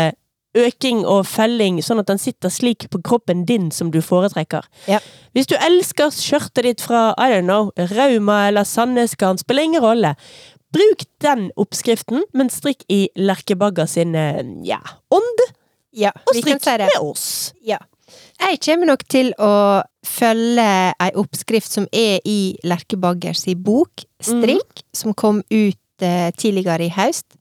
øking 0.54 1.00
og 1.08 1.24
felling, 1.26 1.80
sånn 1.82 2.02
at 2.02 2.10
den 2.10 2.20
sitter 2.20 2.52
slik 2.52 2.86
på 2.92 3.00
kroppen 3.02 3.42
din 3.48 3.70
som 3.74 3.90
du 3.90 3.98
foretrekker. 4.04 4.66
Ja. 4.86 5.00
Hvis 5.34 5.48
du 5.50 5.56
elsker 5.58 6.12
skjørtet 6.14 6.68
ditt 6.68 6.84
fra 6.84 7.12
I 7.16 7.32
don't 7.32 7.48
know, 7.48 7.72
Rauma 7.96 8.44
eller 8.50 8.68
Sandnesgarn, 8.68 9.40
spiller 9.40 9.66
ingen 9.66 9.82
rolle. 9.82 10.14
Bruk 10.72 11.02
den 11.24 11.48
oppskriften, 11.60 12.22
men 12.36 12.52
strikk 12.52 12.86
i 12.92 13.08
Lerkebagger 13.18 13.90
sin 13.90 14.14
eh, 14.14 14.44
ja, 14.68 14.78
ånd, 15.12 15.42
Ja, 15.92 16.12
og 16.26 16.36
strikk 16.36 16.62
si 16.64 16.76
med 16.80 16.98
oss. 17.00 17.26
Ja. 17.64 17.78
Jeg 18.42 18.58
kommer 18.64 18.90
nok 18.92 19.04
til 19.08 19.30
å 19.40 19.82
følge 20.04 20.66
ei 21.00 21.10
oppskrift 21.20 21.72
som 21.72 21.86
er 21.94 22.18
i 22.28 22.56
Lerkebaggers 22.66 23.44
Baggers 23.46 23.62
bok, 23.64 24.04
Strikk, 24.22 24.82
som 24.92 25.14
kom 25.14 25.42
ut 25.50 26.04
eh, 26.04 26.30
tidligere 26.36 26.88
i 26.88 26.92
høst. 26.92 27.36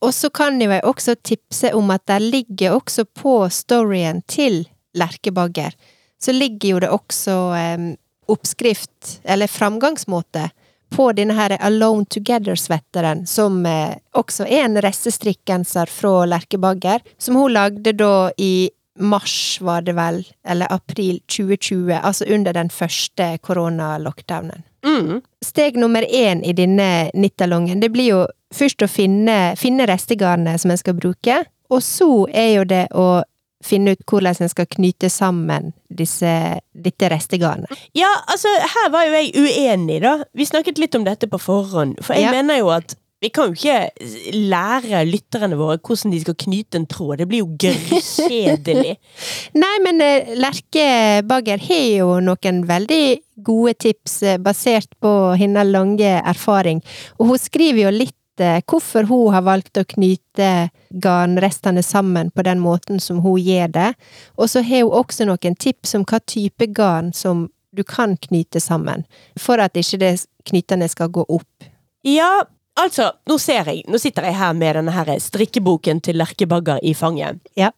Og 0.00 0.14
så 0.16 0.30
kan 0.32 0.60
jo 0.62 0.70
jeg 0.70 0.84
også 0.86 1.16
tipse 1.22 1.72
om 1.76 1.90
at 1.92 2.06
der 2.08 2.22
ligger 2.22 2.78
også 2.78 3.04
på 3.04 3.42
storyen 3.52 4.22
til 4.28 4.64
Lerkebagger, 4.96 5.74
så 6.20 6.32
ligger 6.32 6.74
jo 6.74 6.80
det 6.84 6.90
også 6.94 7.36
eh, 7.56 7.84
oppskrift, 8.30 9.20
eller 9.24 9.50
framgangsmåte, 9.50 10.48
på 10.90 11.10
denne 11.16 11.36
her 11.38 11.56
Alone 11.60 12.06
Together-svetteren, 12.10 13.26
som 13.26 13.62
eh, 13.66 13.96
også 14.16 14.46
er 14.46 14.66
en 14.66 14.80
restestrikkenser 14.82 15.90
fra 15.90 16.26
Lerkebagger, 16.28 17.04
som 17.18 17.38
hun 17.38 17.54
lagde 17.54 17.94
da 17.96 18.30
i 18.38 18.70
mars, 19.00 19.58
var 19.60 19.82
det 19.86 19.94
vel, 19.96 20.24
eller 20.44 20.72
april 20.72 21.20
2020, 21.30 21.94
altså 22.02 22.26
under 22.28 22.52
den 22.52 22.70
første 22.70 23.38
koronalockdownen. 23.42 24.66
Mm. 24.86 25.20
Steg 25.44 25.76
nummer 25.76 26.02
én 26.02 26.42
i 26.44 26.52
denne 26.56 27.10
nittalongen, 27.14 27.80
det 27.80 27.92
blir 27.92 28.10
jo 28.10 28.20
først 28.54 28.82
å 28.82 28.90
finne, 28.90 29.54
finne 29.60 29.86
restegarnet 29.88 30.60
som 30.60 30.72
en 30.72 30.80
skal 30.80 30.98
bruke, 30.98 31.42
og 31.70 31.82
så 31.86 32.26
er 32.34 32.54
jo 32.58 32.64
det 32.66 32.86
å 32.98 33.22
finne 33.64 33.92
ut 33.96 34.04
hvordan 34.08 34.40
en 34.40 34.48
skal 34.52 34.66
knyte 34.72 35.10
sammen 35.12 35.72
disse, 35.92 36.30
dette 36.72 37.10
restegarnet. 37.12 37.68
Ja, 37.94 38.08
altså, 38.26 38.48
her 38.76 38.88
var 38.94 39.04
jo 39.08 39.12
jeg 39.18 39.34
uenig, 39.36 40.00
da. 40.04 40.16
Vi 40.34 40.46
snakket 40.48 40.78
litt 40.80 40.94
om 40.96 41.04
dette 41.04 41.28
på 41.30 41.38
forhånd. 41.40 42.00
For 42.02 42.14
jeg 42.16 42.28
Ja. 42.30 42.32
mener 42.32 42.58
jo 42.62 42.70
at 42.72 42.96
vi 43.20 43.28
kan 43.28 43.50
jo 43.50 43.52
ikke 43.52 44.32
lære 44.32 45.02
lytterne 45.04 45.58
våre 45.60 45.76
hvordan 45.76 46.10
de 46.14 46.20
skal 46.22 46.34
knyte 46.40 46.78
en 46.80 46.86
tråd. 46.88 47.18
Det 47.20 47.26
blir 47.28 47.42
jo 47.42 47.50
gørrkjedelig. 47.60 48.94
Nei, 49.62 49.74
men 49.84 50.00
eh, 50.00 50.30
Lerke 50.40 50.86
Bagger 51.28 51.60
har 51.60 51.84
jo 51.98 52.14
noen 52.24 52.62
veldig 52.68 53.02
gode 53.44 53.74
tips 53.84 54.22
eh, 54.22 54.38
basert 54.40 54.88
på 55.04 55.12
hennes 55.40 55.68
lange 55.68 56.14
erfaring, 56.24 56.80
og 57.18 57.26
hun 57.34 57.38
skriver 57.40 57.84
jo 57.90 57.92
litt 57.98 58.16
hvorfor 58.40 59.08
hun 59.08 59.32
har 59.34 59.44
valgt 59.46 59.78
å 59.80 59.86
knyte 59.88 60.70
garnrestene 60.90 61.82
sammen 61.84 62.30
på 62.30 62.44
den 62.46 62.60
måten 62.62 63.00
som 63.00 63.20
hun 63.24 63.40
gjør 63.40 63.72
det, 63.74 63.88
og 64.36 64.50
så 64.50 64.62
har 64.66 64.84
hun 64.84 64.96
også 65.02 65.26
noen 65.28 65.56
tips 65.56 65.94
om 65.98 66.06
hva 66.08 66.20
type 66.24 66.70
garn 66.76 67.12
som 67.16 67.48
du 67.76 67.84
kan 67.86 68.16
knyte 68.16 68.60
sammen, 68.60 69.04
for 69.38 69.62
at 69.62 69.76
ikke 69.78 70.00
det 70.02 70.14
knytene 70.48 70.88
skal 70.90 71.12
gå 71.14 71.24
opp. 71.28 71.68
Ja, 72.06 72.42
altså, 72.80 73.12
nå 73.28 73.36
ser 73.38 73.68
jeg 73.68 73.84
Nå 73.90 74.00
sitter 74.00 74.24
jeg 74.26 74.38
her 74.40 74.54
med 74.56 74.78
denne 74.78 74.94
her 74.94 75.12
strikkeboken 75.20 76.00
til 76.00 76.18
Lerkebagger 76.18 76.80
i 76.82 76.94
fanget. 76.96 77.38
Ja. 77.58 77.70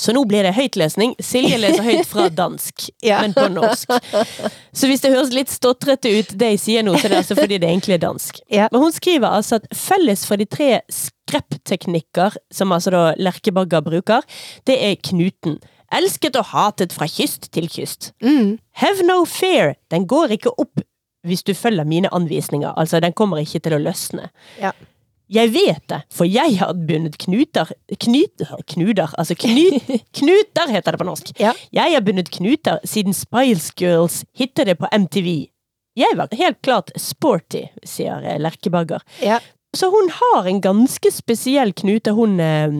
Så 0.00 0.14
nå 0.16 0.22
blir 0.24 0.46
det 0.46 0.54
høytlesning. 0.56 1.14
Silje 1.20 1.58
leser 1.60 1.84
høyt 1.84 2.06
fra 2.08 2.28
dansk, 2.32 2.86
Ja. 3.04 3.18
men 3.20 3.34
på 3.36 3.44
norsk. 3.52 3.90
Så 4.72 4.88
hvis 4.88 5.02
det 5.04 5.10
høres 5.12 5.32
litt 5.36 5.50
stotrete 5.52 6.08
ut 6.18 6.32
det 6.40 6.52
jeg 6.54 6.60
sier 6.62 6.86
nå, 6.86 6.94
så 6.96 7.06
er 7.08 7.14
det 7.16 7.18
altså 7.22 7.36
fordi 7.36 7.58
det 7.60 7.68
egentlig 7.68 7.98
er 7.98 8.04
dansk. 8.06 8.40
Ja. 8.52 8.68
Men 8.72 8.86
hun 8.86 8.94
skriver 8.96 9.28
altså 9.36 9.58
at 9.60 9.68
felles 9.76 10.24
for 10.28 10.40
de 10.40 10.46
tre 10.48 10.70
skreppteknikker, 11.42 12.36
som 12.52 12.72
altså 12.72 12.92
da 12.94 13.02
Lerkebagger 13.20 13.84
bruker, 13.84 14.24
det 14.68 14.78
er 14.84 14.96
knuten. 15.10 15.58
Elsket 15.92 16.38
og 16.40 16.48
hatet 16.54 16.94
fra 16.96 17.04
kyst 17.10 17.50
til 17.52 17.68
kyst. 17.68 18.12
Mm. 18.24 18.56
Have 18.80 19.04
no 19.04 19.24
fear, 19.28 19.74
den 19.92 20.06
går 20.08 20.32
ikke 20.38 20.54
opp 20.58 20.80
hvis 21.22 21.44
du 21.46 21.52
følger 21.54 21.84
mine 21.86 22.08
anvisninger, 22.10 22.72
altså 22.74 22.98
den 22.98 23.12
kommer 23.14 23.38
ikke 23.38 23.60
til 23.62 23.76
å 23.76 23.78
løsne. 23.78 24.24
Ja. 24.58 24.72
Jeg 25.32 25.52
vet 25.54 25.82
det, 25.88 26.00
for 26.12 26.28
jeg 26.28 26.58
har 26.60 26.74
bundet 26.76 27.16
knuter 27.22 27.70
Knuter, 27.98 28.50
Knuder, 28.74 29.14
altså 29.18 29.34
knut, 29.40 29.88
Knuter 30.18 30.68
heter 30.74 30.92
det 30.92 31.00
på 31.00 31.06
norsk. 31.08 31.32
Ja. 31.40 31.54
Jeg 31.72 31.94
har 31.96 32.04
bundet 32.04 32.28
knuter 32.34 32.78
siden 32.84 33.16
Spice 33.16 33.72
Girls 33.80 34.22
hittet 34.36 34.68
det 34.68 34.76
på 34.80 34.90
MTV. 34.92 35.30
Jeg 35.96 36.16
var 36.16 36.28
helt 36.36 36.60
klart 36.64 36.92
sporty, 36.96 37.66
sier 37.84 38.22
eh, 38.24 38.38
Lerkebagger. 38.40 39.02
Ja. 39.24 39.40
Så 39.76 39.88
hun 39.88 40.10
har 40.12 40.48
en 40.50 40.58
ganske 40.60 41.08
spesiell 41.12 41.72
knute 41.76 42.12
hun 42.16 42.36
eh, 42.40 42.72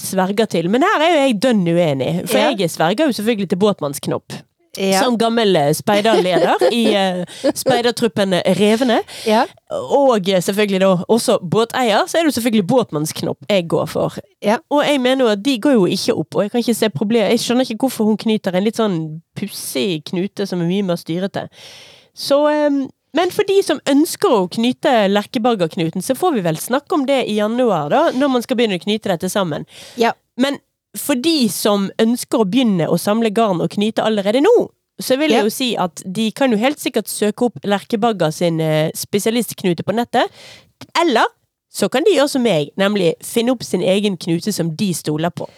sverger 0.00 0.48
til, 0.52 0.68
men 0.72 0.84
her 0.84 1.04
er 1.04 1.12
jo 1.14 1.20
jeg 1.22 1.38
dønn 1.40 1.62
uenig, 1.72 2.10
for 2.28 2.36
Ja. 2.40 2.50
jeg 2.56 2.68
sverger 2.72 3.08
jo 3.08 3.16
selvfølgelig 3.16 3.48
til 3.54 3.60
båtmannsknopp. 3.64 4.36
Ja. 4.76 5.02
som 5.04 5.18
gammel 5.18 5.56
eh, 5.56 5.70
speiderleder 5.76 6.64
i 6.72 6.84
uh, 6.94 7.50
speidertruppen 7.54 8.34
Revene. 8.58 9.00
Ja. 9.26 9.44
Og 9.70 10.28
eh, 10.28 10.42
selvfølgelig 10.42 10.80
da 10.80 10.90
også 11.08 11.38
båteier, 11.42 12.06
så 12.06 12.18
er 12.18 12.24
det 12.24 12.32
jo 12.32 12.36
selvfølgelig 12.38 12.66
båtmannsknopp 12.70 13.46
jeg 13.50 13.68
går 13.68 13.86
for. 13.90 14.18
Ja. 14.42 14.58
Og 14.70 14.84
jeg 14.86 15.00
mener 15.00 15.24
jo 15.24 15.30
at 15.30 15.44
de 15.44 15.58
går 15.60 15.78
jo 15.78 15.86
ikke 15.86 16.14
opp, 16.14 16.34
og 16.34 16.42
jeg 16.42 16.50
kan 16.50 16.64
ikke 16.64 16.74
se 16.80 16.90
problemet. 16.90 17.30
Jeg 17.34 17.44
skjønner 17.44 17.68
ikke 17.68 17.86
hvorfor 17.86 18.10
hun 18.10 18.20
knyter 18.20 18.54
en 18.54 18.66
litt 18.66 18.80
sånn 18.80 18.98
pussig 19.38 20.04
knute 20.10 20.46
som 20.46 20.62
er 20.62 20.70
mye 20.70 20.86
mer 20.86 21.00
styrete. 21.00 21.48
Så 22.14 22.44
um, 22.46 22.84
men 23.14 23.30
for 23.30 23.46
de 23.46 23.60
som 23.62 23.78
ønsker 23.90 24.32
å 24.34 24.46
knyte 24.50 24.92
Lerkebaggerknuten, 25.06 26.02
så 26.02 26.16
får 26.18 26.34
vi 26.34 26.42
vel 26.46 26.58
snakke 26.58 26.96
om 26.96 27.04
det 27.06 27.20
i 27.30 27.38
januar, 27.38 27.86
da, 27.92 28.08
når 28.14 28.32
man 28.32 28.42
skal 28.42 28.58
begynne 28.58 28.80
å 28.80 28.82
knyte 28.82 29.12
dette 29.12 29.30
sammen. 29.30 29.68
Ja. 30.00 30.16
Men 30.40 30.58
for 30.98 31.18
de 31.18 31.48
som 31.52 31.88
ønsker 32.00 32.40
å 32.40 32.48
begynne 32.48 32.88
å 32.90 32.98
samle 33.00 33.32
garn 33.34 33.62
og 33.64 33.72
knyte 33.74 34.04
allerede 34.04 34.42
nå, 34.44 34.54
så 35.02 35.16
vil 35.18 35.34
jeg 35.34 35.42
jo 35.42 35.50
si 35.50 35.70
at 35.80 36.02
de 36.06 36.28
kan 36.36 36.52
jo 36.54 36.60
helt 36.60 36.78
sikkert 36.78 37.10
søke 37.10 37.48
opp 37.48 37.64
Lerkebagger 37.66 38.30
sin 38.34 38.60
eh, 38.62 38.92
spesialistknute 38.94 39.82
på 39.82 39.94
nettet. 39.96 40.30
Eller 41.00 41.26
så 41.74 41.88
kan 41.90 42.06
de 42.06 42.14
gjøre 42.14 42.30
som 42.30 42.44
meg, 42.46 42.70
nemlig 42.78 43.16
finne 43.26 43.56
opp 43.56 43.64
sin 43.66 43.82
egen 43.82 44.14
knute 44.20 44.54
som 44.54 44.70
de 44.78 44.92
stoler 44.94 45.34
på. 45.34 45.48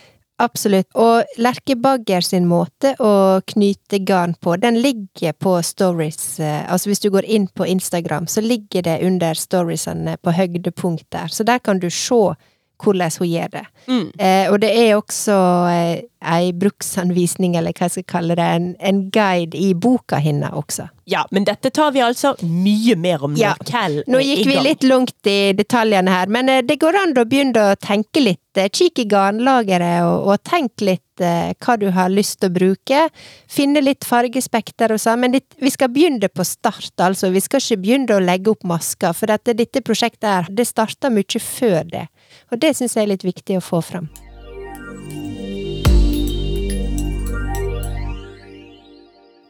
Absolutt. 0.41 0.89
Og 1.01 1.39
Lerkebagger 1.41 2.24
sin 2.24 2.49
måte 2.49 2.93
å 3.01 3.41
knyte 3.53 4.03
garn 4.05 4.34
på, 4.41 4.57
den 4.61 4.80
ligger 4.84 5.32
på 5.32 5.55
stories. 5.64 6.41
eh, 6.41 6.64
Altså 6.72 6.91
hvis 6.91 7.05
du 7.05 7.11
går 7.11 7.24
inn 7.24 7.49
på 7.49 7.68
Instagram, 7.68 8.26
så 8.26 8.41
ligger 8.41 8.82
det 8.82 9.03
under 9.05 9.34
storiesene 9.34 10.16
på 10.16 10.32
høydepunkt 10.37 11.09
der. 11.12 11.28
Så 11.28 11.45
der 11.45 11.59
kan 11.59 11.80
du 11.80 11.91
se 11.91 12.37
hvordan 12.83 13.11
hun 13.18 13.29
gjør 13.31 13.53
det. 13.57 13.64
Mm. 13.87 14.05
Eh, 14.18 14.51
og 14.53 14.61
det 14.61 14.70
er 14.74 14.97
også 14.97 15.37
eh, 15.70 16.03
ei 16.27 16.51
bruksanvisning, 16.59 17.55
eller 17.57 17.72
hva 17.77 17.87
jeg 17.87 17.99
skal 18.01 18.07
kalle 18.11 18.37
det, 18.39 18.47
en, 18.59 18.68
en 18.81 19.03
guide 19.14 19.55
i 19.59 19.72
boka 19.74 20.18
hennes 20.22 20.51
også. 20.57 20.89
Ja, 21.07 21.20
men 21.31 21.45
dette 21.47 21.70
tar 21.70 21.93
vi 21.95 22.01
altså 22.03 22.33
mye 22.43 22.97
mer 22.99 23.22
om 23.22 23.37
Ja. 23.39 23.53
når 23.61 23.68
Cal 23.68 24.01
Nå 24.11 24.18
gikk 24.24 24.47
vi 24.49 24.57
litt 24.59 24.83
langt 24.83 25.29
i 25.31 25.53
detaljene 25.55 26.11
her, 26.11 26.27
men 26.35 26.49
eh, 26.51 26.62
det 26.66 26.81
går 26.83 26.99
an 27.05 27.14
å 27.14 27.24
begynne 27.29 27.68
å 27.72 27.77
tenke 27.79 28.24
litt. 28.24 28.43
eh, 28.59 28.66
Kikk 28.72 28.99
i 29.05 29.07
garnlageret 29.12 30.03
og, 30.03 30.27
og 30.33 30.43
tenk 30.43 30.83
litt 30.83 31.22
eh, 31.22 31.53
hva 31.62 31.77
du 31.79 31.87
har 31.95 32.11
lyst 32.11 32.41
til 32.41 32.51
å 32.51 32.57
bruke. 32.57 33.05
Finne 33.47 33.85
litt 33.85 34.05
fargespekter 34.05 34.97
og 34.97 34.99
sånn, 35.01 35.20
men 35.22 35.39
litt, 35.39 35.55
vi 35.62 35.70
skal 35.70 35.93
begynne 35.95 36.27
på 36.29 36.45
start, 36.45 36.91
altså. 36.99 37.31
Vi 37.31 37.45
skal 37.45 37.62
ikke 37.62 37.81
begynne 37.85 38.18
å 38.18 38.24
legge 38.24 38.51
opp 38.51 38.66
masker, 38.66 39.14
for 39.14 39.31
dette, 39.31 39.55
dette 39.55 39.85
prosjektet 39.87 40.27
her, 40.27 40.51
det 40.51 40.66
starta 40.66 41.12
mye 41.12 41.39
før 41.41 41.85
det. 41.93 42.07
Og 42.53 42.61
det 42.62 42.74
syns 42.79 42.95
jeg 42.97 43.07
er 43.07 43.12
litt 43.14 43.24
viktig 43.27 43.59
å 43.59 43.64
få 43.64 43.83
fram. 43.83 44.09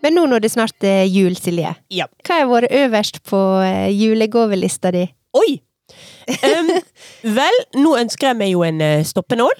Men 0.05 0.14
nå 0.14 0.27
når 0.31 0.45
det 0.45 0.51
snart 0.53 0.85
er 0.87 1.05
jul, 1.11 1.35
Silje, 1.39 1.72
Ja. 1.91 2.07
hva 2.27 2.41
har 2.43 2.51
vært 2.51 2.74
øverst 2.79 3.22
på 3.27 3.39
eh, 3.64 3.89
julegavelista 3.97 4.93
di? 4.95 5.07
Oi! 5.35 5.57
Um, 6.43 6.70
vel, 7.39 7.57
nå 7.81 7.97
ønsker 7.99 8.31
jeg 8.33 8.39
meg 8.39 8.53
jo 8.53 8.62
en 8.66 8.81
eh, 8.85 9.03
stoppenål. 9.07 9.55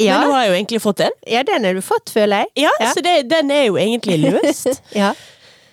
Ja, 0.00 0.16
Men 0.22 0.28
nå 0.30 0.34
har 0.34 0.42
jeg 0.46 0.50
jo 0.50 0.56
egentlig 0.56 0.80
fått 0.82 1.02
en. 1.04 1.14
ja 1.28 1.42
den 1.46 1.66
har 1.68 1.76
du 1.76 1.82
fått, 1.84 2.10
føler 2.10 2.42
jeg. 2.46 2.64
Ja, 2.64 2.72
Ja. 2.80 2.90
Så 2.96 3.02
det, 3.04 3.28
den 3.30 3.50
er 3.52 3.66
jo 3.68 3.76
egentlig 3.78 4.18
løst. 4.24 4.80
Ja. 4.96 5.12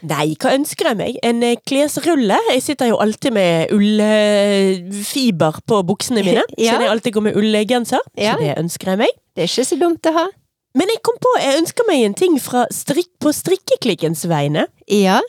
Nei, 0.07 0.33
hva 0.39 0.53
ønsker 0.55 0.91
jeg 0.91 0.97
meg? 0.99 1.17
En 1.27 1.41
eh, 1.43 1.57
klesrulle. 1.67 2.37
Jeg 2.53 2.63
sitter 2.63 2.91
jo 2.91 2.99
alltid 3.03 3.35
med 3.35 3.73
ullfiber 3.75 5.59
på 5.67 5.81
buksene 5.89 6.23
mine. 6.23 6.45
Ja. 6.59 6.75
Så 6.75 6.83
jeg 6.85 6.91
alltid 6.91 7.15
går 7.15 7.25
med 7.29 7.39
ullgenser. 7.39 8.03
Ja. 8.19 8.35
Så 8.35 8.43
det 8.43 8.53
ønsker 8.59 8.93
jeg 8.93 9.01
meg. 9.03 9.17
Det 9.35 9.43
er 9.45 9.51
ikke 9.51 9.67
så 9.67 9.77
dumt 9.79 10.09
å 10.09 10.13
ha. 10.15 10.25
Men 10.77 10.91
jeg 10.91 11.01
kom 11.05 11.17
på, 11.21 11.31
jeg 11.41 11.59
ønsker 11.63 11.87
meg 11.87 12.03
en 12.05 12.15
ting 12.17 12.35
fra 12.41 12.65
strikk 12.73 13.09
på 13.23 13.31
strikkeklikkens 13.33 14.25
vegne. 14.29 14.67
Ja. 14.91 15.19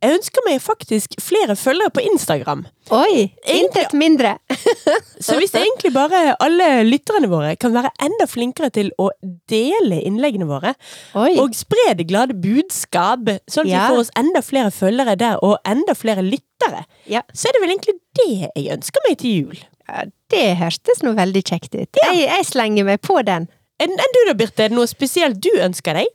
Jeg 0.00 0.16
ønsker 0.16 0.44
meg 0.46 0.60
faktisk 0.64 1.16
flere 1.20 1.52
følgere 1.60 1.92
på 1.92 2.00
Instagram. 2.08 2.62
Oi! 2.96 3.26
Intet 3.52 3.92
mindre. 3.92 4.38
Så 5.26 5.36
hvis 5.36 5.52
egentlig 5.58 5.92
bare 5.92 6.22
alle 6.40 6.68
lytterne 6.88 7.28
våre 7.28 7.50
kan 7.60 7.74
være 7.76 7.90
enda 8.06 8.24
flinkere 8.30 8.70
til 8.72 8.88
å 9.00 9.10
dele 9.50 9.98
innleggene 10.08 10.48
våre, 10.48 10.72
Oi. 11.20 11.34
og 11.42 11.52
spre 11.58 11.92
det 11.98 12.08
glade 12.08 12.32
budskap, 12.40 13.28
sånn 13.50 13.68
at 13.68 13.72
Ja. 13.74 13.82
vi 13.84 13.94
får 13.94 14.00
oss 14.06 14.12
enda 14.16 14.40
flere 14.46 14.72
følgere 14.72 15.18
der, 15.20 15.36
og 15.44 15.58
enda 15.68 15.92
flere 15.94 16.24
lyttere, 16.24 16.86
Ja. 17.06 17.20
så 17.34 17.48
er 17.48 17.52
det 17.58 17.60
vel 17.66 17.74
egentlig 17.76 17.98
det 18.16 18.50
jeg 18.56 18.72
ønsker 18.78 19.04
meg 19.08 19.18
til 19.18 19.30
jul. 19.36 19.58
Ja, 19.90 20.04
det 20.30 20.56
hørtes 20.56 21.02
nå 21.04 21.12
veldig 21.14 21.42
kjekt 21.44 21.74
ut. 21.74 21.88
Jeg, 22.00 22.24
jeg 22.24 22.44
slenger 22.46 22.84
meg 22.88 23.02
på 23.02 23.20
den. 23.26 23.48
Enn 23.80 23.92
en 23.92 24.12
du 24.16 24.20
da, 24.28 24.34
Birte? 24.36 24.64
Er 24.64 24.68
det 24.72 24.76
noe 24.76 24.86
spesielt 24.88 25.40
du 25.40 25.50
ønsker 25.60 25.94
deg? 25.96 26.08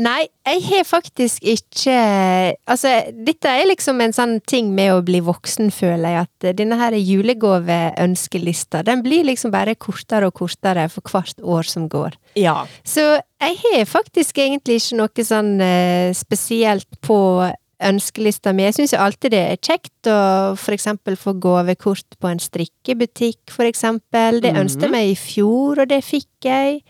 Nei, 0.00 0.24
jeg 0.46 0.62
har 0.64 0.84
faktisk 0.88 1.44
ikke 1.44 1.94
Altså, 2.70 2.92
dette 3.26 3.50
er 3.50 3.68
liksom 3.68 4.00
en 4.00 4.14
sånn 4.14 4.36
ting 4.48 4.70
med 4.74 4.94
å 4.94 5.02
bli 5.04 5.20
voksen, 5.24 5.70
føler 5.74 6.14
jeg, 6.14 6.28
at 6.28 6.56
denne 6.56 6.78
her 6.80 6.96
julegaveønskelista, 6.96 8.84
den 8.86 9.02
blir 9.04 9.26
liksom 9.28 9.52
bare 9.52 9.76
kortere 9.78 10.30
og 10.30 10.36
kortere 10.40 10.86
for 10.92 11.04
hvert 11.10 11.42
år 11.42 11.68
som 11.68 11.88
går. 11.90 12.16
Ja. 12.38 12.62
Så 12.86 13.02
jeg 13.18 13.58
har 13.64 13.88
faktisk 13.88 14.38
egentlig 14.40 14.80
ikke 14.80 15.00
noe 15.00 15.26
sånn 15.26 15.56
eh, 15.64 16.14
spesielt 16.16 16.88
på 17.04 17.20
ønskelista 17.80 18.52
mi. 18.54 18.66
Jeg 18.68 18.76
syns 18.76 18.94
jo 18.94 19.02
alltid 19.02 19.34
det 19.34 19.42
er 19.52 19.60
kjekt 19.60 20.10
å 20.10 20.20
for 20.60 20.76
eksempel 20.76 21.16
få 21.20 21.34
gavekort 21.40 22.18
på 22.20 22.30
en 22.30 22.42
strikkebutikk, 22.42 23.52
for 23.52 23.68
eksempel. 23.68 24.42
Det 24.44 24.56
ønsket 24.56 24.88
jeg 24.88 24.94
meg 24.94 25.12
i 25.12 25.18
fjor, 25.18 25.82
og 25.82 25.92
det 25.92 26.02
fikk 26.06 26.48
jeg. 26.48 26.82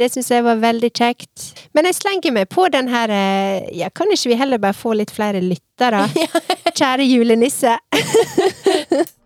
Det 0.00 0.08
syns 0.08 0.30
jeg 0.32 0.44
var 0.44 0.60
veldig 0.62 0.88
kjekt. 0.96 1.48
Men 1.76 1.86
jeg 1.88 1.98
slenger 1.98 2.32
meg 2.34 2.48
på 2.52 2.64
den 2.72 2.88
her 2.92 3.12
eh, 3.12 3.68
Ja, 3.76 3.90
kan 3.92 4.10
ikke 4.12 4.32
vi 4.32 4.38
heller 4.40 4.62
bare 4.62 4.76
få 4.76 4.94
litt 4.96 5.12
flere 5.12 5.42
lyttere? 5.44 6.06
Kjære 6.78 7.08
julenisse. 7.08 7.76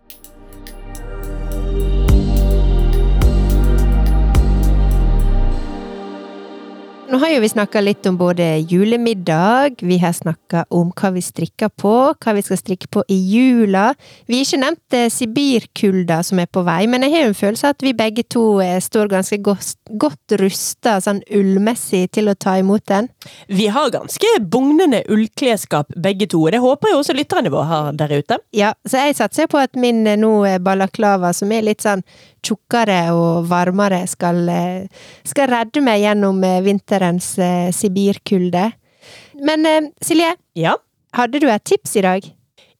Nå 7.07 7.15
har 7.21 7.29
jo 7.31 7.39
vi 7.39 7.47
snakka 7.47 7.79
litt 7.79 8.03
om 8.09 8.17
både 8.19 8.43
julemiddag, 8.67 9.79
vi 9.79 9.95
har 10.01 10.11
snakka 10.11 10.65
om 10.75 10.89
hva 10.91 11.13
vi 11.15 11.21
strikker 11.23 11.69
på, 11.79 11.93
hva 12.11 12.33
vi 12.35 12.41
skal 12.43 12.59
strikke 12.59 12.89
på 12.91 13.03
i 13.07 13.15
jula. 13.31 13.93
Vi 14.27 14.35
har 14.35 14.43
ikke 14.43 14.59
nevnt 14.59 14.97
eh, 14.97 15.05
sibirkulda 15.15 16.17
som 16.27 16.41
er 16.43 16.49
på 16.51 16.65
vei, 16.67 16.81
men 16.91 17.05
jeg 17.05 17.13
har 17.13 17.23
jo 17.23 17.29
en 17.31 17.39
følelse 17.39 17.69
av 17.69 17.77
at 17.77 17.87
vi 17.87 17.95
begge 17.95 18.27
to 18.27 18.43
eh, 18.59 18.75
står 18.83 19.07
ganske 19.15 19.39
godt, 19.39 19.77
godt 20.03 20.35
rusta 20.43 20.97
sånn 21.05 21.23
ullmessig 21.31 22.09
til 22.17 22.27
å 22.27 22.35
ta 22.35 22.57
imot 22.59 22.83
den. 22.91 23.07
Vi 23.47 23.69
har 23.71 23.93
ganske 23.95 24.33
bugnende 24.43 25.05
ullklesskap 25.07 25.95
begge 25.95 26.27
to, 26.27 26.43
og 26.43 26.51
det 26.57 26.63
håper 26.65 26.91
jeg 26.91 26.99
også 26.99 27.15
lytterne 27.15 27.55
våre 27.55 27.71
har 27.71 27.91
der 28.03 28.17
ute. 28.19 28.41
Ja, 28.51 28.75
så 28.83 29.07
jeg 29.07 29.15
satser 29.21 29.47
på 29.47 29.63
at 29.63 29.79
min 29.79 30.03
eh, 30.11 30.19
nå 30.19 30.41
balaklava, 30.59 31.31
som 31.31 31.55
er 31.55 31.69
litt 31.71 31.87
sånn 31.87 32.03
tjukkere 32.43 33.11
og 33.13 33.47
varmere, 33.49 34.07
skal, 34.07 34.47
eh, 34.49 34.87
skal 35.25 35.47
redde 35.47 35.81
meg 35.81 36.01
gjennom 36.01 36.43
eh, 36.43 36.61
vinterens 36.65 37.37
eh, 37.39 37.71
sibirkulde. 37.71 38.71
Men 39.41 39.91
Silje, 40.01 40.35
Ja. 40.55 40.75
hadde 41.13 41.39
du 41.39 41.47
et 41.49 41.63
tips 41.63 41.95
i 41.95 42.01
dag? 42.01 42.23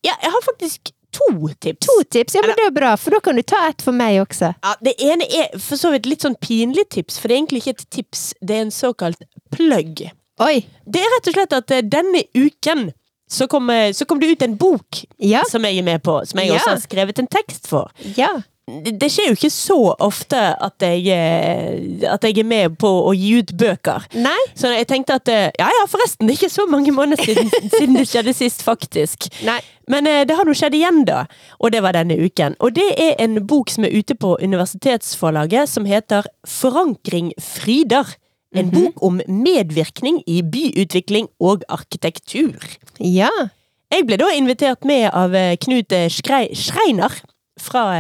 ja, 0.03 0.13
jeg 0.23 0.31
har 0.31 0.41
faktisk 0.41 0.91
to 1.11 1.47
tips. 1.59 1.85
To 1.87 2.03
tips? 2.09 2.35
Ja, 2.35 2.41
men 2.45 2.55
det 2.55 2.65
er 2.67 2.71
bra, 2.71 2.95
for 2.95 3.11
da 3.11 3.19
kan 3.19 3.35
du 3.35 3.41
ta 3.41 3.67
et 3.69 3.81
for 3.81 3.91
meg 3.95 4.19
også. 4.21 4.53
Ja, 4.63 4.75
Det 4.81 4.93
ene 5.01 5.23
er 5.25 5.57
for 5.57 5.75
så 5.79 5.91
vidt 5.91 6.05
litt 6.05 6.21
sånn 6.21 6.35
pinlig 6.39 6.87
tips, 6.89 7.17
for 7.19 7.27
det 7.27 7.35
er 7.35 7.41
egentlig 7.41 7.61
ikke 7.63 7.75
et 7.79 7.89
tips, 7.89 8.33
det 8.41 8.55
er 8.55 8.61
en 8.67 8.71
såkalt 8.71 9.21
plugg. 9.51 10.03
Oi! 10.39 10.65
Det 10.85 11.01
er 11.01 11.09
rett 11.15 11.27
og 11.27 11.33
slett 11.33 11.53
at 11.57 11.67
denne 11.89 12.23
uken 12.35 12.91
så 13.29 13.47
kom, 13.49 13.67
så 13.91 14.05
kom 14.07 14.19
det 14.19 14.29
ut 14.35 14.41
en 14.45 14.55
bok 14.55 15.01
Ja. 15.19 15.41
som 15.49 15.63
jeg 15.65 15.79
er 15.79 15.83
med 15.83 16.03
på, 16.03 16.25
som 16.27 16.39
jeg 16.39 16.47
Ja. 16.49 16.55
også 16.59 16.69
har 16.69 16.77
skrevet 16.85 17.19
en 17.19 17.27
tekst 17.27 17.67
for. 17.67 17.89
Ja. 18.15 18.29
Det 18.67 19.07
skjer 19.07 19.29
jo 19.29 19.35
ikke 19.37 19.49
så 19.53 19.77
ofte 20.03 20.39
at 20.51 20.83
jeg, 20.83 21.05
eh, 21.07 22.01
at 22.11 22.25
jeg 22.27 22.41
er 22.41 22.47
med 22.47 22.73
på 22.81 22.89
å 23.07 23.13
gi 23.15 23.37
ut 23.39 23.53
bøker. 23.55 24.09
Nei? 24.19 24.41
Så 24.59 24.73
jeg 24.73 24.89
tenkte 24.89 25.15
at 25.21 25.31
eh, 25.31 25.47
ja 25.55 25.69
ja, 25.71 25.85
forresten, 25.87 26.27
det 26.27 26.35
er 26.35 26.41
ikke 26.41 26.51
så 26.51 26.65
mange 26.67 26.91
måneder 26.91 27.23
siden, 27.23 27.47
siden 27.77 27.95
det 27.95 28.03
skjedde 28.11 28.35
sist, 28.35 28.65
faktisk. 28.67 29.29
Nei. 29.47 29.61
Men 29.87 30.11
eh, 30.11 30.25
det 30.27 30.35
har 30.35 30.43
nå 30.43 30.57
skjedd 30.57 30.75
igjen, 30.75 31.05
da. 31.07 31.23
Og 31.63 31.71
det 31.71 31.85
var 31.85 31.95
denne 31.95 32.19
uken. 32.19 32.59
Og 32.59 32.75
det 32.75 32.89
er 32.99 33.15
en 33.23 33.39
bok 33.47 33.71
som 33.71 33.87
er 33.87 33.95
ute 33.95 34.19
på 34.19 34.35
universitetsforlaget, 34.43 35.71
som 35.71 35.87
heter 35.87 36.27
Forankring 36.43 37.31
fryder. 37.39 38.17
En 38.57 38.71
bok 38.71 38.99
om 39.03 39.21
medvirkning 39.31 40.21
i 40.27 40.41
byutvikling 40.43 41.31
og 41.39 41.63
arkitektur. 41.71 42.57
Ja. 42.99 43.31
Jeg 43.93 44.07
ble 44.07 44.19
da 44.19 44.31
invitert 44.35 44.87
med 44.87 45.07
av 45.15 45.35
Knut 45.63 45.93
Schreiner 46.11 47.21
fra 47.61 47.91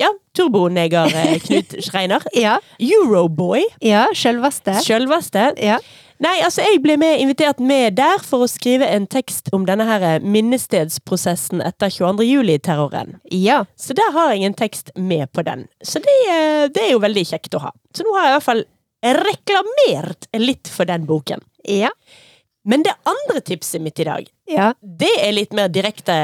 ja, 0.00 0.10
turboneger 0.36 1.12
eh, 1.14 1.36
Knut 1.44 1.76
Schreiner. 1.86 2.22
Ja. 2.36 2.58
Euroboy, 2.78 3.62
Ja, 3.80 4.06
sjølveste. 4.14 4.74
sjølveste. 4.84 5.52
Ja. 5.62 5.78
Nei, 6.18 6.38
altså 6.40 6.62
jeg 6.64 6.78
ble 6.80 6.94
med, 6.96 7.18
invitert 7.20 7.58
med 7.60 7.98
der 7.98 8.22
for 8.24 8.46
å 8.46 8.48
skrive 8.48 8.86
en 8.88 9.04
tekst 9.12 9.50
om 9.52 9.66
denne 9.68 9.84
her 9.84 10.04
eh, 10.14 10.22
minnestedsprosessen 10.24 11.60
etter 11.64 11.92
22. 11.92 12.24
juli-terroren. 12.24 13.18
Ja. 13.32 13.64
Så 13.76 13.92
der 13.98 14.14
har 14.14 14.32
jeg 14.32 14.46
en 14.48 14.56
tekst 14.56 14.94
med 14.96 15.28
på 15.36 15.44
den. 15.44 15.66
Så 15.84 16.00
det, 16.04 16.16
eh, 16.32 16.62
det 16.72 16.86
er 16.86 16.94
jo 16.94 17.02
veldig 17.04 17.26
kjekt 17.34 17.56
å 17.58 17.66
ha. 17.66 17.72
Så 17.96 18.04
nå 18.06 18.16
har 18.16 18.28
jeg 18.30 18.32
i 18.32 18.36
hvert 18.38 18.48
fall 18.48 18.64
reklamert 19.06 20.26
litt 20.40 20.68
for 20.72 20.88
den 20.88 21.04
boken. 21.08 21.44
Ja. 21.68 21.90
Men 22.66 22.82
det 22.82 22.92
andre 23.06 23.40
tipset 23.46 23.80
mitt 23.80 24.00
i 24.02 24.04
dag, 24.08 24.26
Ja. 24.50 24.72
det 24.82 25.10
er 25.22 25.32
litt 25.32 25.52
mer 25.54 25.68
direkte, 25.70 26.14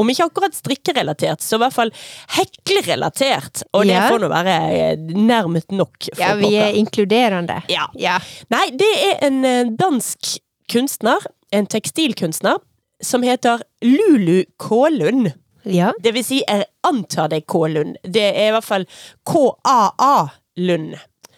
om 0.00 0.08
ikke 0.08 0.24
akkurat 0.30 0.54
strikkerelatert, 0.56 1.40
så 1.44 1.56
i 1.58 1.60
hvert 1.62 1.76
fall 1.76 1.90
heklerelatert. 2.36 3.62
Og 3.74 3.84
det 3.84 3.92
Ja. 3.94 4.08
får 4.08 4.20
nå 4.20 4.28
være 4.28 4.54
eh, 4.72 4.96
nærmet 4.96 5.70
nok. 5.72 6.08
for 6.14 6.22
ja, 6.22 6.34
vi 6.34 6.54
er 6.56 6.72
pokker. 6.72 6.78
inkluderende. 6.78 7.62
Ja. 7.68 7.86
Ja. 7.94 8.18
Nei, 8.50 8.70
det 8.70 8.90
er 9.04 9.26
en 9.26 9.44
eh, 9.44 9.64
dansk 9.76 10.38
kunstner, 10.70 11.18
en 11.52 11.66
tekstilkunstner, 11.66 12.58
som 13.02 13.22
heter 13.22 13.62
Lulu 13.82 14.44
Kålund. 14.58 15.32
ja. 15.64 15.92
Det 16.00 16.14
vil 16.14 16.24
si, 16.24 16.42
jeg 16.48 16.64
antar 16.84 17.28
det 17.28 17.42
er 17.42 17.46
K-Lund. 17.46 17.96
Det 18.04 18.22
er 18.36 18.48
i 18.48 18.50
hvert 18.52 18.64
fall 18.64 18.86
K-A-A-Lund. 19.26 20.94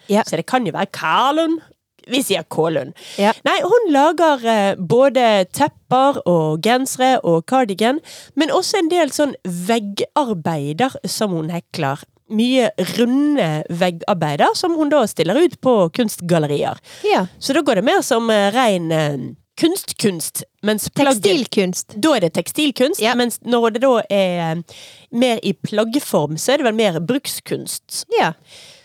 Ja. 0.07 0.23
Så 0.23 0.35
det 0.37 0.45
kan 0.45 0.65
jo 0.65 0.71
være 0.75 0.91
Karlund. 0.91 1.61
Vi 2.11 2.23
sier 2.23 2.43
K-Lund. 2.51 2.93
Ja. 3.21 3.31
Nei, 3.45 3.57
hun 3.63 3.91
lager 3.93 4.43
eh, 4.49 4.75
både 4.79 5.45
tepper 5.53 6.21
og 6.29 6.61
gensere 6.65 7.19
og 7.23 7.45
cardigan, 7.49 7.99
men 8.35 8.51
også 8.51 8.79
en 8.81 8.89
del 8.91 9.11
sånn 9.15 9.35
veggarbeider 9.43 10.95
som 11.09 11.31
hun 11.37 11.49
hekler. 11.53 12.01
Mye 12.33 12.69
runde 12.97 13.47
veggarbeider 13.69 14.55
som 14.57 14.75
hun 14.79 14.89
da 14.93 15.03
stiller 15.11 15.37
ut 15.43 15.59
på 15.61 15.77
kunstgallerier. 15.93 16.79
ja. 17.05 17.25
Så 17.39 17.53
da 17.53 17.61
går 17.61 17.75
det 17.81 17.85
mer 17.91 18.01
som 18.01 18.29
eh, 18.33 18.49
ren 18.55 18.91
eh, 18.91 19.17
kunstkunst, 19.59 20.43
Tekstilkunst. 20.63 21.93
da 22.01 22.15
er 22.15 22.23
det 22.25 22.31
tekstilkunst, 22.33 23.01
Ja. 23.03 23.13
mens 23.15 23.37
når 23.45 23.73
det 23.75 23.81
da 23.83 23.91
er 24.09 24.39
eh, 24.57 24.61
mer 25.11 25.39
i 25.43 25.51
plaggform, 25.53 26.37
så 26.41 26.53
er 26.55 26.57
det 26.63 26.65
vel 26.71 26.79
mer 26.79 26.99
brukskunst. 26.99 28.05
Ja. 28.17 28.31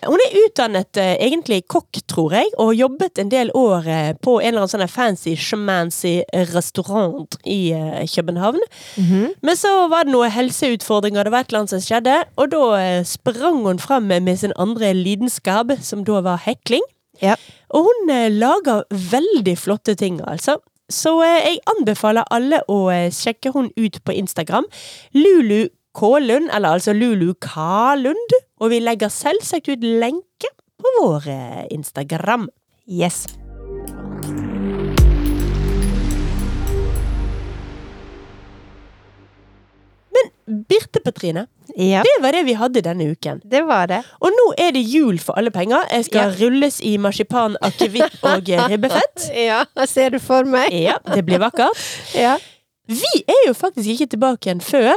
Hun 0.07 0.21
er 0.23 0.35
utdannet 0.45 0.99
eh, 1.01 1.17
egentlig 1.27 1.65
kokk, 1.71 1.99
tror 2.11 2.35
jeg, 2.37 2.53
og 2.63 2.77
jobbet 2.77 3.19
en 3.19 3.33
del 3.33 3.51
år 3.59 3.89
eh, 3.91 4.11
på 4.23 4.37
en 4.39 4.53
eller 4.53 4.63
annen 4.63 4.71
sånn 4.71 4.91
fancy 4.91 5.35
schmancy 5.35 6.21
restaurant 6.53 7.35
i 7.43 7.73
eh, 7.75 8.05
København. 8.07 8.61
-hmm. 8.95 9.35
Men 9.43 9.57
så 9.57 9.89
var 9.89 10.05
det 10.05 10.13
noen 10.13 10.31
helseutfordringer, 10.31 11.25
det 11.25 11.33
var 11.33 11.41
et 11.41 11.51
eller 11.51 11.59
annet 11.59 11.71
som 11.71 11.81
skjedde, 11.81 12.25
og 12.37 12.51
da 12.51 13.03
sprang 13.05 13.65
hun 13.67 13.79
fram 13.79 14.03
med, 14.03 14.39
sin 14.39 14.53
andre 14.57 14.95
lidenskap, 14.95 15.67
som 15.83 16.05
da 16.05 16.21
var 16.21 16.43
hekling. 16.45 16.83
Ja. 17.23 17.35
Og 17.71 17.83
hun 17.83 18.31
lager 18.31 18.85
veldig 18.91 19.59
flotte 19.59 19.95
ting, 19.95 20.21
altså. 20.27 20.59
Så 20.89 21.23
jeg 21.23 21.59
anbefaler 21.67 22.25
alle 22.31 22.63
å 22.69 22.89
sjekke 23.13 23.53
hun 23.53 23.71
ut 23.77 23.99
på 24.05 24.13
Instagram. 24.13 24.65
Lulu 25.13 25.69
Kålund, 25.99 26.51
eller 26.55 26.79
altså 26.79 26.95
Lulu 26.97 27.33
Kalund. 27.43 28.37
Og 28.63 28.71
vi 28.75 28.79
legger 28.83 29.11
selvsagt 29.13 29.69
ut 29.73 29.83
lenke 29.85 30.51
på 30.79 30.95
vår 31.01 31.29
eh, 31.35 31.65
Instagram. 31.75 32.49
Yes. 32.89 33.25
Men 40.11 40.31
Birte 40.69 41.01
Petrine, 41.05 41.47
Ja, 41.77 42.03
det 42.03 42.23
var 42.23 42.33
det 42.33 42.43
vi 42.47 42.55
hadde 42.57 42.81
denne 42.83 43.11
uken. 43.13 43.41
det 43.45 43.61
var 43.69 43.87
det. 43.87 43.99
Og 44.21 44.33
nå 44.33 44.47
er 44.59 44.73
det 44.73 44.81
jul 44.89 45.19
for 45.21 45.37
alle 45.39 45.51
penger. 45.51 45.85
Jeg 45.93 46.05
skal 46.09 46.33
rulles 46.41 46.81
i 46.81 46.97
marsipan, 46.97 47.57
akevitt 47.63 48.17
og 48.25 48.49
eh, 48.49 48.65
ribbefett. 48.73 49.29
Ja, 49.49 49.65
ser 49.87 50.11
det 50.17 50.23
for 50.25 50.45
meg. 50.49 50.73
Ja, 50.73 50.97
det 51.15 51.25
blir 51.27 51.39
vakkert. 51.43 51.77
Ja. 52.17 52.39
Vi 52.89 53.21
er 53.29 53.43
jo 53.47 53.53
faktisk 53.53 53.89
ikke 53.93 54.07
tilbake 54.17 54.49
igjen 54.49 54.63
før 54.65 54.95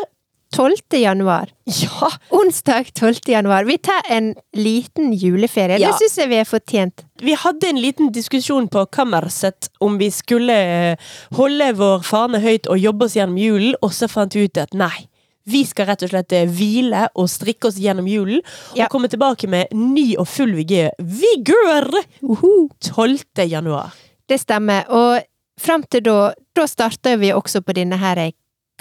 12. 0.56 0.98
januar. 1.00 1.50
Ja! 1.66 2.10
Onsdag 2.30 2.90
12. 2.94 3.14
januar. 3.32 3.64
Vi 3.64 3.78
tar 3.78 4.02
en 4.10 4.34
liten 4.54 5.14
juleferie. 5.14 5.78
Ja. 5.80 5.92
Det 5.94 6.00
syns 6.02 6.18
jeg 6.20 6.30
vi 6.32 6.40
er 6.42 6.50
fortjent. 6.50 7.06
Vi 7.22 7.36
hadde 7.40 7.70
en 7.70 7.80
liten 7.82 8.12
diskusjon 8.12 8.68
på 8.72 8.84
kammerset 8.92 9.70
om 9.80 9.96
vi 10.02 10.10
skulle 10.12 10.58
eh, 10.58 11.14
holde 11.38 11.72
vår 11.80 12.04
fane 12.04 12.42
høyt 12.44 12.68
og 12.68 12.82
jobbe 12.84 13.08
oss 13.08 13.16
gjennom 13.16 13.40
julen, 13.40 13.76
og 13.82 13.94
så 13.96 14.10
fant 14.12 14.36
vi 14.36 14.44
ut 14.50 14.58
at 14.62 14.74
nei. 14.76 15.08
Vi 15.50 15.64
skal 15.66 15.88
rett 15.90 16.04
og 16.06 16.12
slett 16.12 16.36
eh, 16.38 16.46
hvile 16.52 17.08
og 17.18 17.30
strikke 17.32 17.72
oss 17.72 17.80
gjennom 17.82 18.06
julen, 18.12 18.44
Ja. 18.76 18.86
og 18.86 18.92
komme 18.94 19.08
tilbake 19.10 19.48
med 19.50 19.72
ny 19.74 20.16
og 20.22 20.28
full 20.30 20.52
vigør 20.60 20.92
vigør 21.00 21.88
12. 22.22 23.48
januar. 23.48 23.96
Det 24.28 24.38
stemmer. 24.44 24.84
Og 24.90 25.22
fram 25.62 25.84
til 25.92 26.04
da, 26.06 26.34
da 26.56 26.68
starter 26.68 27.18
vi 27.22 27.32
også 27.34 27.62
på 27.66 27.74
denne 27.78 27.98
her 28.02 28.20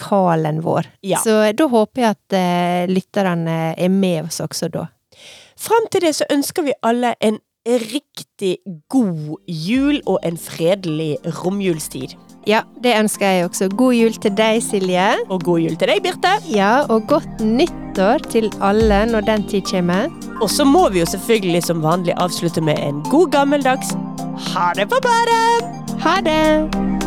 kalen 0.00 0.62
vår. 0.64 0.88
Ja. 1.06 1.20
Så 1.24 1.42
da 1.56 1.68
håper 1.70 2.04
jeg 2.06 2.16
at 2.16 2.38
eh, 2.38 2.88
lytterne 2.90 3.60
er 3.76 3.92
med 3.92 4.30
oss 4.30 4.40
også 4.44 4.70
da. 4.72 4.88
Fram 5.60 5.86
til 5.92 6.06
det 6.06 6.14
så 6.16 6.28
ønsker 6.32 6.64
vi 6.64 6.76
alle 6.86 7.14
en 7.20 7.38
riktig 7.68 8.56
god 8.88 9.36
jul 9.46 10.00
og 10.08 10.18
en 10.24 10.38
fredelig 10.40 11.18
romjulstid. 11.42 12.16
Ja, 12.48 12.62
det 12.80 12.94
ønsker 12.96 13.26
jeg 13.28 13.44
også. 13.50 13.68
God 13.76 13.92
jul 13.94 14.16
til 14.16 14.32
deg, 14.32 14.62
Silje. 14.64 15.10
Og 15.28 15.44
god 15.44 15.60
jul 15.60 15.76
til 15.76 15.92
deg, 15.92 16.00
Birte! 16.06 16.32
Ja, 16.48 16.86
og 16.88 17.04
godt 17.10 17.44
nyttår 17.44 18.24
til 18.32 18.48
alle 18.64 19.02
når 19.12 19.28
den 19.28 19.44
tid 19.52 19.68
kommer. 19.68 20.08
Og 20.40 20.48
så 20.48 20.64
må 20.64 20.88
vi 20.88 21.04
jo 21.04 21.10
selvfølgelig 21.12 21.66
som 21.68 21.84
vanlig 21.84 22.16
avslutte 22.16 22.64
med 22.64 22.80
en 22.80 23.04
god 23.12 23.28
gammeldags 23.36 23.92
ha 24.40 24.72
det 24.74 24.88
på 24.88 24.96
badet! 25.04 25.64
Ha 26.00 26.20
det! 26.24 26.99